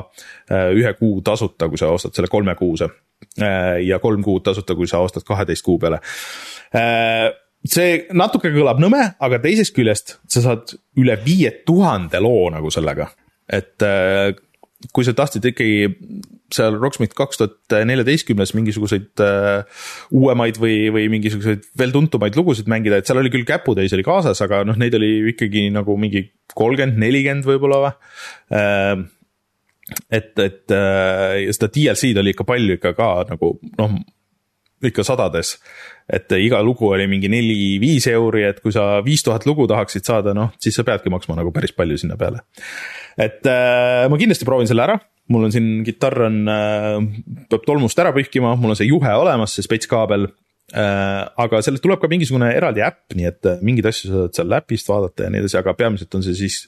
[0.73, 2.89] ühe kuu tasuta, kui sa ostad selle kolmekuuse
[3.39, 6.03] ja kolm kuud tasuta, kui sa ostad kaheteist kuu peale.
[6.77, 7.31] Äh,
[7.65, 13.09] see natuke kõlab nõme, aga teisest küljest sa saad üle viie tuhande loo nagu sellega,
[13.49, 14.33] et äh,
[14.91, 15.87] kui sa tahtsid ikkagi
[16.53, 19.63] seal Rocksmith kaks tuhat neljateistkümnes mingisuguseid uh,
[20.19, 24.43] uuemaid või, või mingisuguseid veel tuntumaid lugusid mängida, et seal oli küll käputäis oli kaasas,
[24.45, 27.95] aga noh, neid oli ikkagi nagu mingi kolmkümmend, nelikümmend võib-olla või
[28.59, 29.07] uh,
[30.11, 33.97] et, et äh, ja seda DLC-d oli ikka palju ikka ka nagu noh,
[34.83, 35.57] ikka sadades.
[36.13, 40.35] et iga lugu oli mingi neli-viis euri, et kui sa viis tuhat lugu tahaksid saada,
[40.35, 42.45] noh, siis sa peadki maksma nagu päris palju sinna peale.
[43.17, 44.99] et äh, ma kindlasti proovin selle ära,
[45.33, 47.03] mul on siin kitarr on äh,,
[47.51, 50.31] peab tolmust ära pühkima, mul on see juhe olemas, see spets kaabel
[50.73, 54.89] aga sellest tuleb ka mingisugune eraldi äpp, nii et mingeid asju sa saad seal äpist
[54.89, 56.63] vaadata ja nii edasi, aga peamiselt on see siis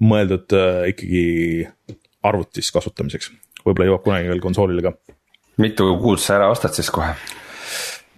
[0.00, 0.54] mõeldud
[0.88, 1.24] ikkagi
[2.28, 3.30] arvutis kasutamiseks.
[3.62, 4.96] võib-olla jõuab kunagi veel konsoolile ka.
[5.62, 7.14] mitu kuud sa ära ostad siis kohe?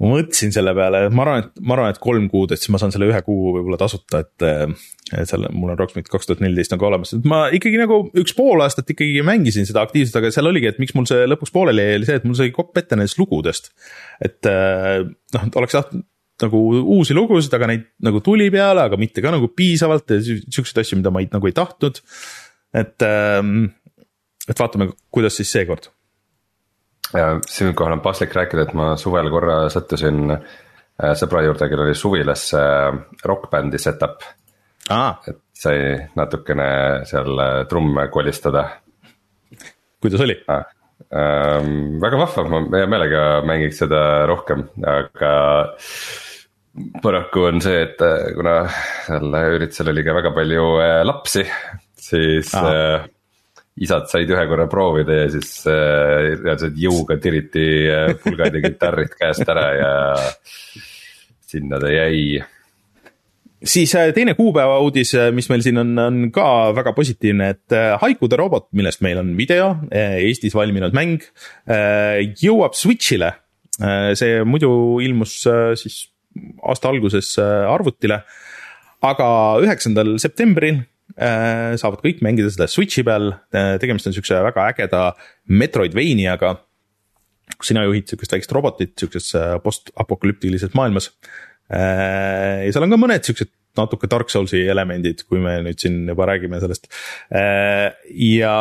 [0.00, 2.80] ma mõtlesin selle peale, ma arvan, et ma arvan, et kolm kuud, et siis ma
[2.82, 4.46] saan selle ühe kuu võib-olla tasuta, et.
[5.14, 8.34] et seal mul on Rocksmith kaks tuhat neliteist nagu olemas, et ma ikkagi nagu üks
[8.36, 11.84] pool aastat ikkagi mängisin seda aktiivselt, aga seal oligi, et miks mul see lõpuks pooleli
[11.84, 13.70] jäi, oli see, et mul sai kopp ette nendest lugudest.
[14.24, 16.08] et noh, oleks tahtnud
[16.42, 16.60] nagu
[16.96, 20.98] uusi lugusid, aga neid nagu tuli peale, aga mitte ka nagu piisavalt ja siukseid asju,
[20.98, 22.00] mida ma ei, nagu ei tahtnud.
[22.74, 23.06] et,
[24.48, 25.90] et vaatame, kuidas siis seekord
[27.14, 31.98] ja siinkohal on paslik rääkida, et ma suvel korra sattusin äh, sõbra juurde, kellel oli
[31.98, 32.48] suvilas
[33.24, 34.24] rokkbändi setup
[35.28, 35.78] et sai
[36.16, 36.68] natukene
[37.08, 38.68] seal äh, trumme kolistada.
[40.00, 40.64] kuidas oli ah.?
[41.14, 45.32] Ähm, väga vahva, ma hea meelega mängiks seda rohkem, aga
[47.02, 48.54] paraku on see, et äh, kuna
[49.06, 50.68] seal üritusel oli ka väga palju
[51.06, 51.44] lapsi,
[52.08, 53.04] siis ah
[53.82, 59.14] isad said ühe korra proovida ja siis äh, reaalselt jõuga tiriti äh, pulgad ja kitarrid
[59.18, 59.94] käest ära ja
[61.50, 62.38] sinna ta jäi.
[63.64, 66.46] siis äh, teine kuupäeva uudis, mis meil siin on, on ka
[66.76, 71.26] väga positiivne, et Haiku the robot, millest meil on video, Eestis valminud mäng,
[72.42, 73.34] jõuab Switch'ile.
[74.14, 75.40] see muidu ilmus
[75.80, 75.96] siis
[76.62, 78.22] aasta alguses arvutile,
[79.02, 79.28] aga
[79.64, 80.84] üheksandal septembril
[81.14, 85.02] saavad kõik mängida seda Switch'i peal, äh, tegemist on siukse väga ägeda
[85.46, 86.56] Metroidvaniaga.
[87.60, 91.12] kus sina juhid sihukest väikest robotit sihukeses äh, postapokalüptilises maailmas.
[91.70, 93.48] ja seal on ka mõned siuksed
[93.78, 96.90] natuke Dark Souls'i elemendid, kui me nüüd siin juba räägime sellest.
[97.30, 98.56] ja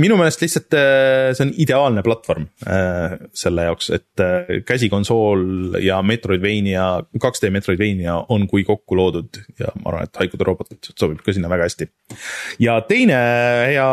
[0.00, 6.00] minu meelest lihtsalt äh, see on ideaalne platvorm äh, selle jaoks, et äh, käsikonsool ja
[6.06, 6.86] Metroidvania,
[7.16, 11.50] 2D Metroidvania on kui kokku loodud ja ma arvan, et Haikude robot sobib ka sinna
[11.52, 11.88] väga hästi.
[12.62, 13.20] ja teine
[13.72, 13.88] hea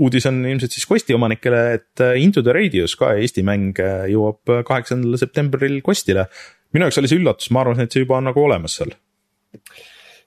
[0.00, 3.80] uudis on ilmselt siis Questi omanikele, et Into the Radius ka Eesti mäng
[4.12, 6.28] jõuab kaheksandal septembril Questile.
[6.72, 8.92] minu jaoks oli see üllatus, ma arvasin, et see juba on nagu olemas seal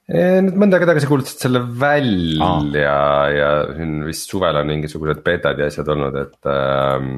[0.06, 3.30] Nüüd mõnda aega tagasi kuulutasid selle välja ah.
[3.34, 7.08] ja siin vist suvel on mingisugused beetad ja asjad olnud, et, ähm,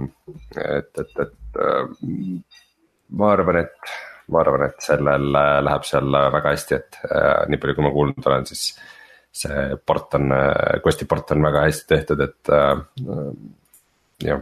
[0.57, 2.39] et, et, et ähm,
[3.21, 3.93] ma arvan, et,
[4.33, 7.93] ma arvan, et sellel äh, läheb seal väga hästi, et äh, nii palju, kui ma
[7.97, 8.71] kuulnud olen, siis.
[9.39, 12.53] see port on, äh, Questi port on väga hästi tehtud, et
[14.25, 14.41] jah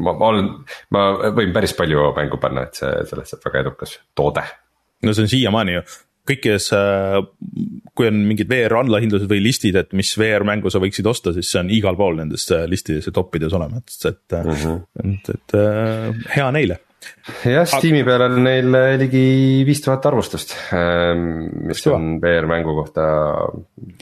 [0.00, 0.48] ma, ma olen,
[0.96, 1.04] ma
[1.36, 4.48] võin päris palju mängu panna, et see, sellest saab väga edukas toode.
[5.04, 5.84] no see on siiamaani ju
[6.28, 7.18] kõikides, äh,
[7.96, 11.50] kui on mingid VR allahindlused või listid, et mis VR mängu sa võiksid osta, siis
[11.52, 14.80] see on igal pool nendes äh, listides ja top ides olemas, et mm, -hmm.
[15.04, 16.80] et, et äh, hea neile.
[17.44, 19.26] jah, Steam'i peal on neil ligi
[19.68, 23.04] viis tuhat arvustust, ähm, mis on VR mängu kohta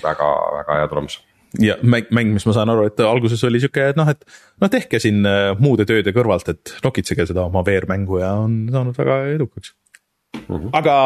[0.03, 1.19] väga, väga hea tulemus
[1.61, 4.23] ja mäng, mäng, mis ma saan aru, et alguses oli sihuke, et noh, et
[4.63, 5.27] no tehke siin
[5.59, 9.75] muude tööde kõrvalt, et nokitsege seda oma VR mängu ja on saanud väga edukaks.
[10.73, 10.97] Aga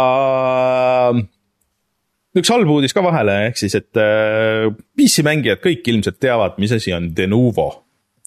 [2.36, 4.68] üks halb uudis ka vahele, ehk siis, et äh,
[4.98, 7.70] PC mängijad kõik ilmselt teavad, mis asi on Denuvo.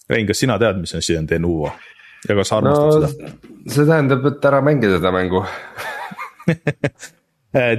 [0.09, 1.69] Rein, kas sina tead, mis asi on Denuvo
[2.27, 3.31] ja kas armastad no, seda?
[3.69, 5.43] see tähendab, et ära mängi seda mängu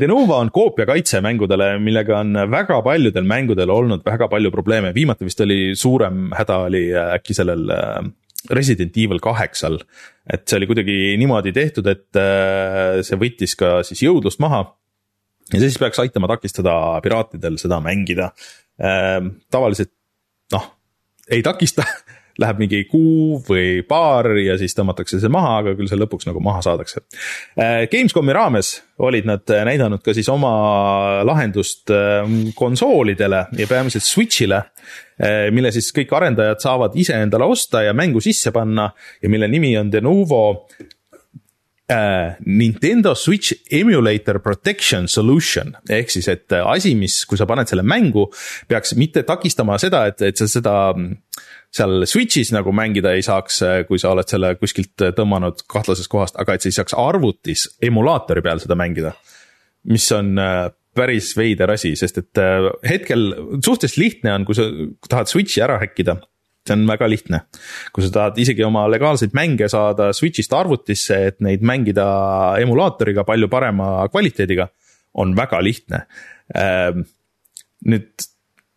[0.00, 5.44] Denuvo on koopiakaitse mängudele, millega on väga paljudel mängudel olnud väga palju probleeme, viimati vist
[5.44, 8.00] oli suurem häda oli äh, äkki sellel äh,
[8.48, 9.80] Resident Evil kaheksal.
[10.30, 14.64] et see oli kuidagi niimoodi tehtud, et äh, see võttis ka siis jõudlust maha.
[15.50, 16.72] ja see siis peaks aitama takistada
[17.04, 18.30] piraatidel seda mängida.
[18.80, 19.92] Ähm, tavaliselt
[20.54, 20.70] noh,
[21.30, 21.84] ei takista
[22.40, 26.42] läheb mingi kuu või paar ja siis tõmmatakse see maha, aga küll see lõpuks nagu
[26.44, 27.04] maha saadakse.
[27.60, 34.64] Äh, Gamescomi raames olid nad näidanud ka siis oma lahendust ähm, konsoolidele ja peamiselt Switch'ile
[35.20, 38.88] Eh, mille siis kõik arendajad saavad ise endale osta ja mängu sisse panna
[39.20, 40.44] ja mille nimi on Denuvo
[41.92, 47.84] äh, Nintendo Switch Emulator Protection Solution ehk siis, et asi, mis, kui sa paned selle
[47.84, 48.30] mängu,
[48.70, 51.18] peaks mitte takistama seda, et, et sa seda mm,
[51.70, 56.56] seal Switch'is nagu mängida ei saaks, kui sa oled selle kuskilt tõmmanud kahtlasest kohast, aga
[56.56, 59.14] et sa ei saaks arvutis emulaatori peal seda mängida.
[59.90, 63.30] mis on äh, päris veider asi, sest et äh, hetkel
[63.64, 64.66] suhteliselt lihtne on, kui sa
[65.08, 66.18] tahad Switch'i ära häkkida
[66.66, 67.40] see on väga lihtne.
[67.92, 72.06] kui sa tahad isegi oma legaalseid mänge saada Switch'ist arvutisse, et neid mängida
[72.60, 74.68] emulaatoriga palju parema kvaliteediga,
[75.14, 76.04] on väga lihtne.
[77.90, 78.28] Nüüd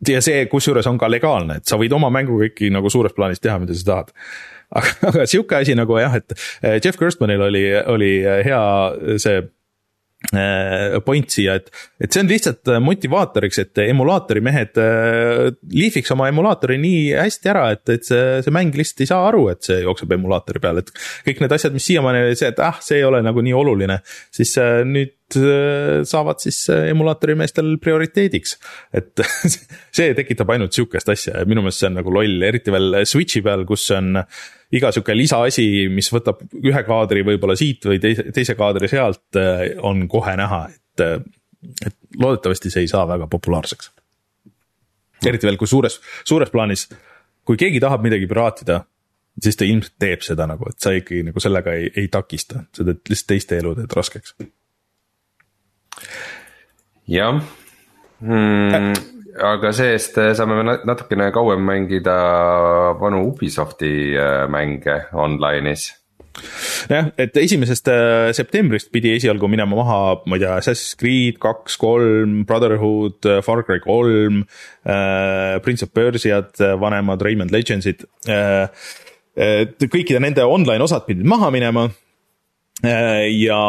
[0.09, 3.43] ja see, kusjuures on ka legaalne, et sa võid oma mänguga ikkagi nagu suures plaanis
[3.43, 4.13] teha, mida sa tahad.
[4.73, 6.37] aga, aga sihuke asi nagu jah, et
[6.83, 8.63] Jeff Gerstmanil oli, oli hea
[9.21, 9.43] see
[10.31, 11.67] Äh, point siia, et,
[11.99, 17.65] et see on lihtsalt motivaatoriks, et emulaatori mehed äh, lihviks oma emulaatori nii hästi ära,
[17.75, 20.93] et, et see, see mäng lihtsalt ei saa aru, et see jookseb emulaatori peal, et
[21.27, 23.99] kõik need asjad, mis siiamaani oli see, et ah, see ei ole nagu nii oluline,
[24.33, 24.55] siis
[24.87, 28.57] nüüd saavad siis emulaatori meestel prioriteediks.
[28.93, 29.23] et
[29.97, 33.43] see tekitab ainult sihukest asja ja minu meelest see on nagu loll, eriti veel Switch'i
[33.45, 34.19] peal, kus on
[34.73, 39.65] iga sihuke lisaasi, mis võtab ühe kaadri võib-olla siit või teise, teise kaadri sealt, äh,
[39.85, 41.19] on kohe näha, et, äh,
[41.85, 43.91] et loodetavasti see ei saa väga populaarseks.
[45.23, 46.89] eriti veel, kui suures, suures plaanis,
[47.47, 48.81] kui keegi tahab midagi piraatida,
[49.41, 52.83] siis ta ilmselt teeb seda nagu, et sa ikkagi nagu sellega ei, ei takista, sa
[52.83, 54.35] teed lihtsalt teiste elu teed raskeks.
[57.07, 57.41] Jah
[58.23, 62.15] hmm aga see-eest eh, saame natukene kauem mängida
[62.99, 65.87] vanu Ubisofti eh, mänge online'is
[66.89, 71.77] jah, et esimesest eh, septembrist pidi esialgu minema maha, ma ei tea, Assassin's Creed kaks,
[71.81, 74.43] kolm, Brotherhood, Far Cry kolm
[74.85, 78.69] äh,, Prince of Persia'd, vanemad Rayman Legends'id äh,.
[79.33, 81.99] et kõikide nende online osad pidid maha minema äh,.
[82.83, 83.59] Ja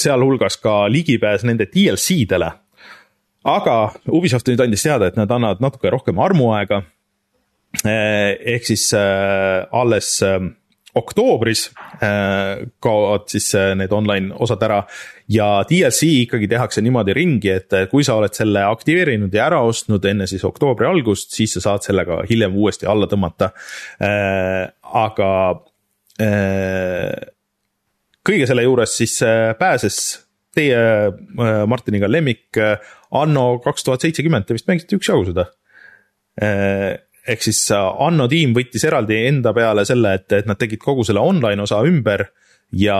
[0.00, 2.48] sealhulgas ka ligipääs nende DLC-dele
[3.44, 3.76] aga
[4.08, 6.82] Ubisoft nüüd andis teada, et nad annavad natuke rohkem armuaega.
[7.84, 10.38] Eh, ehk siis äh, alles äh,
[10.94, 11.66] oktoobris
[11.98, 14.76] äh, kaovad siis need online osad ära
[15.26, 20.06] ja DLC ikkagi tehakse niimoodi ringi, et kui sa oled selle aktiveerinud ja ära ostnud
[20.06, 23.50] enne siis oktoobri algust, siis sa saad sellega hiljem uuesti alla tõmmata.
[25.02, 25.30] aga
[28.24, 29.18] kõige selle juures siis
[29.58, 29.98] pääses
[30.54, 30.78] teie
[31.66, 32.56] Martiniga lemmik
[33.14, 35.48] anno kaks tuhat seitsekümmend, te vist mängisite üksjagu seda.
[36.42, 36.94] Eh,
[37.30, 41.06] ehk siis äh, Anno tiim võttis eraldi enda peale selle, et, et nad tegid kogu
[41.06, 42.26] selle online osa ümber
[42.74, 42.98] ja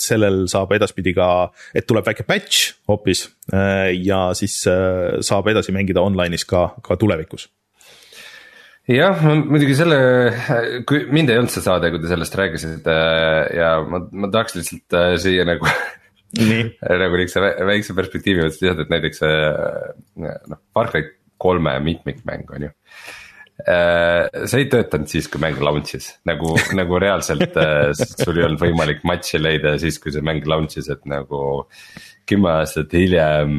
[0.00, 6.00] sellel saab edaspidi ka, et tuleb väike patch hoopis ja siis äh, saab edasi mängida
[6.00, 7.50] online'is ka, ka tulevikus
[8.90, 10.00] jah, muidugi selle,
[10.88, 12.98] kui mind ei olnud see saade, kui te sellest rääkisite
[13.56, 15.68] ja ma, ma tahaks lihtsalt siia nagu
[17.02, 21.08] nagu niukse väikse perspektiivi mõttes lisada, et näiteks noh, Far Cry
[21.40, 22.70] kolme mitmikmäng on ju.
[22.70, 22.79] äh,
[23.64, 29.04] see ei töötanud siis, kui mäng launch'is nagu, nagu reaalselt äh, sul ei olnud võimalik
[29.08, 31.64] matši leida siis, kui see mäng launch'is, et nagu.
[32.30, 33.54] kümme aastat hiljem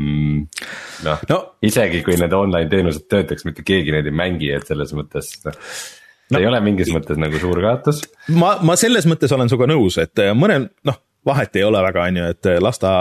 [1.04, 1.38] noh no.,
[1.68, 5.58] isegi kui need online teenused töötaks, mitte keegi neid ei mängi, et selles mõttes noh.
[6.32, 8.06] No, ei ole mingis mõttes nagu suur kaotus.
[8.32, 12.20] ma, ma selles mõttes olen sinuga nõus, et mõne noh vahet ei ole väga, on
[12.20, 12.92] ju, et las ta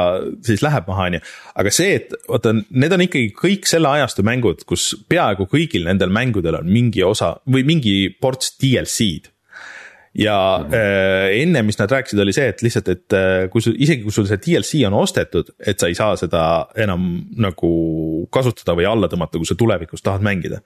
[0.46, 1.24] siis läheb maha, on ju.
[1.62, 6.12] aga see, et vaata, need on ikkagi kõik selle ajastu mängud, kus peaaegu kõigil nendel
[6.14, 9.32] mängudel on mingi osa või mingi ports DLC-d
[10.14, 10.74] ja mm -hmm.
[10.74, 14.12] äh, enne, mis nad rääkisid, oli see, et lihtsalt, et äh, kui sul, isegi kui
[14.12, 17.04] sul see DLC on ostetud, et sa ei saa seda enam
[17.36, 20.60] nagu kasutada või alla tõmmata, kui sa tulevikus tahad mängida.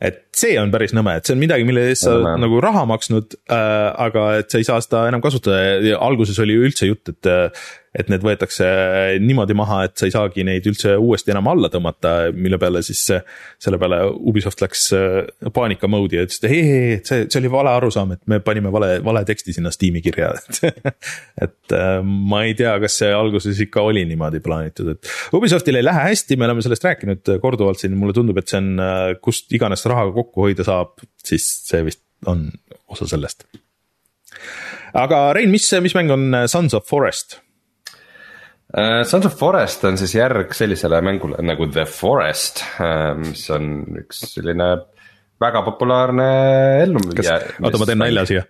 [0.00, 2.84] et see on päris nõme, et see on midagi, mille eest sa oled nagu raha
[2.84, 6.86] maksnud äh,, aga et sa ei saa seda enam kasutada ja alguses oli ju üldse
[6.86, 7.50] jutt, et äh,
[7.96, 8.66] et need võetakse
[9.22, 13.02] niimoodi maha, et sa ei saagi neid üldse uuesti enam alla tõmmata, mille peale siis
[13.08, 17.40] selle peale Ubisoft läks äh, paanika mode'i ja ütles, et ei, ei, ei, see, see
[17.40, 20.32] oli vale arusaam, et me panime vale, vale teksti sinna Steam'i kirja
[21.46, 25.86] et äh, ma ei tea, kas see alguses ikka oli niimoodi plaanitud, et Ubisoftil ei
[25.86, 29.52] lähe hästi, me oleme sellest rääkinud korduvalt siin, mulle tundub, et see on, äh, kust
[29.56, 32.48] iganes raha kokku hoida saab, siis see vist on
[32.90, 33.46] osa sellest
[34.96, 37.40] aga Rein, mis, mis mäng on Sons of Forest?
[38.76, 43.70] Uh, Sons of Forest on siis järg sellisele mängule nagu The Forest uh,, mis on
[44.02, 44.66] üks selline
[45.40, 46.26] väga populaarne
[46.82, 47.00] ellu.
[47.08, 48.42] oota, ma teen nalja siia.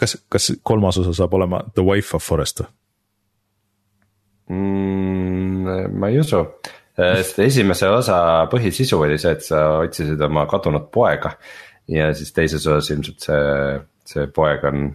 [0.00, 2.68] kas, kas kolmas osa saab olema The Wife of Forest või
[4.58, 5.94] mm,?
[5.94, 6.42] ma ei usu,
[6.98, 8.18] äh, sest esimese osa
[8.50, 11.36] põhisisu oli see, et sa otsisid oma kadunud poega
[11.86, 13.76] ja siis teises osas ilmselt see,
[14.10, 14.88] see poeg on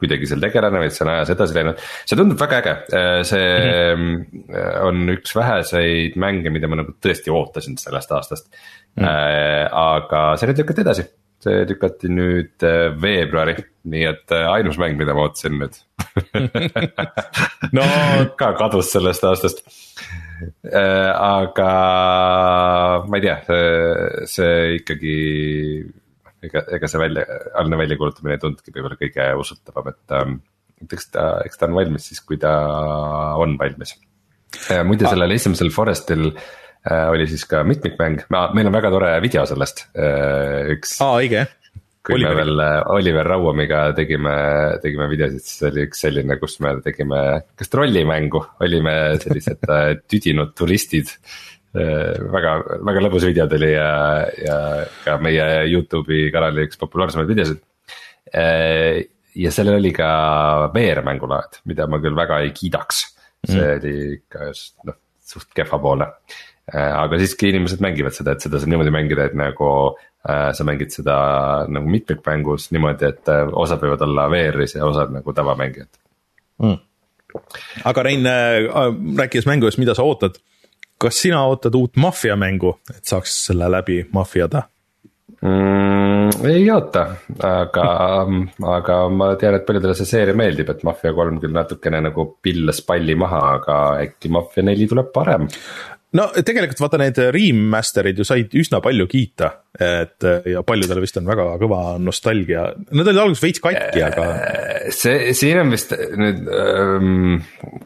[0.00, 1.86] kuidagi seal tegelane, vaid see on ajas edasi läinud.
[2.08, 3.46] see tundub väga äge, äh, see
[3.94, 4.66] mm -hmm.
[4.88, 9.04] on üks väheseid mänge, mida ma nagu tõesti ootasin sellest aastast mm.
[9.04, 9.68] -hmm.
[9.72, 11.06] aga see nüüd lükati edasi,
[11.44, 12.66] see lükati nüüd
[13.02, 15.78] veebruari, nii et ainus mäng, mida ma ootasin nüüd
[17.76, 17.86] no
[18.40, 19.64] ka kadus sellest aastast
[21.20, 21.72] aga
[23.08, 23.36] ma ei tea,
[24.30, 25.16] see ikkagi
[26.46, 27.26] ega, ega see välja,
[27.60, 30.40] algne väljakuulutamine ei tundnudki võib-olla kõige usutavam, et ähm,.
[30.80, 32.54] et eks ta, eks ta on valmis siis, kui ta
[33.40, 33.96] on valmis.
[34.88, 39.86] muide, sellel esimesel Forestil äh, oli siis ka mitmikmäng, meil on väga tore video sellest
[39.94, 40.98] äh,, üks.
[41.04, 41.46] aa, õige
[42.06, 42.32] kui Oliver.
[42.34, 44.34] me veel äh, Oliver Rauamiga tegime,
[44.82, 47.20] tegime videosid, siis oli üks selline, kus me tegime
[47.58, 51.12] kas trollimängu, olime sellised äh, tüdinud turistid.
[51.70, 52.56] Äh, väga,
[52.86, 53.90] väga lõbus video tuli ja,
[54.42, 54.58] ja
[55.04, 57.64] ka meie Youtube'i kanali üks populaarsemaid videosid.
[58.30, 60.10] ja sellel oli ka
[60.74, 63.00] VR-mängulaad, mida ma küll väga ei kiidaks,
[63.46, 63.80] see mm.
[63.80, 66.06] oli ikka just noh, suht kehvapoolne
[66.70, 69.70] aga siiski inimesed mängivad seda, et seda saab niimoodi mängida, et nagu
[70.28, 71.14] Äh, sa mängid seda
[71.72, 75.88] nagu mitmikmängus niimoodi, et äh, osad võivad olla VR-is ja osad nagu tavamängijad.
[76.60, 76.76] Mm..
[77.88, 78.68] aga Rein, äh,
[79.16, 80.36] rääkides mängudest, mida sa ootad,
[81.00, 84.66] kas sina ootad uut maffia mängu, et saaks selle läbi maffiada
[85.42, 86.44] mm,?
[86.50, 87.04] ei oota,
[87.46, 87.86] aga
[88.76, 92.82] aga ma tean, et paljudele see seeria meeldib, et Mafia kolm küll natukene nagu pillas
[92.86, 95.48] palli maha, aga äkki Mafia neli tuleb parem
[96.18, 99.50] no tegelikult vaata need remaster'id ju said üsna palju kiita,
[99.80, 104.24] et ja paljudele vist on väga kõva nostalgia, nad olid alguses veits katki, aga.
[104.34, 107.36] Äh, see, siin on vist nüüd ähm,,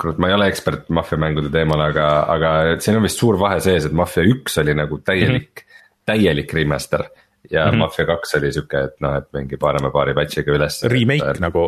[0.01, 2.07] kurat, ma ei ole ekspert maffiamängude teemal, aga,
[2.37, 2.55] aga
[2.85, 6.01] siin on vist suur vahe sees, et Mafia üks oli nagu täielik mm, -hmm.
[6.09, 7.05] täielik remaster
[7.51, 7.83] ja mm -hmm.
[7.85, 10.81] Mafia kaks oli sihuke, et noh, et mingi paarema paari patch'iga üles.
[10.89, 11.67] Remake et, nagu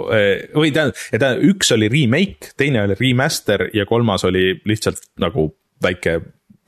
[0.56, 5.50] või tähendab, tähendab üks oli remake, teine oli remaster ja kolmas oli lihtsalt nagu
[5.82, 6.20] väike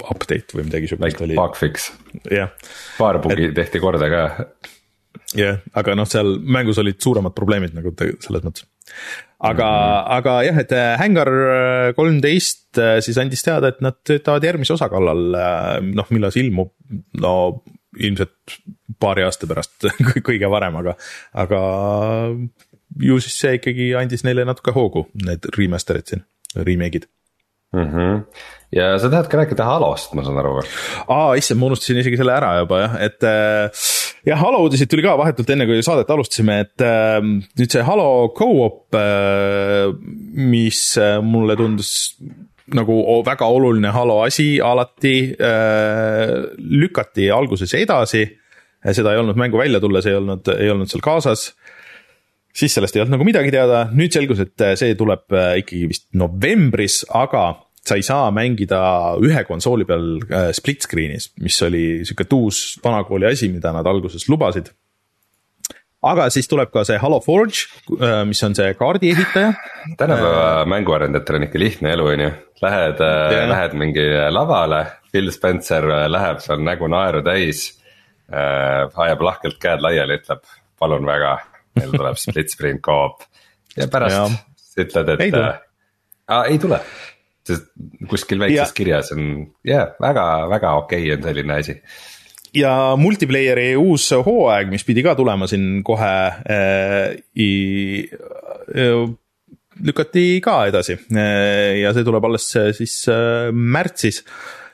[0.06, 1.38] update või midagi siukest oli.
[1.38, 1.90] Bugfix.
[2.30, 2.52] jah.
[2.98, 3.54] paar bugi et...
[3.56, 4.24] tehti korda ka.
[5.34, 8.68] jah yeah,, aga noh, seal mängus olid suuremad probleemid nagu selles mõttes.
[9.38, 10.12] aga mm, -hmm.
[10.18, 14.72] aga jah, et äh, Hangar äh, kolmteist äh, siis andis teada, et nad töötavad järgmise
[14.76, 15.34] osa kallal,
[15.82, 16.72] noh, millal see ilmub,
[17.20, 17.34] no
[17.98, 18.58] ilmselt
[19.00, 19.88] paari aasta pärast
[20.28, 20.96] kõige varem, aga,
[21.34, 21.60] aga
[23.02, 26.24] ju siis see ikkagi andis neile natuke hoogu, need remaster'id siin,
[26.56, 27.08] remake'id
[27.72, 27.84] mm.
[27.84, 28.24] -hmm.
[28.74, 30.66] Ja sa tahad ka rääkida Halost, ma saan aru või?
[31.08, 33.86] aa, issand, ma unustasin isegi selle ära juba jah, et äh,
[34.28, 38.28] jah, Halo uudiseid tuli ka vahetult enne, kui saadet alustasime, et äh, nüüd see Halo
[38.36, 39.88] go-op äh,,
[40.52, 41.94] mis äh, mulle tundus
[42.76, 48.26] nagu väga oluline Halo asi alati äh, lükati alguses edasi.
[48.92, 51.48] seda ei olnud mängu välja tulles, ei olnud, ei olnud seal kaasas
[52.58, 55.88] siis sellest ei olnud nagu midagi teada, nüüd selgus, et äh, see tuleb äh, ikkagi
[55.90, 57.50] vist novembris, aga
[57.88, 58.80] sa ei saa mängida
[59.24, 64.28] ühe konsooli peal äh, split screen'is, mis oli sihuke uus vanakooli asi, mida nad alguses
[64.28, 64.70] lubasid.
[66.08, 67.64] aga siis tuleb ka see Halo Forge,
[68.28, 69.52] mis on see kaardi ehitaja.
[69.98, 72.30] tänapäeva mänguarendajatel on ikka lihtne elu, on ju,
[72.62, 73.02] lähed,
[73.50, 77.70] lähed mingi lavale, Phil Spencer läheb seal nägu naeru täis
[78.30, 78.86] äh,.
[78.94, 80.44] ajab lahkelt käed laiali, ütleb
[80.78, 81.38] palun väga
[81.78, 83.24] meil tuleb split screen co-op
[83.78, 85.24] ja pärast ütled, et.
[85.26, 86.80] ei tule äh,, ei tule,
[87.48, 87.72] sest
[88.10, 88.76] kuskil väikses ja.
[88.76, 89.24] kirjas on,
[89.66, 91.78] jaa, väga, väga okei okay on selline asi
[92.56, 96.12] ja multiplayer'i uus hooaeg, mis pidi ka tulema siin kohe
[96.48, 97.16] äh,,
[98.74, 99.08] äh,
[99.84, 104.24] lükati ka edasi äh, ja see tuleb alles äh, siis äh, märtsis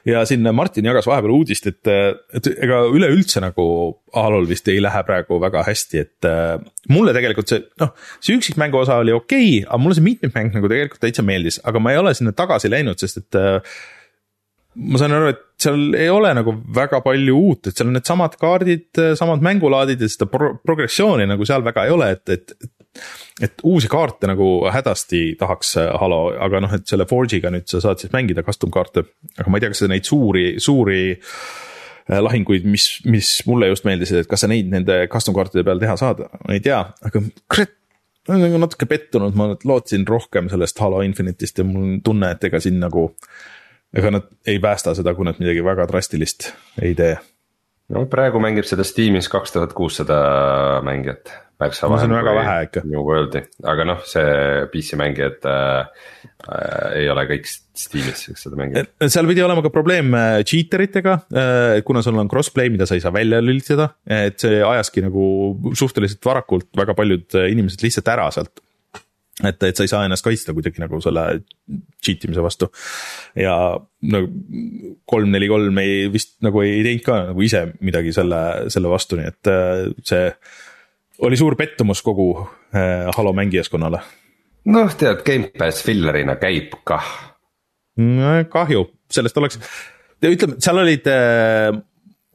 [0.08, 1.88] ja siin Martin jagas vahepeal uudist, et,
[2.36, 3.66] et ega üleüldse nagu
[4.14, 6.54] Halol vist ei lähe praegu väga hästi, et äh,
[6.92, 10.70] mulle tegelikult see noh, see üksikmängu osa oli okei okay,, aga mulle see mitmikmäng nagu
[10.70, 13.76] tegelikult täitsa meeldis, aga ma ei ole sinna tagasi läinud, sest et äh,
[14.74, 18.36] ma saan aru, et seal ei ole nagu väga palju uut, et seal on needsamad
[18.40, 18.88] kaardid,
[19.18, 22.56] samad mängulaadid ja seda pro progressiooni nagu seal väga ei ole, et, et.
[23.42, 28.02] Et uusi kaarte nagu hädasti tahaks Halo, aga noh, et selle Forge'iga nüüd sa saad
[28.02, 29.06] siis mängida custom kaarte.
[29.38, 33.88] aga ma ei tea, kas sa neid suuri, suuri äh, lahinguid, mis, mis mulle just
[33.88, 37.24] meeldisid, et kas sa neid nende custom kaartide peal teha saad, ma ei tea, aga
[37.50, 37.74] kurat
[38.24, 42.30] ma olen nagu natuke pettunud, ma lootsin rohkem sellest Halo Infinite'ist ja mul on tunne,
[42.32, 43.10] et ega siin nagu
[43.94, 46.50] ega nad ei päästa seda, kui nad midagi väga drastilist
[46.82, 47.14] ei tee.
[47.92, 50.18] No praegu mängib seda Steamis kaks tuhat kuussada
[50.86, 51.32] mängijat.
[51.60, 52.80] märksa vähem no, kui vähe ikka.
[52.90, 56.08] New World'i, aga noh, see PC mängijad äh,
[56.48, 58.90] äh, ei ole kõik Steamis, kes seda mängivad.
[59.06, 62.98] seal pidi olema ka probleem äh, cheater itega äh,, kuna sul on crossplay, mida sa
[62.98, 65.24] ei saa välja lülitada, et see ajaski nagu
[65.78, 68.63] suhteliselt varakult väga paljud äh, inimesed lihtsalt ära sealt
[69.42, 71.24] et, et sa ei saa ennast kaitsta kuidagi nagu selle
[72.04, 72.68] cheat imise vastu.
[73.38, 73.54] ja
[74.12, 74.20] no
[75.10, 79.18] kolm, neli, kolm ei vist nagu ei teinud ka nagu ise midagi selle, selle vastu,
[79.18, 80.28] nii et äh, see
[81.26, 84.02] oli suur pettumus kogu äh, Halo mängijaskonnale.
[84.70, 87.10] noh, tead, Gamepass fillerina käib kah.
[88.50, 89.58] kahju, sellest oleks,
[90.24, 91.74] ütleme, seal olid äh,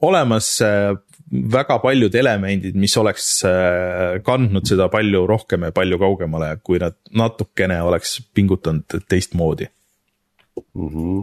[0.04, 0.92] olemas äh,
[1.30, 6.96] väga paljud elemendid, mis oleks äh, kandnud seda palju rohkem ja palju kaugemale, kui nad
[7.16, 9.68] natukene oleks pingutanud teistmoodi
[10.74, 10.88] mm.
[10.88, 11.20] -hmm.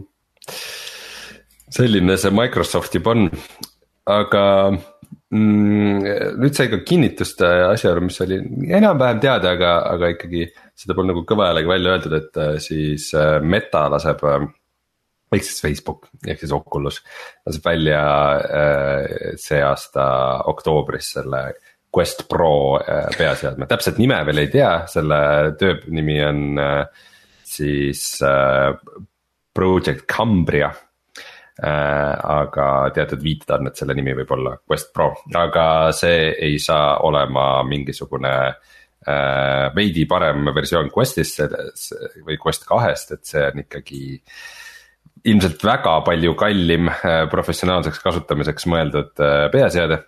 [1.69, 3.29] selline see Microsoft juba on,
[4.05, 4.43] aga
[5.29, 5.99] mm,
[6.39, 8.39] nüüd sai ka kinnitust asjaolu, mis oli
[8.79, 13.11] enam-vähem teada, aga, aga ikkagi seda pole nagu kõva häälega välja öeldud, et siis
[13.43, 14.23] Meta laseb
[15.33, 17.01] ehk siis Facebook ehk siis Oculus
[17.45, 18.03] laseb välja
[19.41, 20.05] see aasta
[20.51, 21.41] oktoobris selle
[21.97, 22.79] Quest Pro
[23.17, 25.19] peaseadme, täpset nime veel ei tea, selle
[25.59, 26.41] töönimi on
[27.47, 28.03] siis
[29.57, 30.69] Project Cambria.
[31.57, 37.63] Äh, aga teatud viiteandmed selle nimi võib olla Quest Pro, aga see ei saa olema
[37.65, 41.41] mingisugune äh, veidi parem versioon Questist
[42.27, 44.03] või Quest kahest, et see on ikkagi
[45.25, 49.13] ilmselt väga palju kallim äh, professionaalseks kasutamiseks mõeldud
[49.53, 50.03] peaseade.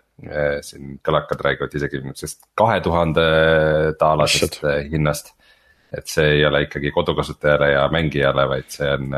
[0.68, 3.24] siin kõlakad räägivad isegi niisugusest kahe tuhande
[4.00, 4.58] taalasest
[4.92, 5.32] hinnast.
[5.96, 9.16] et see ei ole ikkagi kodukasutajale ja mängijale, vaid see on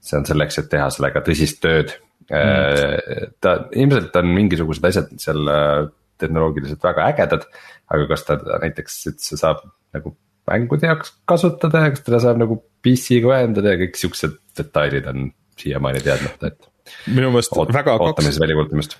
[0.00, 1.92] see on selleks, et teha sellega tõsist tööd
[2.30, 3.36] mm..
[3.42, 5.84] ta ilmselt on mingisugused asjad seal äh,
[6.20, 7.46] tehnoloogiliselt väga ägedad,
[7.90, 9.62] aga kas ta näiteks üldse saab
[9.96, 10.14] nagu
[10.50, 15.30] mängude jaoks kasutada ja kas teda saab nagu PC-ga ühendada ja kõik siuksed detailid on
[15.60, 16.68] siiamaani teadmata, et.
[17.06, 18.06] minu meelest väga kaks.
[18.08, 18.98] ootame siis väljakuulutamist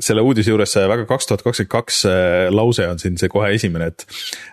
[0.00, 3.90] selle uudise juures väga kaks tuhat kakskümmend kaks äh, lause on siin see kohe esimene,
[3.92, 4.06] et.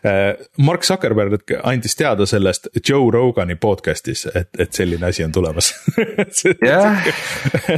[0.04, 0.34] Äh,
[0.66, 5.72] Mark Zuckerberg andis teada sellest Joe Rogani podcast'is, et, et selline asi on tulemas.
[6.70, 7.00] jah,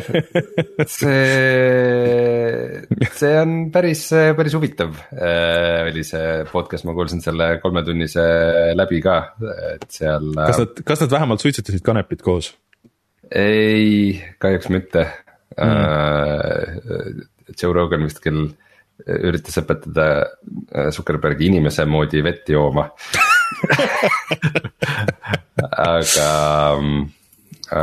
[0.98, 2.82] see,
[3.20, 4.08] see on päris,
[4.38, 8.26] päris huvitav äh, oli see podcast, ma kuulsin selle kolmetunnise
[8.78, 9.20] läbi ka,
[9.76, 10.32] et seal.
[10.38, 12.56] kas nad, kas nad vähemalt suitsetasid kanepit koos?
[13.32, 15.32] ei, kahjuks mitte mm
[15.62, 22.90] et Joe Rogan vist küll äh, üritas õpetada äh, Zuckerbergi inimese moodi vett jooma
[25.92, 26.28] aga,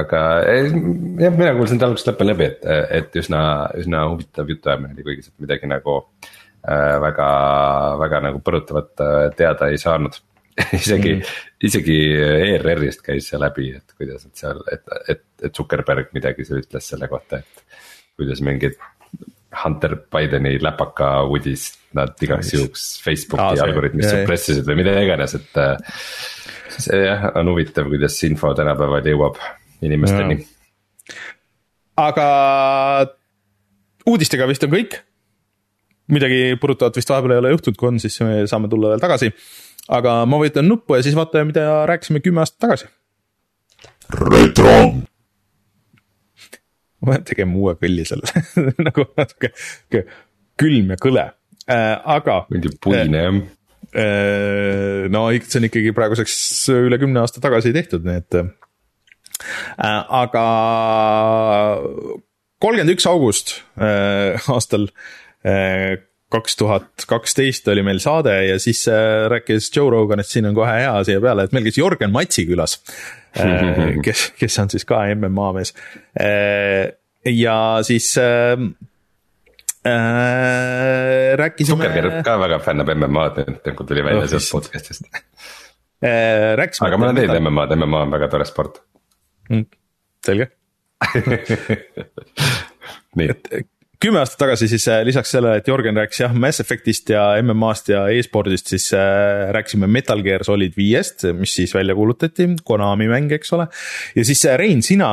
[0.01, 2.65] aga jah, mina kuulsin ta algusest lõpuni läbi, et,
[3.01, 3.43] et üsna,
[3.79, 7.29] üsna huvitav jutuajamine oli, kuigi sealt midagi nagu äh, väga,
[8.03, 10.19] väga nagu põrutavat äh, teada ei saanud
[10.75, 11.49] isegi mm, -hmm.
[11.69, 16.65] isegi ERR-ist käis see läbi, et kuidas nad seal, et, et, et Zuckerberg midagi seal
[16.65, 17.65] ütles selle kohta, et
[18.19, 18.75] kuidas mingid
[19.49, 25.57] Hunter Bideni läpaka uudis nad igaks juhuks Facebooki algoritmist suppressisid või mida iganes, et.
[25.57, 26.03] Äh,
[26.79, 29.39] see jah, on huvitav, kuidas info tänapäeval jõuab
[29.83, 30.43] inimesteni.
[31.99, 32.27] aga
[34.07, 35.01] uudistega vist on kõik.
[36.09, 39.33] midagi purutavat vist vahepeal ei ole juhtunud, kui on, siis me saame tulla veel tagasi.
[39.89, 42.93] aga ma vajutan nuppu ja siis vaatame, mida rääkisime kümme aastat tagasi.
[44.21, 44.75] retro
[47.03, 50.05] ma pean tegema uue kõlli sellele nagu natuke
[50.59, 51.25] külm ja kõle
[51.71, 52.43] äh,, aga.
[52.53, 53.41] mingi puine jah
[53.95, 55.07] äh,.
[55.13, 56.39] no see on ikkagi praeguseks
[56.77, 58.51] üle kümne aasta tagasi tehtud, nii et äh,.
[60.23, 60.45] aga
[62.63, 64.91] kolmkümmend üks august äh, aastal
[65.47, 70.49] äh, kaks tuhat kaksteist oli meil saade ja siis äh, rääkis Joe Rogan, et siin
[70.51, 72.99] on kohe hea siia peale, et meil käis Jörgen Matsi külas äh,.
[74.05, 75.75] Kes, kes on siis ka MMA mees
[76.19, 76.91] äh,
[77.29, 78.55] ja siis äh,
[79.87, 81.77] äh, rääkisime.
[81.77, 86.55] Zuckerberg ka väga fännab MM-ad, nagu tuli välja oh, sealt podcast'ist äh,.
[86.61, 86.89] rääkisime.
[86.89, 88.83] aga ma olen teinud MM-ad, MMA on väga tore sport
[89.51, 89.67] mm,.
[90.27, 90.51] selge
[93.19, 93.29] nii.
[93.31, 93.69] et
[94.03, 97.91] kümme aastat tagasi siis äh, lisaks sellele, et Jörgen rääkis jah Mass Effect'ist ja MM-ast
[97.93, 103.33] ja e-spordist, siis äh, rääkisime Metal Gear Solid viiest, mis siis välja kuulutati, Konami mäng,
[103.35, 103.69] eks ole.
[104.15, 105.13] ja siis äh, Rein, sina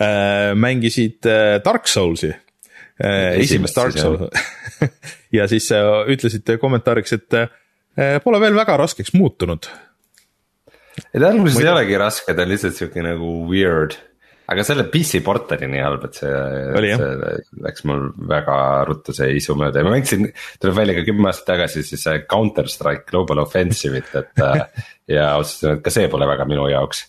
[0.00, 1.28] äh, mängisid
[1.64, 4.30] Dark Souls'i äh,, esimest Dark Souls'i
[5.38, 9.68] ja siis äh, ütlesite kommentaariks, et äh, pole veel väga raskeks muutunud.
[11.12, 13.98] ei ta alguses ei olegi raske, ta on lihtsalt sihuke nagu weird
[14.48, 16.30] aga selle PC port oli nii halb, et see,
[16.96, 17.10] see
[17.64, 18.56] läks mul väga
[18.88, 20.30] ruttu see isu mööda ja ma mängisin,
[20.62, 24.64] tuleb välja ka kümme aastat tagasi siis Counter Strike Global Offensive'it, et äh,
[25.10, 27.04] ja otsustasin, et ka see pole väga minu jaoks.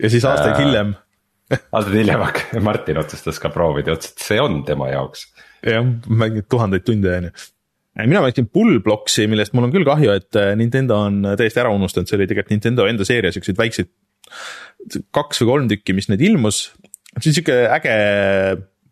[0.00, 0.96] ja siis aastaid äh, hiljem
[1.76, 2.26] aastaid hiljem
[2.68, 5.28] Martin otsustas ka proovida ja ütles, et see on tema jaoks.
[5.66, 7.38] jah, mänginud tuhandeid tunde on ju
[8.00, 12.08] mina mängisin Bullbloksi, millest mul on küll kahju, et äh, Nintendo on täiesti ära unustanud,
[12.08, 13.90] see oli tegelikult Nintendo enda seeria siukseid väikseid
[15.14, 16.70] kaks või kolm tükki, mis neid ilmus.
[17.18, 17.96] see on sihuke äge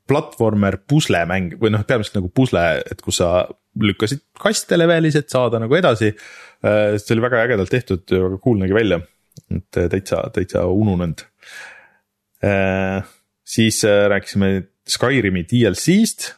[0.09, 3.45] platvormer puslemäng või noh, peamiselt nagu pusle, et kus sa
[3.79, 6.15] lükkasid kaste levelis, et saada nagu edasi.
[6.63, 8.99] See oli väga ägedalt tehtud väga cool nägi välja,
[9.55, 11.23] et äh, täitsa, täitsa ununenud.
[12.43, 13.05] Äh,
[13.47, 14.51] siis rääkisime
[14.89, 16.35] Skyrimi DLC-st.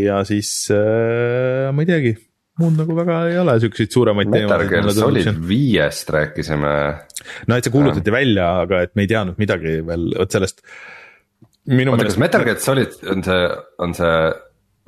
[0.00, 2.12] ja siis ma ei teagi
[2.60, 4.50] muud nagu väga ei ole siukseid suuremaid teemasid.
[4.50, 6.72] Metal Gear Solid viiest rääkisime.
[7.48, 8.16] no et see kuulutati ja.
[8.16, 10.62] välja, aga et me ei teadnud midagi veel, vot sellest.
[11.70, 13.42] oota, kas Metal Gear Solid on see,
[13.86, 14.14] on see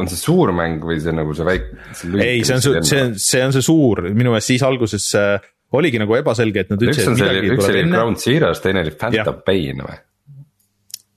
[0.02, 1.80] on see suur mäng või see nagu see väike?
[2.24, 5.50] ei, see on see, see on, see on see suur, minu meelest siis alguses äh,
[5.76, 7.94] oligi nagu ebaselge, et nad ütlesid, et midagi tuleb enne.
[7.96, 10.00] Ground Zeroes, teine oli Phantom Pain või?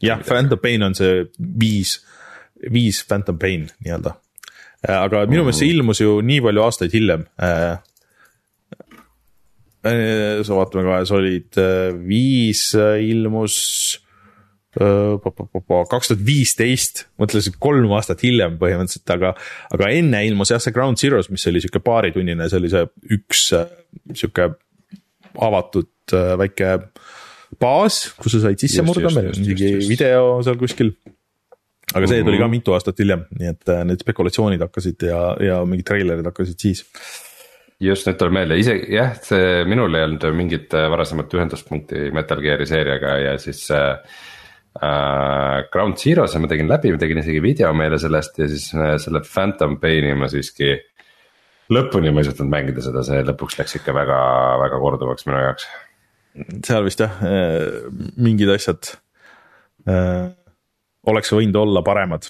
[0.05, 1.97] jah, Phantom Pain on see viis,
[2.71, 4.15] viis Phantom Pain nii-öelda.
[4.86, 5.79] Äh, aga minu meelest see mm.
[5.79, 7.75] ilmus ju nii palju aastaid hiljem äh,
[9.86, 11.59] sa vaatame kohe, Solid
[12.07, 13.55] viis ilmus
[14.75, 19.29] kaks tuhat viisteist, mõtlesin kolm aastat hiljem põhimõtteliselt, aga,
[19.71, 22.83] aga enne ilmus jah, see Ground Zeroes, mis oli sihuke paaritunnine, see oli see
[23.15, 24.49] üks sihuke
[25.45, 26.73] avatud väike
[27.61, 30.91] baas, kus sa said sisse murda, meil on isegi video seal kuskil.
[31.95, 35.87] Aga see tuli ka mitu aastat hiljem, nii et need spekulatsioonid hakkasid ja, ja mingid
[35.87, 36.85] treilerid hakkasid siis
[37.81, 42.67] just nüüd tuleb meelde, isegi jah, see minul ei olnud mingit varasemat ühenduspunkti Metal Gear'i
[42.69, 43.99] seeriaga ja siis äh,
[44.75, 48.97] Uh, Ground Zero'se ma tegin läbi, ma tegin isegi video meile sellest ja siis uh,
[48.99, 50.73] selle Phantom Paini ma siiski.
[51.71, 54.17] lõpuni ma ei suutnud mängida seda, see lõpuks läks ikka väga,
[54.61, 55.69] väga korduvaks minu jaoks.
[56.67, 57.87] seal vist jah, äh,
[58.19, 58.91] mingid asjad
[59.87, 60.27] äh,
[61.12, 62.28] oleks võinud olla paremad.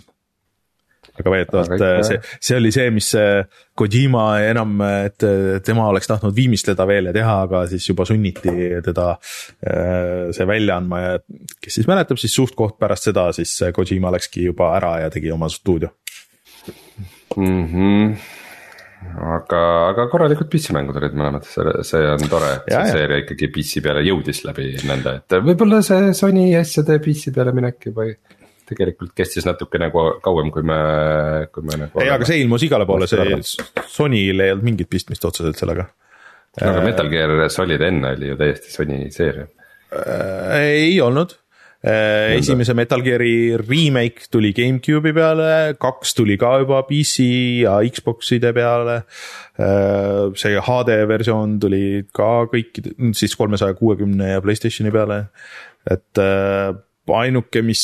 [1.16, 3.46] aga väidetavalt äh, see, see oli see, mis äh,
[3.76, 5.24] Kojima enam, et
[5.64, 10.80] tema oleks tahtnud viimistleda veel ja teha, aga siis juba sunniti teda äh, see välja
[10.82, 11.18] andma ja
[11.62, 15.52] kes siis mäletab, siis suht-koht pärast seda siis Kojima läkski juba ära ja tegi oma
[15.52, 15.94] stuudio.
[17.36, 17.64] Mm.
[17.70, 18.18] -hmm
[19.14, 19.60] aga,
[19.92, 23.50] aga korralikud PC mängud olid mõlemad, see, see on tore, et ja, see seeria ikkagi
[23.54, 28.16] PC peale jõudis läbi nende, et võib-olla see Sony asjade PC peale minek juba ei
[28.70, 30.80] tegelikult kestis natuke nagu kauem, kui me,
[31.53, 32.01] kui me nagu.
[32.01, 33.39] ei, aga see ilmus igale poole, see
[33.91, 35.88] Sonyl ei olnud mingit pistmist otseselt sellega.
[36.61, 39.47] no aga Metal Gear Solid enne oli ju täiesti Sony seeria
[39.91, 40.61] äh,.
[40.86, 41.36] ei olnud
[41.84, 45.51] äh,, esimese Metal Gear'i remake tuli GameCube'i peale,
[45.82, 47.28] kaks tuli ka juba PC
[47.66, 49.01] ja Xbox'ide peale
[49.59, 50.32] äh,.
[50.39, 51.86] see HD versioon tuli
[52.16, 55.26] ka kõikide, siis kolmesaja kuuekümne ja Playstationi peale,
[55.91, 56.74] et äh,
[57.13, 57.84] ainuke, mis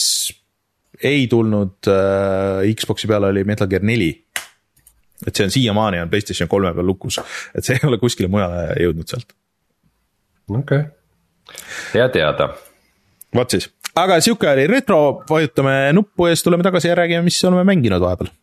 [1.04, 4.12] ei tulnud äh, Xbox'i peale, oli Metal Gear neli.
[5.28, 7.20] et see on siiamaani on Playstation kolme peal lukus,
[7.56, 9.36] et see ei ole kuskile mujale jõudnud sealt.
[10.50, 11.62] okei okay.,
[11.94, 12.50] hea teada.
[13.36, 17.44] vot siis, aga sihuke oli retro, vajutame nuppu ja siis tuleme tagasi ja räägime, mis
[17.46, 18.34] oleme mänginud vahepeal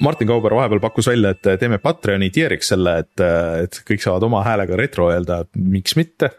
[0.00, 3.20] Martin Kauber vahepeal pakkus välja, et teeme Patreoni tier'iks selle, et,
[3.64, 6.30] et kõik saavad oma häälega retro öelda, miks mitte.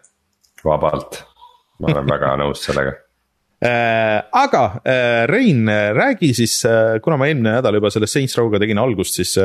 [0.66, 1.24] vabalt,
[1.82, 2.92] ma olen väga nõus sellega
[3.62, 6.56] äh, aga äh, Rein, räägi siis,
[7.06, 9.38] kuna ma eelmine nädal juba selle Saints Row'ga tegin algust, siis,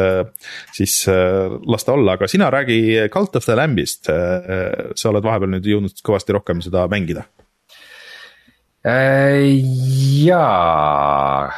[0.76, 4.08] siis las ta olla, aga sina räägi Cult of the Lambist.
[4.08, 7.28] sa oled vahepeal nüüd jõudnud kõvasti rohkem seda mängida.
[10.24, 11.50] jaa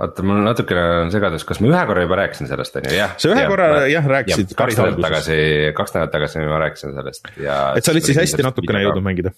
[0.00, 3.14] oota, mul natukene on segadus, kas ma ühe korra juba rääkisin sellest, on ju, jah.
[3.20, 4.54] sa ühe ja, korra jah, jah rääkisid.
[4.58, 5.38] kaks nädalat tagasi,
[5.76, 7.60] kaks nädalat tagasi ma rääkisin sellest ja.
[7.78, 9.32] et sa olid siis hästi natukene jõudnud mängida.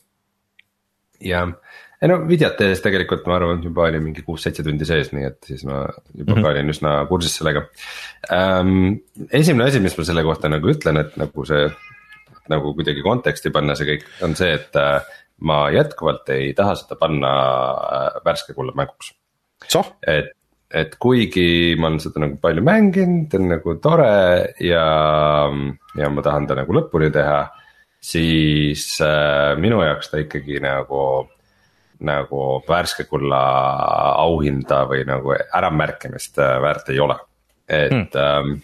[1.24, 1.52] jah,
[2.02, 5.50] ei no videote ees tegelikult ma arvan, juba oli mingi kuus-seitse tundi sees, nii et
[5.50, 6.42] siis ma juba mm -hmm.
[6.42, 7.66] ka olin üsna kursis sellega
[8.32, 8.98] ähm,.
[9.30, 11.68] esimene asi, mis ma selle kohta nagu ütlen, et nagu see,
[12.48, 15.02] nagu kuidagi konteksti panna see kõik, on see, et äh,
[15.40, 19.14] ma jätkuvalt ei taha seda panna äh, värske kulla mänguks.
[20.06, 20.34] et
[20.68, 24.12] et kuigi ma olen seda nagu palju mänginud, on nagu tore
[24.60, 24.84] ja,
[25.96, 27.40] ja ma tahan ta nagu lõpuni teha.
[28.00, 31.26] siis äh, minu jaoks ta ikkagi nagu,
[32.06, 33.40] nagu värske kulla
[34.22, 37.16] auhinda või nagu äramärkimist äh, väärt ei ole,
[37.66, 38.18] et hmm.
[38.22, 38.58] ähm,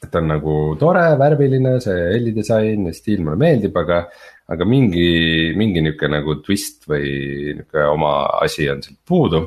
[0.00, 4.06] et on nagu tore, värviline, see helidisain ja stiil mulle meeldib, aga,
[4.48, 7.10] aga mingi, mingi nihuke nagu twist või
[7.58, 9.42] nihuke oma asi on sealt puudu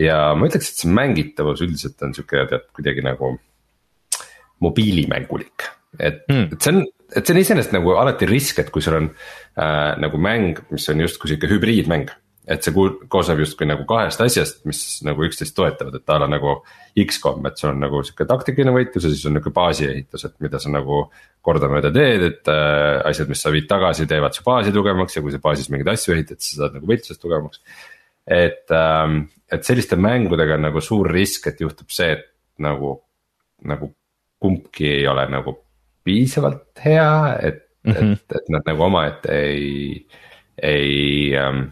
[0.00, 3.36] ja ma ütleks, et see mängitavus üldiselt on sihuke tead kuidagi nagu
[4.64, 5.70] mobiilimängulik.
[5.98, 6.82] et mm., et see on,
[7.14, 10.88] et see on iseenesest nagu alati risk, et kui sul on äh, nagu mäng, mis
[10.90, 12.10] on justkui sihuke hübriidmäng.
[12.44, 12.74] et see
[13.08, 16.58] koosneb justkui nagu kahest asjast, mis nagu üksteist toetavad, et a la nagu
[17.06, 20.60] X-kom, et sul on nagu sihuke taktikaline võitlus ja siis on nihuke baasiehitus, et mida
[20.60, 21.06] sa nagu.
[21.44, 25.32] kordamööda teed, et äh, asjad, mis sa viid tagasi, teevad su baasi tugevamaks ja kui
[25.32, 27.60] sa baasis mingeid asju ehitad, siis sa saad nagu võitluses tugevamaks.
[28.26, 32.24] Et ähm, et selliste mängudega on nagu suur risk, et juhtub see, et
[32.64, 32.96] nagu,
[33.68, 33.90] nagu
[34.42, 35.56] kumbki ei ole nagu
[36.04, 38.12] piisavalt hea, et mm, -hmm.
[38.12, 40.06] et, et nad nagu omaette ei,
[40.62, 41.70] ei ähm,.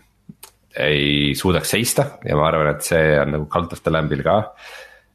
[0.72, 4.54] ei suudaks seista ja ma arvan, et see on nagu Cult of the Lamb'il ka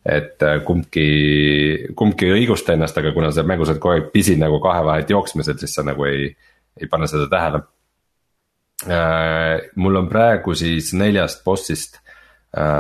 [0.06, 4.38] et äh, kumbki, kumbki ei õigusta ennast, aga kuna sa mängus oled kogu aeg pisi
[4.40, 6.30] nagu kahe vahet jooksmisel, siis sa nagu ei,
[6.80, 7.64] ei pane seda tähele.
[8.86, 11.98] Mul on praegu siis neljast bossist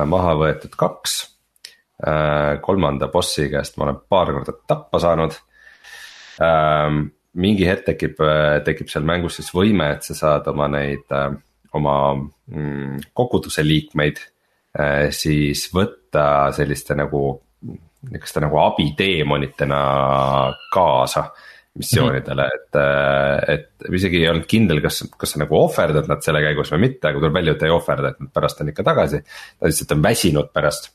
[0.05, 1.15] maha võetud kaks.
[2.61, 5.33] kolmanda bossi käest ma olen paar korda tappa saanud
[7.33, 8.21] mingi hetk tekib,
[8.65, 11.09] tekib seal mängus siis võime, et sa saad oma neid,
[11.73, 14.21] oma mm, koguduse liikmeid
[14.77, 17.31] Äh, siis võtta selliste nagu,
[18.11, 19.79] niisuguste nagu abiteemonitena
[20.73, 21.23] kaasa
[21.77, 22.59] missioonidele -hmm.
[22.59, 26.71] et, äh, et isegi ei olnud kindel, kas, kas sa nagu ohverdad nad selle käigus
[26.73, 29.23] või mitte, aga tuleb välja, et ei ohverda, et nad pärast on ikka tagasi.
[29.61, 30.93] Nad lihtsalt on väsinud pärast.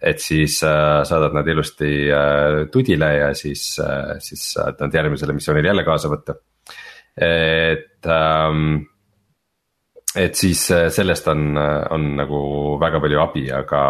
[0.00, 5.34] et siis äh, saadad nad ilusti äh, tudile ja siis äh,, siis saad nad järgmisele
[5.36, 6.34] missioonile jälle kaasa võtta.
[7.20, 8.88] et ähm,
[10.16, 12.40] et siis äh, sellest on, äh, on nagu
[12.80, 13.82] väga palju abi, aga,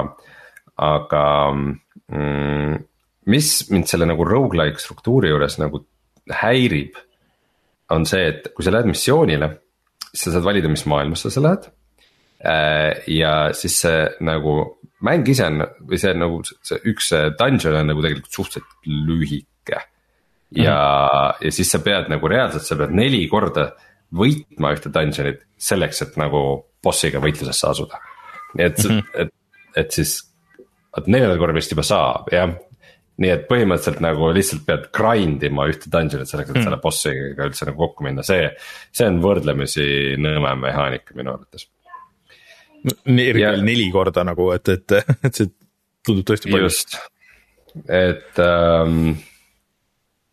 [0.77, 2.75] aga mm,
[3.33, 5.85] mis mind selle nagu rogu-like struktuuri juures nagu
[6.43, 6.99] häirib.
[7.91, 9.49] on see, et kui sa lähed missioonile,
[10.13, 11.65] siis sa saad valida, mis maailmasse sa lähed.
[12.47, 14.55] Äh, ja siis see nagu
[15.05, 19.81] mäng ise on või see nagu see üks dungeon on nagu tegelikult suhteliselt lühike.
[20.51, 21.45] ja mm, -hmm.
[21.45, 23.73] ja siis sa pead nagu reaalselt, sa pead neli korda
[24.15, 26.41] võitma ühte dungeon'it selleks, et nagu
[26.83, 28.01] bossiga võitlusesse asuda.
[28.55, 29.21] nii et mm, -hmm.
[29.23, 29.35] et,
[29.77, 30.17] et siis,
[30.97, 32.57] vot neljandal korral vist juba saab, jah.
[33.21, 37.47] Nii et põhimõtteliselt nagu lihtsalt pead grind ima ühte dungeon'it selleks, et mm selle bossiga
[37.49, 38.49] üldse nagu kokku minna, see,
[38.97, 39.87] see on võrdlemisi
[40.21, 41.67] nõme mehaanika minu arvates.
[42.85, 44.97] eriti veel neli korda nagu, et, et,
[45.27, 45.51] et see
[46.07, 46.71] tundub tõesti palju.
[46.71, 46.97] just,
[47.87, 49.13] et ähm,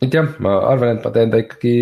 [0.02, 1.76] et jah, ma arvan, et ma teen ta ikkagi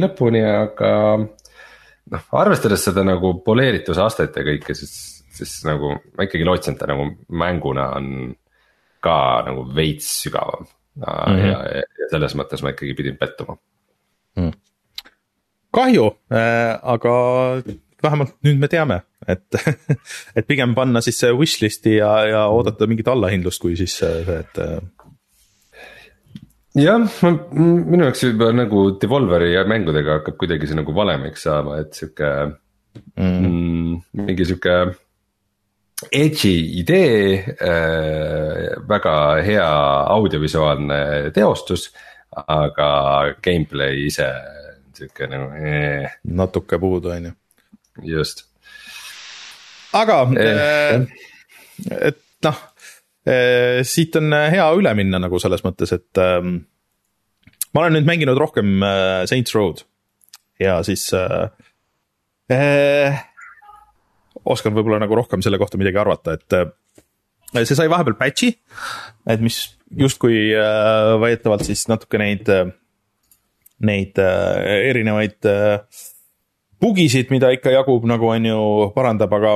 [0.00, 4.94] lõpuni, aga noh, arvestades seda nagu poleerituse astet ja kõike, siis,
[5.36, 8.32] siis nagu ma ikkagi lootsin, et ta nagu mänguna on
[9.04, 11.04] ka nagu veits sügavam mm.
[11.04, 11.44] -hmm.
[11.46, 13.56] ja, ja selles mõttes ma ikkagi pidin pettuma
[14.36, 14.52] mm..
[15.76, 17.14] kahju äh,, aga
[18.02, 19.44] vähemalt nüüd me teame, et,
[20.36, 24.60] et pigem panna siis see wishlist'i ja, ja oodata mingit allahindlust, kui siis see, et
[26.80, 27.04] jah,
[27.52, 32.30] minu jaoks juba nagu Devolveri mängudega hakkab kuidagi see nagu valemiks saama, et sihuke
[33.18, 33.24] mm.
[33.26, 34.76] mm, mingi sihuke
[36.08, 39.68] edgy idee äh,, väga hea
[40.16, 41.00] audiovisuaalne
[41.34, 41.90] teostus,
[42.46, 42.90] aga
[43.42, 44.28] gameplay ise
[44.96, 46.08] sihuke nagu eh..
[46.24, 47.36] natuke puudu, on ju.
[48.16, 48.46] just.
[49.92, 51.06] aga eh,
[52.00, 52.60] et noh
[53.30, 56.54] Eh, siit on hea üle minna nagu selles mõttes, et ähm,
[57.76, 59.82] ma olen nüüd mänginud rohkem äh, Saints Road
[60.60, 61.50] ja siis äh,
[62.48, 63.20] äh,
[64.44, 66.70] oskan võib-olla nagu rohkem selle kohta midagi arvata, et äh,
[67.64, 68.52] see sai vahepeal patch'i,
[69.30, 69.62] et mis
[69.98, 72.70] justkui äh, väidetavalt siis natuke neid äh,,
[73.80, 75.38] neid erinevaid
[76.84, 79.54] bugisid, mida ikka jagub nagu on ju, parandab, aga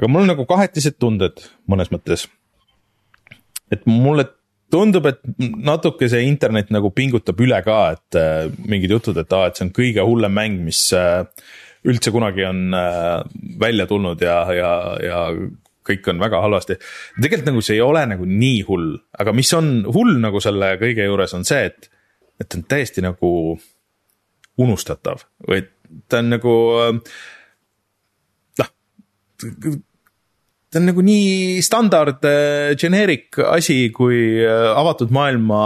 [0.00, 2.26] aga mul on nagu kahetised tunded mõnes mõttes.
[3.70, 4.26] et mulle
[4.72, 8.18] tundub, et natuke see internet nagu pingutab üle ka, et
[8.68, 11.22] mingid jutud, et aa, et see on kõige hullem mäng, mis äh,
[11.88, 13.24] üldse kunagi on äh,
[13.60, 14.72] välja tulnud ja, ja,
[15.02, 15.18] ja
[15.82, 16.78] kõik on väga halvasti.
[17.18, 21.08] tegelikult nagu see ei ole nagu nii hull, aga mis on hull nagu selle kõige
[21.08, 21.90] juures on see, et,
[22.40, 23.32] et on täiesti nagu
[24.62, 25.64] unustatav või
[26.08, 26.92] ta on nagu äh,
[30.70, 35.64] ta on nagu nii standard äh, generic asi, kui avatud maailma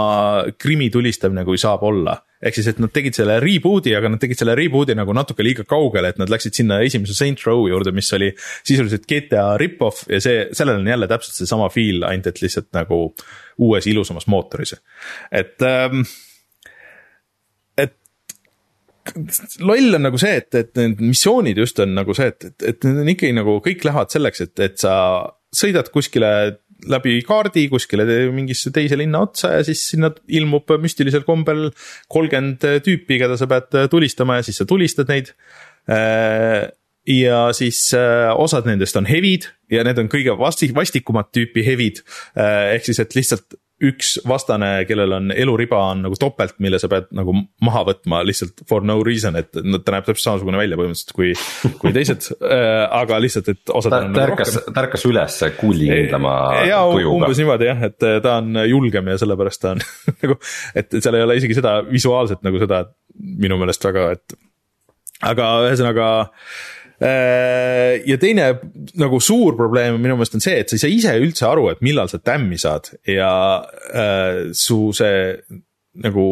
[0.57, 2.17] krimi tulistamine, kui saab olla.
[2.41, 5.65] Ehk siis, et nad tegid selle reboot'i, aga nad tegid selle reboot'i nagu natuke liiga
[5.67, 10.21] kaugele, et nad läksid sinna esimese Saint Row juurde, mis oli sisuliselt GTA rip-off ja
[10.23, 13.01] see, sellel on jälle täpselt seesama feel, ainult et lihtsalt nagu
[13.63, 14.75] uues ilusamas mootoris.
[15.31, 16.05] et ähm,
[19.59, 22.87] loll on nagu see, et, et need missioonid just on nagu see, et, et, et
[22.87, 24.93] need on ikkagi nagu kõik lähevad selleks, et, et sa
[25.55, 26.31] sõidad kuskile
[26.85, 28.05] läbi kaardi kuskile
[28.35, 31.71] mingisse teise linna otsa ja siis sinna ilmub müstilisel kombel
[32.11, 35.33] kolmkümmend tüüpi, keda sa pead tulistama ja siis sa tulistad neid.
[35.89, 36.67] Äh,
[37.07, 42.03] ja siis äh, osad nendest on hevid ja need on kõige vasti-, vastikumat tüüpi hevid.
[42.37, 46.89] Äh, ehk siis, et lihtsalt üks vastane, kellel on eluriba on nagu topelt, mille sa
[46.89, 47.33] pead nagu
[47.63, 51.33] maha võtma lihtsalt for no reason, et no ta näeb täpselt samasugune välja põhimõtteliselt kui,
[51.81, 52.87] kui teised äh,.
[52.97, 54.73] aga lihtsalt, et osad ta, on nagu tärkas, rohkem.
[54.73, 56.33] ta ärkas üles kuulikindlama
[56.63, 57.13] kujuga.
[57.13, 59.85] umbes niimoodi jah, et äh, ta on julgem ja sellepärast ta on
[60.23, 60.39] nagu,
[60.81, 62.81] et seal ei ole isegi seda visuaalselt nagu seda
[63.17, 64.39] minu meelest väga, et.
[65.25, 68.47] aga ühesõnaga Äh, ja teine
[68.97, 71.83] nagu suur probleem minu meelest on see, et sa ei saa ise üldse aru, et
[71.85, 72.89] millal sa tämmi saad.
[73.05, 73.31] Ja
[73.93, 75.37] äh, su see
[76.01, 76.25] nagu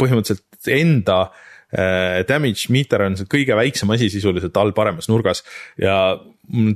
[0.00, 5.44] põhimõtteliselt enda äh, damage meter on see kõige väiksem asi sisuliselt all paremas nurgas.
[5.80, 6.18] Ja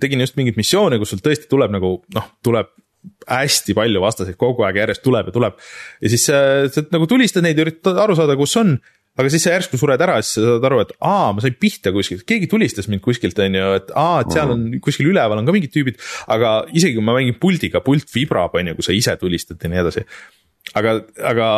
[0.01, 2.71] tegin just mingeid missioone, kus sul tõesti tuleb nagu noh, tuleb
[3.29, 5.59] hästi palju vastaseid kogu aeg järjest tuleb ja tuleb.
[6.01, 8.79] ja siis äh, sa nagu tulistad neid üritad aru saada, kus on
[9.15, 11.93] aga siis sa järsku sured ära, siis sa saad aru, et aa, ma sain pihta
[11.95, 15.47] kuskilt, keegi tulistas mind kuskilt, on ju, et aa, et seal on kuskil üleval on
[15.47, 16.01] ka mingid tüübid.
[16.35, 19.71] aga isegi kui ma mängin puldiga, pult vibrab, on ju, kui sa ise tulistad ja
[19.71, 20.05] nii edasi.
[20.81, 20.99] aga,
[21.31, 21.49] aga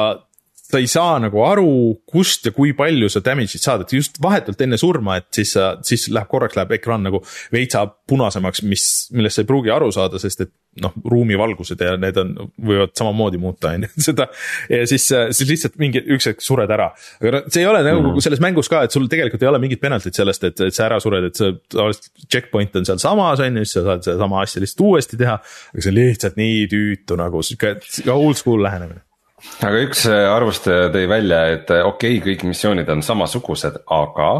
[0.67, 1.71] sa ei saa nagu aru,
[2.11, 5.75] kust ja kui palju sa damage'it saad, et just vahetult enne surma, et siis sa,
[5.87, 7.23] siis läheb korraks läheb ekraan nagu
[7.55, 10.53] veitsa punasemaks, mis, millest sa ei pruugi aru saada, sest et
[10.83, 12.35] noh, ruumivalgused ja need on,
[12.69, 14.27] võivad samamoodi muuta, on ju, seda.
[14.73, 16.91] ja siis, siis lihtsalt mingi üks hetk sured ära.
[17.23, 18.27] aga noh, see ei ole nagu mm -hmm.
[18.27, 21.01] selles mängus ka, et sul tegelikult ei ole mingit penaltit sellest, et, et sa ära
[21.01, 24.87] sured, et see tavaliselt checkpoint on sealsamas, on ju, siis sa saad sedasama asja lihtsalt
[24.91, 25.39] uuesti teha.
[25.73, 27.77] aga see on lihtsalt nii tüütu nagu sihuke
[28.11, 29.06] old school lähenemine
[29.67, 34.31] aga üks äh, arvustaja tõi välja, et äh, okei okay,, kõik missioonid on samasugused, aga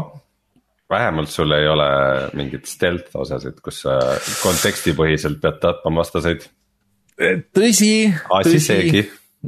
[0.89, 1.87] vähemalt sul ei ole
[2.39, 3.97] mingit stealth osasid, kus sa
[4.41, 6.47] kontekstipõhiselt pead tapma vastaseid.
[7.57, 7.93] tõsi,
[8.29, 9.03] tõsi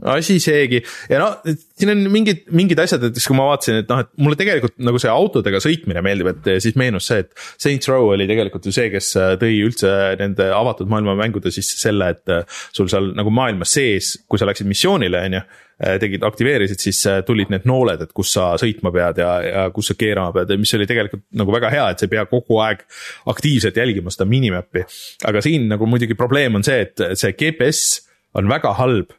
[0.05, 0.79] asi seegi
[1.09, 4.11] ja no siin on mingid, mingid asjad, et siis kui ma vaatasin, et noh, et
[4.21, 8.27] mulle tegelikult nagu see autodega sõitmine meeldib, et siis meenus see, et Saints Row oli
[8.29, 9.11] tegelikult ju see, kes
[9.41, 14.39] tõi üldse nende avatud maailma mängude sisse selle, et sul seal nagu maailmas sees, kui
[14.39, 15.43] sa läksid missioonile, on ju
[15.79, 19.95] tegid, aktiveerisid, siis tulid need nooled, et kus sa sõitma pead ja, ja kus sa
[19.99, 22.83] keerama pead ja mis oli tegelikult nagu väga hea, et sa ei pea kogu aeg
[23.31, 24.83] aktiivselt jälgima seda minimap'i.
[25.29, 28.01] aga siin nagu muidugi probleem on see, et see GPS
[28.35, 29.15] on väga halb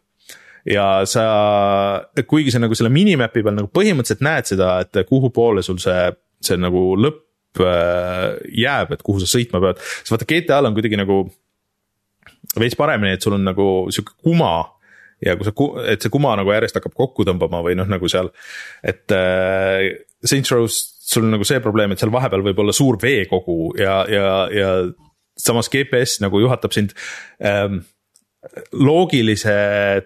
[0.69, 1.25] ja sa,
[2.29, 6.11] kuigi sa nagu selle minimap'i peal nagu põhimõtteliselt näed seda, et kuhu poole sul see,
[6.45, 8.27] see nagu lõpp äh,
[8.65, 11.23] jääb, et kuhu sa sõitma pead, siis vaata GTA-l on kuidagi nagu
[12.61, 14.55] veits paremini, et sul on nagu sihuke kuma
[15.25, 15.53] ja kui sa,
[15.93, 18.33] et see kuma nagu järjest hakkab kokku tõmbama või noh, nagu seal,
[18.85, 19.91] et äh,
[20.25, 20.81] Saints Row's
[21.11, 24.69] sul on nagu see probleem, et seal vahepeal võib olla suur veekogu ja, ja, ja
[25.41, 26.95] samas GPS nagu juhatab sind
[27.43, 27.83] ähm,
[28.73, 29.55] loogilise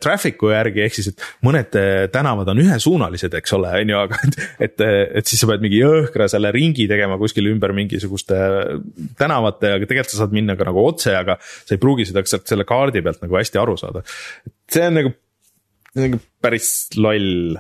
[0.03, 4.19] traffic'u järgi, ehk siis, et mõned äh, tänavad on ühesuunalised, eks ole, on ju, aga
[4.27, 4.85] et, et,
[5.21, 8.41] et siis sa pead mingi jõhkra selle ringi tegema kuskil ümber mingisuguste
[9.21, 12.51] tänavate, aga tegelikult sa saad minna ka nagu otse, aga sa ei pruugi seda sealt
[12.51, 14.03] selle kaardi pealt nagu hästi aru saada.
[14.75, 15.15] see on nagu,
[16.03, 17.55] nagu päris loll.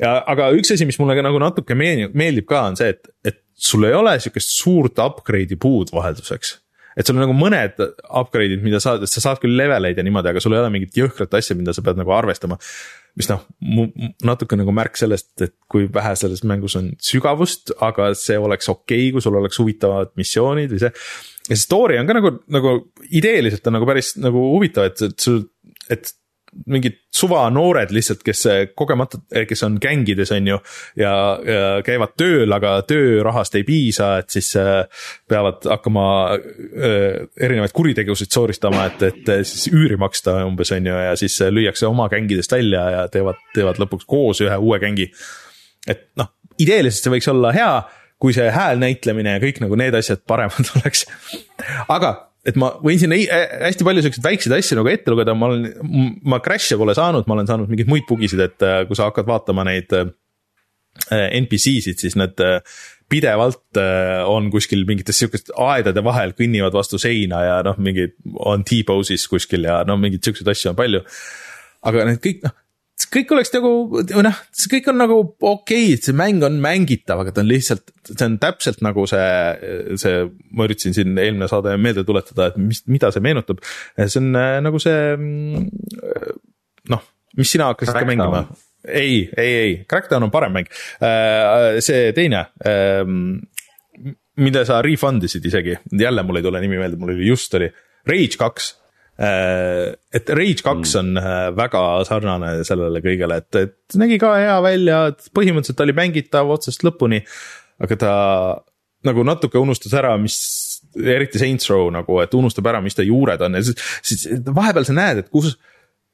[0.00, 3.42] ja, aga üks asi, mis mulle ka nagu natuke meeldib ka, on see, et, et
[3.54, 6.62] sul ei ole sihukest suurt upgrade'i puud vahelduseks
[6.96, 10.42] et sul on nagu mõned upgrade'id, mida saad, sa saad küll leveleid ja niimoodi, aga
[10.42, 12.58] sul ei ole mingit jõhkrat asja, mida sa pead nagu arvestama.
[13.14, 13.44] mis noh,
[14.26, 19.04] natuke nagu märk sellest, et kui vähe selles mängus on sügavust, aga see oleks okei
[19.04, 20.90] okay,, kui sul oleks huvitavad missioonid või see.
[21.50, 22.74] ja see story on ka nagu, nagu
[23.06, 25.44] ideeliselt on nagu päris nagu huvitav, et, et sul,
[25.90, 26.10] et
[26.70, 28.42] mingid suvanoored lihtsalt, kes
[28.76, 30.58] kogemata, kes on gängides, on ju.
[31.00, 31.12] ja,
[31.46, 34.84] ja käivad tööl, aga töörahast ei piisa, et siis äh,
[35.28, 41.16] peavad hakkama äh, erinevaid kuritegevusid sooristama, et, et siis üüri maksta umbes, on ju, ja
[41.20, 45.10] siis lüüakse oma gängidest välja ja teevad, teevad lõpuks koos ühe uue gängi.
[45.88, 47.74] et noh, ideeliselt see võiks olla hea
[48.24, 51.04] kui see hääl näitlemine ja kõik nagu need asjad paremad oleks.
[51.92, 52.14] aga
[52.44, 55.68] et ma võin siin hästi palju siukseid väikseid asju nagu ette lugeda, ma olen,
[56.28, 59.28] ma crash'e pole saanud, ma olen saanud mingeid muid bugisid, et äh, kui sa hakkad
[59.28, 60.10] vaatama neid äh,
[61.40, 63.80] NPC-sid, siis äh, pidevalt
[64.30, 69.68] on kuskil mingites sihukeste aedade vahel kõnnivad vastu seina ja noh, mingid on T-pose'is kuskil
[69.68, 71.02] ja no mingeid siukseid asju on palju.
[71.84, 72.56] aga need kõik noh
[73.14, 76.60] kõik oleks nagu, või noh, see kõik on nagu okei okay,, et see mäng on
[76.62, 79.30] mängitav, aga ta on lihtsalt, see on täpselt nagu see,
[80.00, 80.20] see,
[80.54, 83.62] ma üritasin siin eelmine saade meelde tuletada, et mis, mida see meenutab.
[83.98, 85.66] see on äh, nagu see mm,
[86.94, 87.02] noh,
[87.40, 88.44] mis sina hakkasid ka mängima.
[88.86, 90.70] ei, ei, ei, Crackdown on parem mäng.
[91.02, 93.42] Äh, see teine ähm,
[94.38, 97.72] mida sa refund isid isegi, jälle mul ei tule nimi meelde, mul oli just oli
[98.06, 98.83] Rage kaks Äh,
[99.14, 101.00] et Rage kaks mm.
[101.00, 105.94] on äh, väga sarnane sellele kõigele, et, et nägi ka hea välja, et põhimõtteliselt oli
[105.94, 107.22] mängitav otsast lõpuni.
[107.84, 108.14] aga ta
[109.04, 110.38] nagu natuke unustas ära, mis,
[110.98, 114.86] eriti Saints Row nagu, et unustab ära, mis ta juured on ja siis, siis vahepeal
[114.88, 115.54] sa näed, et kus,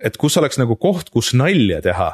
[0.01, 2.11] et kus oleks nagu koht, kus nalja teha,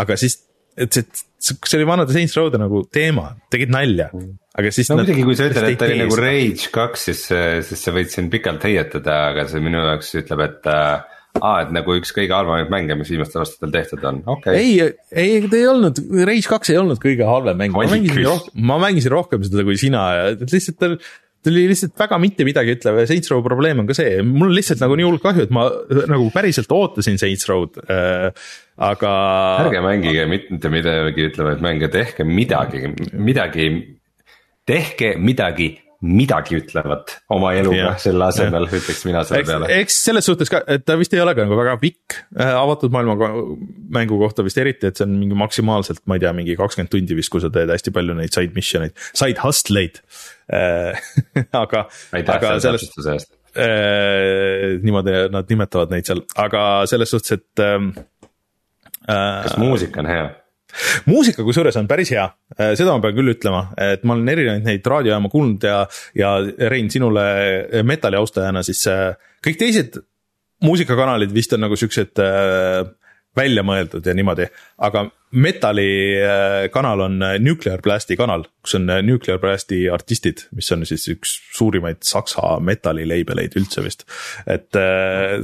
[0.00, 0.38] aga siis
[0.80, 1.04] et see,
[1.40, 4.08] see oli vanade Saints Row'de nagu teema, tegid nalja,
[4.58, 4.90] aga siis.
[4.90, 7.22] no muidugi, kui sa ütled, et ta oli nagu Rage kaks, siis,
[7.68, 11.72] siis sa võid siin pikalt heietada, aga see minu jaoks ütleb, et äh, aa, et
[11.74, 14.52] nagu üks kõige halvemaid mänge, mis viimastel aastatel tehtud on, okei.
[14.52, 14.92] Okay..
[15.14, 18.62] ei, ei, ta ei olnud, Rage kaks ei olnud kõige halvem mäng, ma mängisin rohkem,
[18.70, 20.06] ma mängisin rohkem seda kui sina.
[20.18, 20.96] Ja lihtsalt tal
[21.40, 24.50] ta oli lihtsalt väga mitte midagi ütlev ja Saints Row probleem on ka see, mul
[24.50, 25.68] on lihtsalt nagu nii hull kahju, et ma
[26.10, 28.28] nagu päriselt ootasin Saints Row'd äh,,
[28.76, 29.12] aga.
[29.64, 33.70] ärge mängige mitte midagi ütlevaid mänge, tehke midagi, midagi,
[34.70, 39.68] tehke midagi midagi ütlevat oma eluga selle asemel, ütleks mina selle eks, peale.
[39.82, 42.94] eks selles suhtes ka, et ta vist ei ole ka nagu väga pikk äh, avatud
[42.94, 43.16] maailma
[43.92, 47.18] mängu kohta vist eriti, et see on mingi maksimaalselt, ma ei tea, mingi kakskümmend tundi
[47.18, 50.00] vist, kui sa teed hästi palju neid side mission eid, side hustle eid
[50.56, 50.96] äh,
[51.62, 51.84] aga.
[52.16, 53.34] aitäh selle täpsustuse eest.
[53.60, 57.92] Äh, niimoodi nad nimetavad neid seal, aga selles suhtes, et ähm,.
[59.04, 60.28] kas muusika on hea?
[61.10, 62.26] Muusika kusjuures on päris hea,
[62.58, 65.82] äh, seda ma pean küll ütlema, et ma olen erinevaid neid raadiojaamu kuulnud ja,
[66.18, 66.36] ja
[66.70, 67.24] Rein, sinule
[67.86, 69.12] metali austajana siis äh,
[69.44, 70.00] kõik teised
[70.64, 72.82] muusikakanalid vist on nagu siuksed äh,
[73.36, 74.48] välja mõeldud ja niimoodi,
[74.82, 75.04] aga
[75.38, 75.86] metali
[76.74, 82.02] kanal on Nuclear Blasti kanal, kus on Nuclear Blasti artistid, mis on siis üks suurimaid
[82.02, 84.02] saksa metali label eid üldse vist.
[84.50, 84.74] et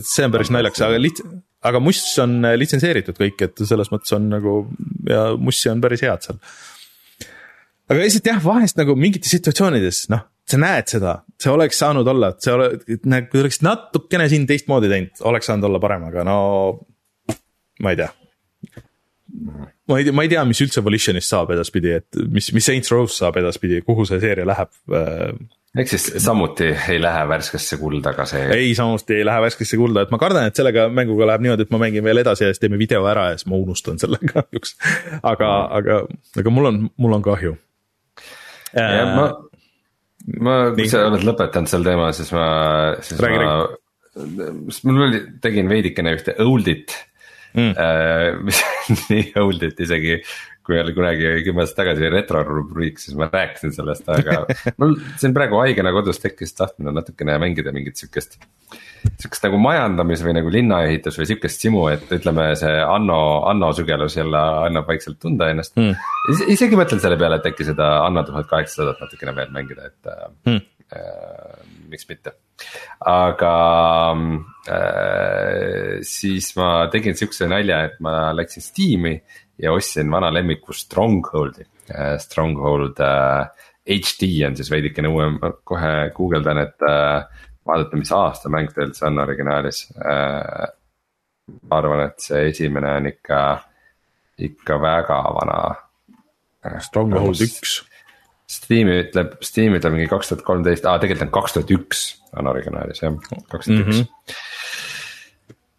[0.03, 4.15] see on päris naljakas, aga lihtsalt aga Muss on äh, litsenseeritud kõik, et selles mõttes
[4.17, 4.57] on nagu
[5.09, 6.41] ja Mussi on päris head seal.
[7.91, 12.33] aga lihtsalt jah, vahest nagu mingites situatsioonides, noh, sa näed seda, see oleks saanud olla,
[12.35, 12.71] et see ole,
[13.11, 16.39] nagu kui oleks natukene siin teistmoodi teinud, oleks saanud olla parem, aga no
[17.83, 18.13] ma ei tea
[19.87, 22.91] ma ei tea, ma ei tea, mis üldse Volitionist saab edaspidi, et mis, mis Saints
[22.95, 25.35] Row's saab edaspidi, kuhu see seeria läheb äh,
[25.77, 28.45] ehk siis samuti ei lähe värskesse kulda ka see.
[28.55, 31.75] ei, samuti ei lähe värskesse kulda, et ma kardan, et sellega mänguga läheb niimoodi, et
[31.75, 34.77] ma mängin veel edasi ja siis teeme video ära ja siis ma unustan selle kahjuks.
[35.33, 35.51] aga,
[35.81, 36.03] aga,
[36.41, 37.57] aga mul on, mul on kahju.
[38.77, 39.27] ma,
[40.49, 42.47] ma, kui sa oled lõpetanud sel teemal, siis ma,
[43.05, 43.59] siis räägi, ma,
[44.73, 46.97] sest mul oli, tegin veidikene ühte old'it
[47.57, 48.43] mm..
[48.47, 50.21] mis on nii old'it isegi
[50.67, 54.43] kui oli kunagi kümme aastat tagasi retro rubriik, siis ma rääkisin sellest, aga
[54.83, 58.39] mul siin praegu haigena kodus tekkis tahtmine natukene mängida mingit sihukest.
[59.07, 64.19] Sihukest nagu majandamis või nagu linnaehitus või sihukest simu, et ütleme, see Anno, Anno sügelus
[64.19, 65.95] jälle annab vaikselt tunda ennast mm..
[66.51, 70.11] isegi mõtlen selle peale, et äkki seda Anno tuhat kaheksasadat natukene veel mängida, et
[70.51, 70.61] mm.
[70.99, 71.63] äh,
[71.93, 72.35] miks mitte.
[73.07, 73.55] aga
[74.67, 79.21] äh, siis ma tegin sihukese nalja, et ma läksin Steam'i
[79.63, 83.49] ja ostsin vana lemmiku Strongholdi, äh, Stronghold äh,
[83.87, 89.23] HD on siis veidikene uuem, kohe guugeldan, et äh, vaadata, mis aasta mäng üldse on
[89.23, 90.67] originaalis äh,.
[91.71, 93.41] ma arvan, et see esimene on ikka,
[94.43, 95.61] ikka väga vana.
[96.67, 97.79] Äh, Stronghold üks.
[98.51, 102.03] Steam ütleb, Steam ütleb mingi kaks tuhat kolmteist, aa tegelikult on kaks tuhat üks
[102.39, 103.15] on originaalis jah,
[103.51, 104.05] kaks tuhat üks mhm.
[104.31, 104.86] Äh,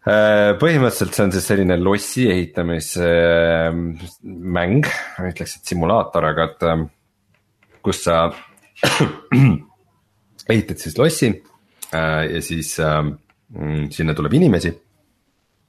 [0.08, 4.86] põhimõtteliselt see on siis selline lossi ehitamismäng,
[5.18, 6.82] ma ütleks, et simulaator, aga et ähm,
[7.84, 8.14] kus sa
[10.52, 13.08] ehitad siis lossi äh, ja siis ähm,
[13.92, 14.70] sinna tuleb inimesi.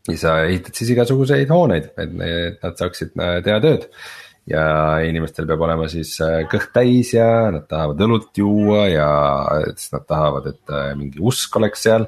[0.08, 2.12] ja sa ehitad siis igasuguseid hooneid, et
[2.64, 3.84] nad saaksid äh, teha tööd.
[4.50, 4.64] Ja
[5.06, 6.12] inimestel peab olema siis
[6.50, 9.10] kõht täis ja nad tahavad õlut juua ja
[9.76, 10.66] siis nad tahavad, et
[10.98, 12.08] mingi usk oleks seal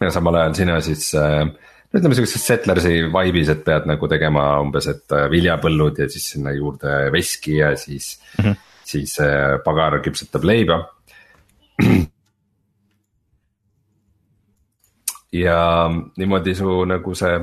[0.00, 1.46] ja samal ajal sina siis äh,
[1.94, 6.52] ütleme sihukeses settlersi vibe'is, et pead nagu tegema umbes, et äh, viljapõllud ja siis sinna
[6.56, 8.56] juurde veski ja siis mm, -hmm.
[8.84, 10.78] siis äh, pagar küpsetab leiba.
[15.32, 17.38] ja niimoodi su nagu see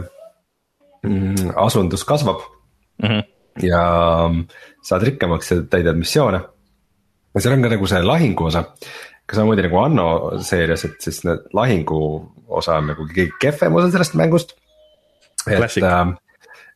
[1.03, 2.39] mm, asundus kasvab
[3.03, 3.09] mm.
[3.09, 3.23] -hmm.
[3.61, 3.83] ja
[4.81, 6.41] saad rikkamaks ja täidad missioone.
[7.35, 8.63] ja seal on ka nagu see lahingu osa,
[9.25, 10.07] ka samamoodi nagu Anno
[10.43, 11.99] seerias, et siis need lahingu
[12.53, 14.55] osa on nagu kõige kehvem osa sellest mängust.
[15.47, 16.15] et ähm,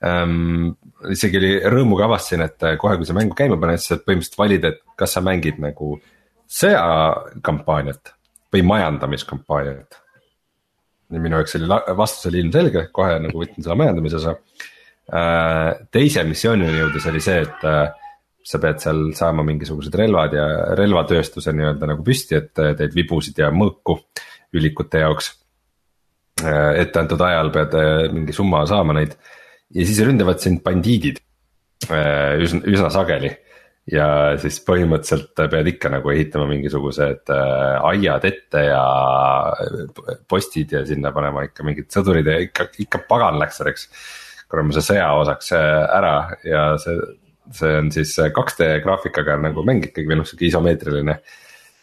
[0.03, 0.71] ähm,
[1.11, 4.39] isegi oli rõõmuga avastasin, et äh, kohe, kui sa mängu käima paned, siis saad põhimõtteliselt
[4.39, 5.97] valida, et kas sa mängid nagu
[6.47, 8.13] sõjakampaaniat
[8.53, 10.01] või majandamiskampaaniat.
[11.11, 14.35] ja minu jaoks oli vastus oli ilmselge, kohe nagu võtsin selle majandamise osa.
[15.07, 18.06] Äh, teise missioonini jõudes oli see, et äh,
[18.47, 20.45] sa pead seal saama mingisugused relvad ja
[20.79, 23.97] relvatööstuse nii-öelda nagu püsti, et teed vibusid ja mõõku
[24.55, 25.33] ülikute jaoks.
[26.45, 29.17] Äh, etteantud ajal pead äh, mingi summa saama neid
[29.73, 31.19] ja siis ründavad sind bandiidid
[31.89, 33.33] äh, üsna, üsna sageli.
[33.87, 38.81] ja siis põhimõtteliselt pead ikka nagu ehitama mingisugused aiad ette ja
[40.27, 43.87] postid ja sinna panema ikka mingid sõdurid ja ikka, ikka pagan läks selleks
[44.51, 46.13] kuramuse sõja osaks ära
[46.43, 46.99] ja see
[47.53, 51.19] see on siis 2D graafikaga nagu mäng ikkagi või noh, sihuke isomeetriline.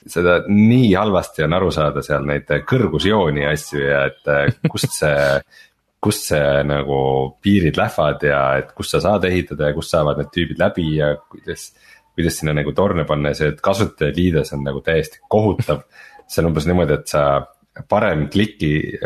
[0.04, 4.92] seda nii halvasti on aru saada seal neid kõrgusjooni ja asju ja et äh, kust
[4.92, 5.40] see,
[6.04, 6.98] kust see nagu
[7.40, 11.14] piirid lähevad ja et kust sa saad ehitada ja kust saavad need tüübid läbi ja
[11.28, 11.72] kuidas.
[12.14, 15.82] kuidas sinna nagu torne panna ja see, et kasutajaliides on nagu täiesti kohutav.
[16.28, 17.46] see on umbes niimoodi, et sa
[17.90, 18.98] parem kliki,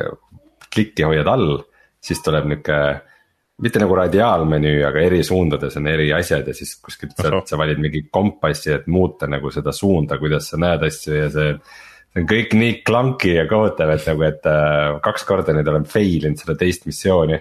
[0.74, 1.62] klikki hoiad all,
[2.05, 2.76] siis tuleb nihuke
[3.62, 7.80] mitte nagu radiaalmenüü, aga eri suundades on eri asjad ja siis kuskilt sealt sa valid
[7.82, 11.52] mingi kompassi, et muuta nagu seda suunda, kuidas sa näed asju ja see.
[11.52, 11.86] see
[12.16, 16.24] on kõik nii clunky ja kohutav, et nagu, et äh, kaks korda nüüd olen fail
[16.24, 17.39] inud seda teist missiooni.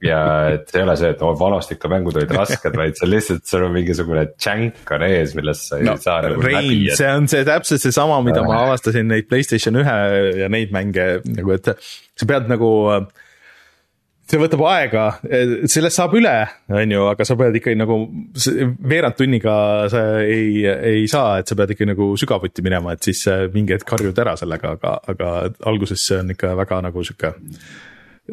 [0.00, 0.18] ja
[0.54, 3.42] et ei ole see, et oh vanasti ikka mängud olid rasked, vaid see on lihtsalt,
[3.44, 6.94] sul on mingisugune jank on ees, millest sa ei no, saa nagu Rein, läbi.
[6.96, 9.98] see on see täpselt seesama, mida ma avastasin neid Playstation ühe
[10.40, 13.28] ja neid mänge nagu, et sa pead nagu äh,
[14.30, 15.04] see võtab aega,
[15.70, 16.34] sellest saab üle,
[16.70, 17.96] on ju, aga sa pead ikkagi nagu
[18.92, 19.54] veerand tunniga
[19.90, 23.24] sa ei, ei saa, et sa pead ikka nagu sügavuti minema, et siis
[23.54, 25.32] mingi hetk harjud ära sellega, aga, aga
[25.70, 27.32] alguses see on ikka väga nagu sihuke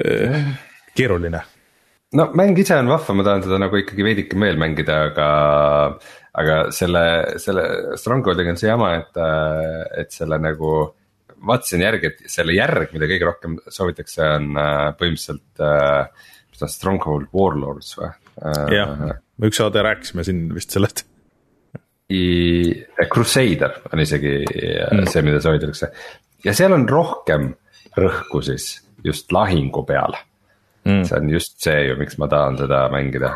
[0.06, 0.38] äh,
[0.98, 1.42] keeruline.
[2.18, 5.28] no mäng ise on vahva, ma tahan seda nagu ikkagi veidike veel mängida, aga,
[6.38, 7.04] aga selle,
[7.42, 9.22] selle Strongholdiga on see jama, et,
[10.04, 10.78] et selle nagu
[11.48, 16.68] vaatasin järgi, et selle järg, mida kõige rohkem soovitakse, on äh, põhimõtteliselt äh,, mis ta
[16.68, 18.64] on, Stronghold Warlords või äh,?
[18.78, 19.06] jah,
[19.48, 21.06] üks saade rääkisime siin vist sellest.
[23.12, 25.10] Crusader on isegi äh, mm.
[25.12, 25.92] see, mida soovitatakse
[26.46, 27.52] ja seal on rohkem
[27.98, 30.20] rõhku siis just lahingu peale
[30.86, 31.04] mm..
[31.08, 33.34] see on just see ju, miks ma tahan seda mängida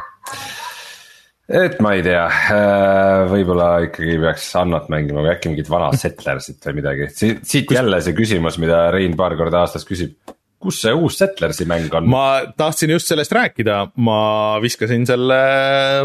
[1.52, 6.64] et ma ei tea, äh, võib-olla ikkagi peaks Annot mängima või äkki mingit vana Settlersit
[6.70, 7.76] või midagi, siit, Kus...
[7.78, 10.16] jälle see küsimus, mida Rein paar korda aastas küsib.
[10.62, 12.06] kus see uus Settlersi mäng on?
[12.12, 14.18] ma tahtsin just sellest rääkida, ma
[14.62, 15.40] viskasin selle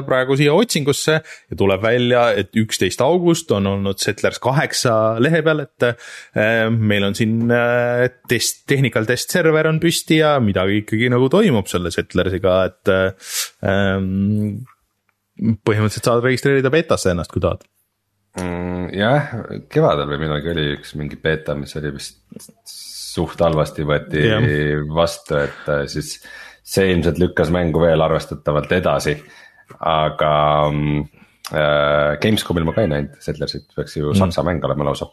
[0.06, 5.60] praegu siia otsingusse ja tuleb välja, et üksteist august on olnud Settlers kaheksa lehe peal,
[5.66, 11.12] et äh, meil on siin äh, test, technical test server on püsti ja midagi ikkagi
[11.12, 12.96] nagu toimub selle Settlersiga, et
[13.66, 14.64] ähm,
[15.36, 17.64] põhimõtteliselt saad registreerida betasse ennast, kui tahad
[18.40, 18.88] mm,.
[18.96, 19.32] jah,
[19.72, 22.22] kevadel või millalgi oli üks mingi beta, mis oli vist
[23.16, 24.40] suht halvasti võeti ja.
[24.92, 26.16] vastu, et äh, siis
[26.66, 29.14] see ilmselt lükkas mängu veel arvestatavalt edasi.
[29.80, 30.32] aga
[30.70, 34.18] äh, Gamescomil ma ka ei näinud, Settlersit peaks ju mm.
[34.20, 35.08] saksa mäng olema lausa.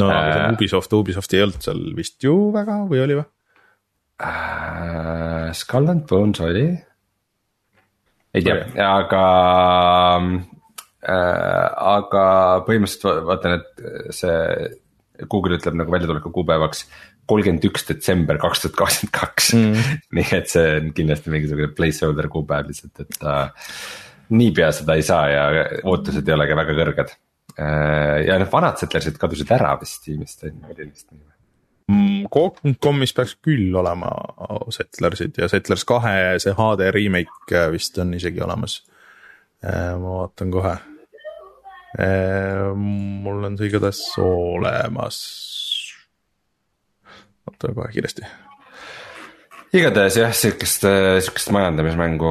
[0.00, 3.28] no äh, Ubisoft, Ubisoft ei olnud seal vist ju väga või oli või
[4.24, 5.52] äh,?
[5.54, 6.66] Skull and Bones oli
[8.34, 9.24] ei tea, aga
[11.04, 12.24] äh,, aga
[12.66, 14.38] põhimõtteliselt vaatan, et see
[15.30, 16.86] Google ütleb nagu väljatuleku kuupäevaks
[17.30, 19.52] kolmkümmend üks detsember kaks tuhat kakskümmend kaks.
[19.56, 19.92] Mm.
[20.18, 23.70] nii et see on kindlasti mingisugune placeholder kuupäev lihtsalt, et äh,
[24.34, 25.44] niipea seda ei saa ja
[25.84, 27.14] ootused ei ole ka väga kõrged
[27.58, 28.24] äh,.
[28.28, 31.33] ja noh, vanad Settlersid kadusid ära vist tiimist oli vist nii või?
[32.34, 34.08] Coop.com'is peaks küll olema
[34.72, 38.78] Settlersid ja Settlers kahe see HD remake äh, vist on isegi olemas.
[39.64, 40.72] Äh, ma vaatan kohe.
[42.00, 45.20] Äh, mul on see igatahes olemas.
[47.44, 48.24] vaatame kohe kiiresti
[49.74, 50.86] igatahes jah, sihukest,
[51.26, 52.30] sihukest majandamismängu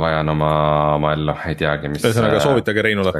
[0.00, 0.50] vajan oma,
[0.96, 2.02] oma ellu, ei teagi, mis.
[2.02, 3.12] ühesõnaga soovitage Reinule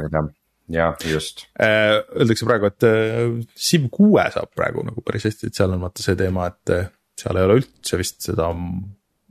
[0.69, 1.45] jah, just.
[1.59, 3.25] Äh, öeldakse praegu, et äh,
[3.57, 6.89] Civ kuue saab praegu nagu päris hästi, et seal on vaata see teema, et äh,
[7.19, 8.49] seal ei ole üldse vist seda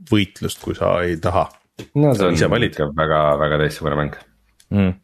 [0.09, 1.47] võitlust, kui sa ei taha.
[1.99, 4.15] no see on ikka väga, väga teistsugune mäng
[4.75, 4.95] mm..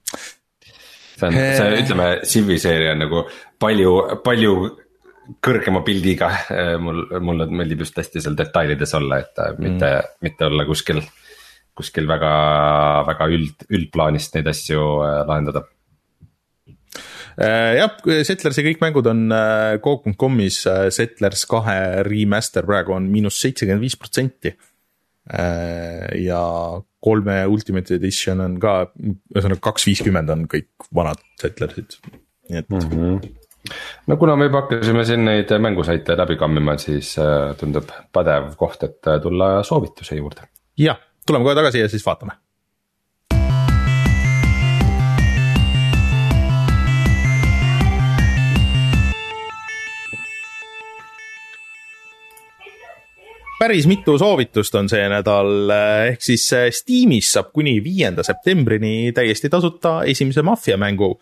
[1.15, 3.21] see on, see ütleme, Civi seeria on nagu
[3.63, 3.93] palju,
[4.25, 4.55] palju
[5.41, 6.29] kõrgema pildiga,
[6.83, 10.99] mul, mulle meeldib just hästi seal detailides olla, et mitte mm., mitte olla kuskil,
[11.75, 12.33] kuskil väga,
[13.07, 14.83] väga üld, üldplaanist neid asju
[15.25, 15.74] lahendada Äh,
[17.35, 17.95] jah,
[18.27, 19.25] Settlersi kõik mängud on
[19.83, 24.55] Go.com'is, äh, äh, Settlers kahe remaster praegu on miinus seitsekümmend viis protsenti.
[26.21, 26.39] ja
[27.01, 28.91] kolme Ultimate Edition on ka,
[29.33, 31.97] ühesõnaga kaks viiskümmend on kõik vanad Settlersid,
[32.51, 32.85] nii et mm.
[32.91, 33.41] -hmm
[34.05, 37.15] no kuna me juba hakkasime siin neid mängusaite läbi kammima, siis
[37.57, 40.45] tundub pädev koht, et tulla soovituse juurde.
[40.77, 42.37] jah, tuleme kohe tagasi ja siis vaatame
[53.65, 55.71] päris mitu soovitust on see nädal,
[56.11, 61.15] ehk siis eh, Steamis saab kuni viienda septembrini täiesti tasuta esimese Mafia mängu.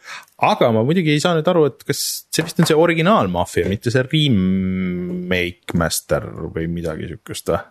[0.44, 2.02] aga ma muidugi ei saa nüüd aru, et kas
[2.34, 7.62] see vist on see originaal Mafia, mitte see remake master või midagi sihukest või,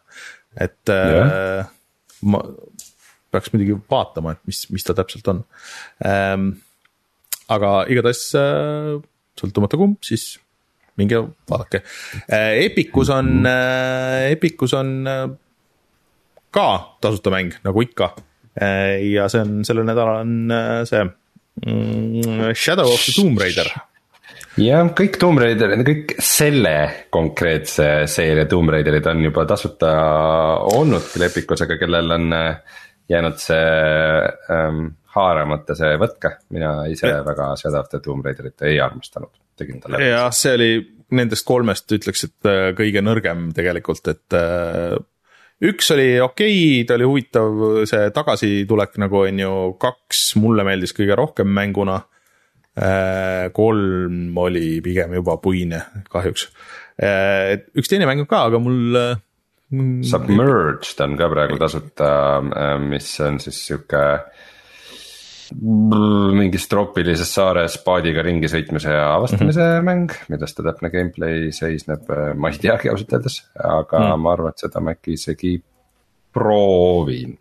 [0.68, 1.34] et yeah.
[1.60, 2.40] äh, ma
[3.32, 5.44] peaks muidugi vaatama, et mis, mis ta täpselt on
[6.08, 6.54] ähm,.
[7.52, 8.96] aga igatahes äh,
[9.36, 10.38] sõltumata kumb, siis
[11.00, 11.20] minge
[11.50, 11.82] vaadake.
[12.28, 15.28] Äh, Epicus on, äh, Epicus on äh,
[16.52, 16.68] ka
[17.00, 18.14] tasuta mäng, nagu ikka.
[19.00, 20.52] ja see on, sellel nädalal on
[20.84, 21.00] see
[21.64, 22.50] mm,.
[22.52, 23.70] Shadow of the Tomb Raider
[24.60, 26.74] jah, kõik Tomb Raiderid, kõik selle
[27.08, 29.94] konkreetse seeria Tomb Raiderid on juba tasuta
[30.68, 32.28] olnud küll Epicus, aga kellel on
[33.08, 33.64] jäänud see
[34.52, 34.84] ähm,
[35.16, 37.22] haaramata see võtke, mina ise ja.
[37.24, 40.02] väga Shadow of the Tomb Raiderit ei armastanud, tegin talle.
[40.04, 40.70] jah, see oli
[41.12, 44.96] nendest kolmest ütleks, et äh, kõige nõrgem tegelikult, et äh,
[45.68, 49.52] üks oli okei okay,, ta oli huvitav, see tagasitulek nagu on ju,
[49.82, 52.00] kaks mulle meeldis kõige rohkem mänguna
[52.72, 56.46] Äh, kolm oli pigem juba puine, kahjuks.
[57.76, 58.96] Üks teine mäng on ka, aga mul.
[60.08, 62.08] Submerged on ka praegu tasuta,
[62.84, 64.02] mis on siis sihuke
[66.38, 69.84] mingis troopilises saares paadiga ringi sõitmise ja avastamise mm -hmm.
[69.88, 74.24] mäng, milles ta täpne gameplay seisneb, ma ei teagi ausalt öeldes, aga mm -hmm.
[74.24, 75.62] ma arvan, et seda ma äkki isegi
[76.32, 77.38] proovin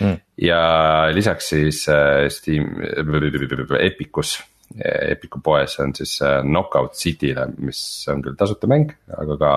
[0.00, 0.16] mm..
[0.40, 0.62] ja
[1.12, 1.86] lisaks siis
[2.28, 2.74] Steam,
[3.80, 4.38] Epicus
[5.10, 7.80] Epiku poes on siis äh, Knockout City'le, mis
[8.10, 9.50] on küll tasuta mäng, aga ka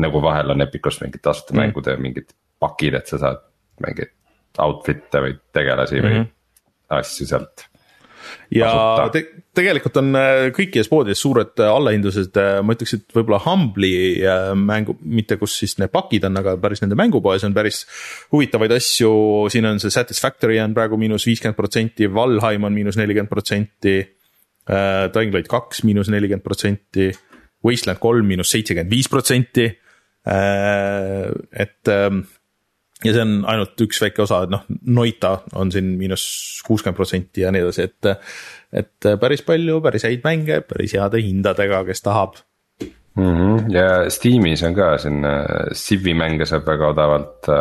[0.00, 1.60] nagu vahel on Epicus mingid tasuta mm.
[1.60, 2.32] mängude mingid
[2.62, 3.42] pakid, et sa saad
[3.84, 4.14] mingeid
[4.62, 6.32] outfit'e või tegelasi või mm -hmm.
[6.92, 7.66] Asju sealt
[8.52, 8.70] ja
[9.12, 9.22] te,
[9.56, 14.24] tegelikult on äh, kõikides poodides suured äh, allahindlused, ma ütleks, et võib-olla Humble'i
[14.58, 17.84] mängu, mitte kus siis need pakid on, aga päris nende mängupoes on päris
[18.34, 19.12] huvitavaid asju.
[19.52, 23.98] siin on see Satisfactory on praegu miinus viiskümmend protsenti, Valheim on miinus nelikümmend protsenti.
[24.66, 27.10] Äh, Dying Light kaks miinus nelikümmend protsenti,
[27.66, 29.68] Wasteland kolm miinus seitsekümmend viis protsenti.
[30.26, 32.24] Äh, et ähm,
[33.04, 34.64] ja see on ainult üks väike osa, et noh,
[34.96, 36.26] Noita on siin miinus
[36.66, 38.12] kuuskümmend protsenti ja nii edasi, et.
[38.76, 42.40] et päris palju päris häid mänge, päris heade hindadega, kes tahab
[43.16, 43.34] mm.
[43.34, 43.72] -hmm.
[43.72, 47.52] ja Steamis on ka siin äh, Civi mänge saab väga odavalt.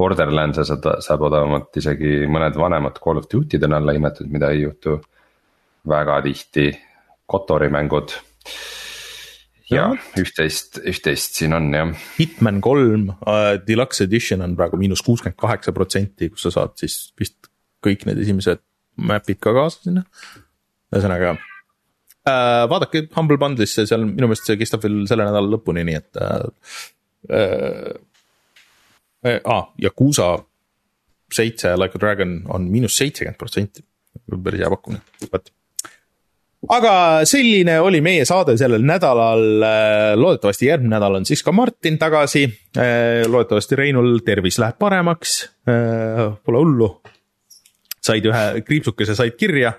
[0.00, 4.62] Borderlands'e saab, saab odavamalt, isegi mõned vanemad Call of Duty'd on alla hinnatud, mida ei
[4.62, 4.94] juhtu
[5.88, 6.70] väga tihti
[7.26, 8.14] Kotori mängud.
[9.70, 9.86] Ja
[10.20, 11.92] üht-teist, üht-teist siin on jah.
[12.18, 16.98] Hitman kolm uh, deluxe edition on praegu miinus kuuskümmend kaheksa protsenti, kus sa saad siis
[17.20, 17.50] vist
[17.84, 18.62] kõik need esimesed
[19.10, 20.04] map'id ka kaasa sinna.
[20.92, 26.00] ühesõnaga uh, vaadake Humble Bundle'isse, seal minu meelest see kestab veel selle nädala lõpuni, nii
[26.02, 26.48] et uh,.
[29.20, 30.38] Uh, ah, Yakuusa
[31.28, 33.84] seitse Like a Dragon on miinus seitsekümmend protsenti,
[34.32, 35.50] päris hea pakkumine, vot
[36.68, 36.94] aga
[37.28, 39.44] selline oli meie saade sellel nädalal.
[40.20, 42.46] loodetavasti järgmine nädal on siis ka Martin tagasi.
[43.26, 45.38] loodetavasti Reinul tervis läheb paremaks.
[45.64, 46.90] Pole hullu.
[48.00, 49.72] said ühe kriipsukese, said kirja.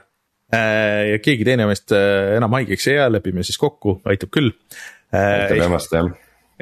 [0.51, 4.51] ja keegi teine meist enam haigeks ei jää, lepime siis kokku, aitab küll.
[5.13, 6.11] aitab emast jah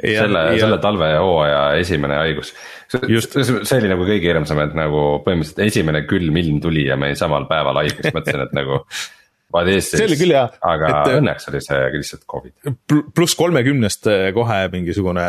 [0.04, 2.52] ja, selle ja..., selle talve ja hooaja esimene haigus.
[2.90, 7.46] see oli nagu kõige hirmsam, et nagu põhimõtteliselt esimene külm ilm tuli ja me samal
[7.50, 8.80] päeval haigeks, mõtlesin, et nagu
[9.54, 9.98] vaid Eestis.
[9.98, 10.44] see oli küll hea.
[10.72, 12.74] aga et, õnneks oli see lihtsalt Covid.
[13.16, 15.26] pluss kolmekümnest eh, kohe mingisugune,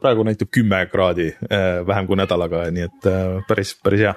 [0.00, 3.12] praegu näitab kümme kraadi eh, vähem kui nädalaga, nii et
[3.48, 4.14] päris, päris hea.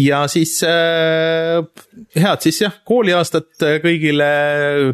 [0.00, 4.32] ja siis head siis jah, kooliaastat kõigile,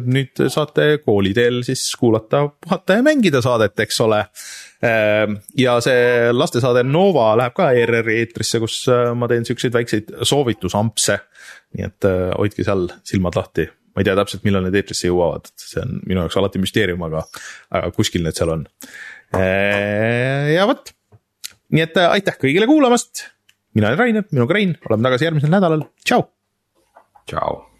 [0.05, 4.25] nüüd saate kooli teel siis kuulata, puhata ja mängida saadet, eks ole
[5.57, 8.75] ja see lastesaade Nova läheb ka ERR-i eetrisse, kus
[9.17, 11.19] ma teen siukseid väikseid soovitusampse.
[11.75, 15.51] Nii et äh, hoidke seal silmad lahti, ma ei tea täpselt, millal need eetrisse jõuavad,
[15.59, 17.25] see on minu jaoks alati müsteerium, aga,
[17.75, 18.65] aga kuskil need seal on.
[19.35, 20.93] Äh, ja vot,
[21.75, 23.27] nii et äh, aitäh kõigile kuulamast.
[23.75, 26.27] mina olen Rainer, minuga Rein, oleme tagasi järgmisel nädalal, tšau.
[27.27, 27.74] tšau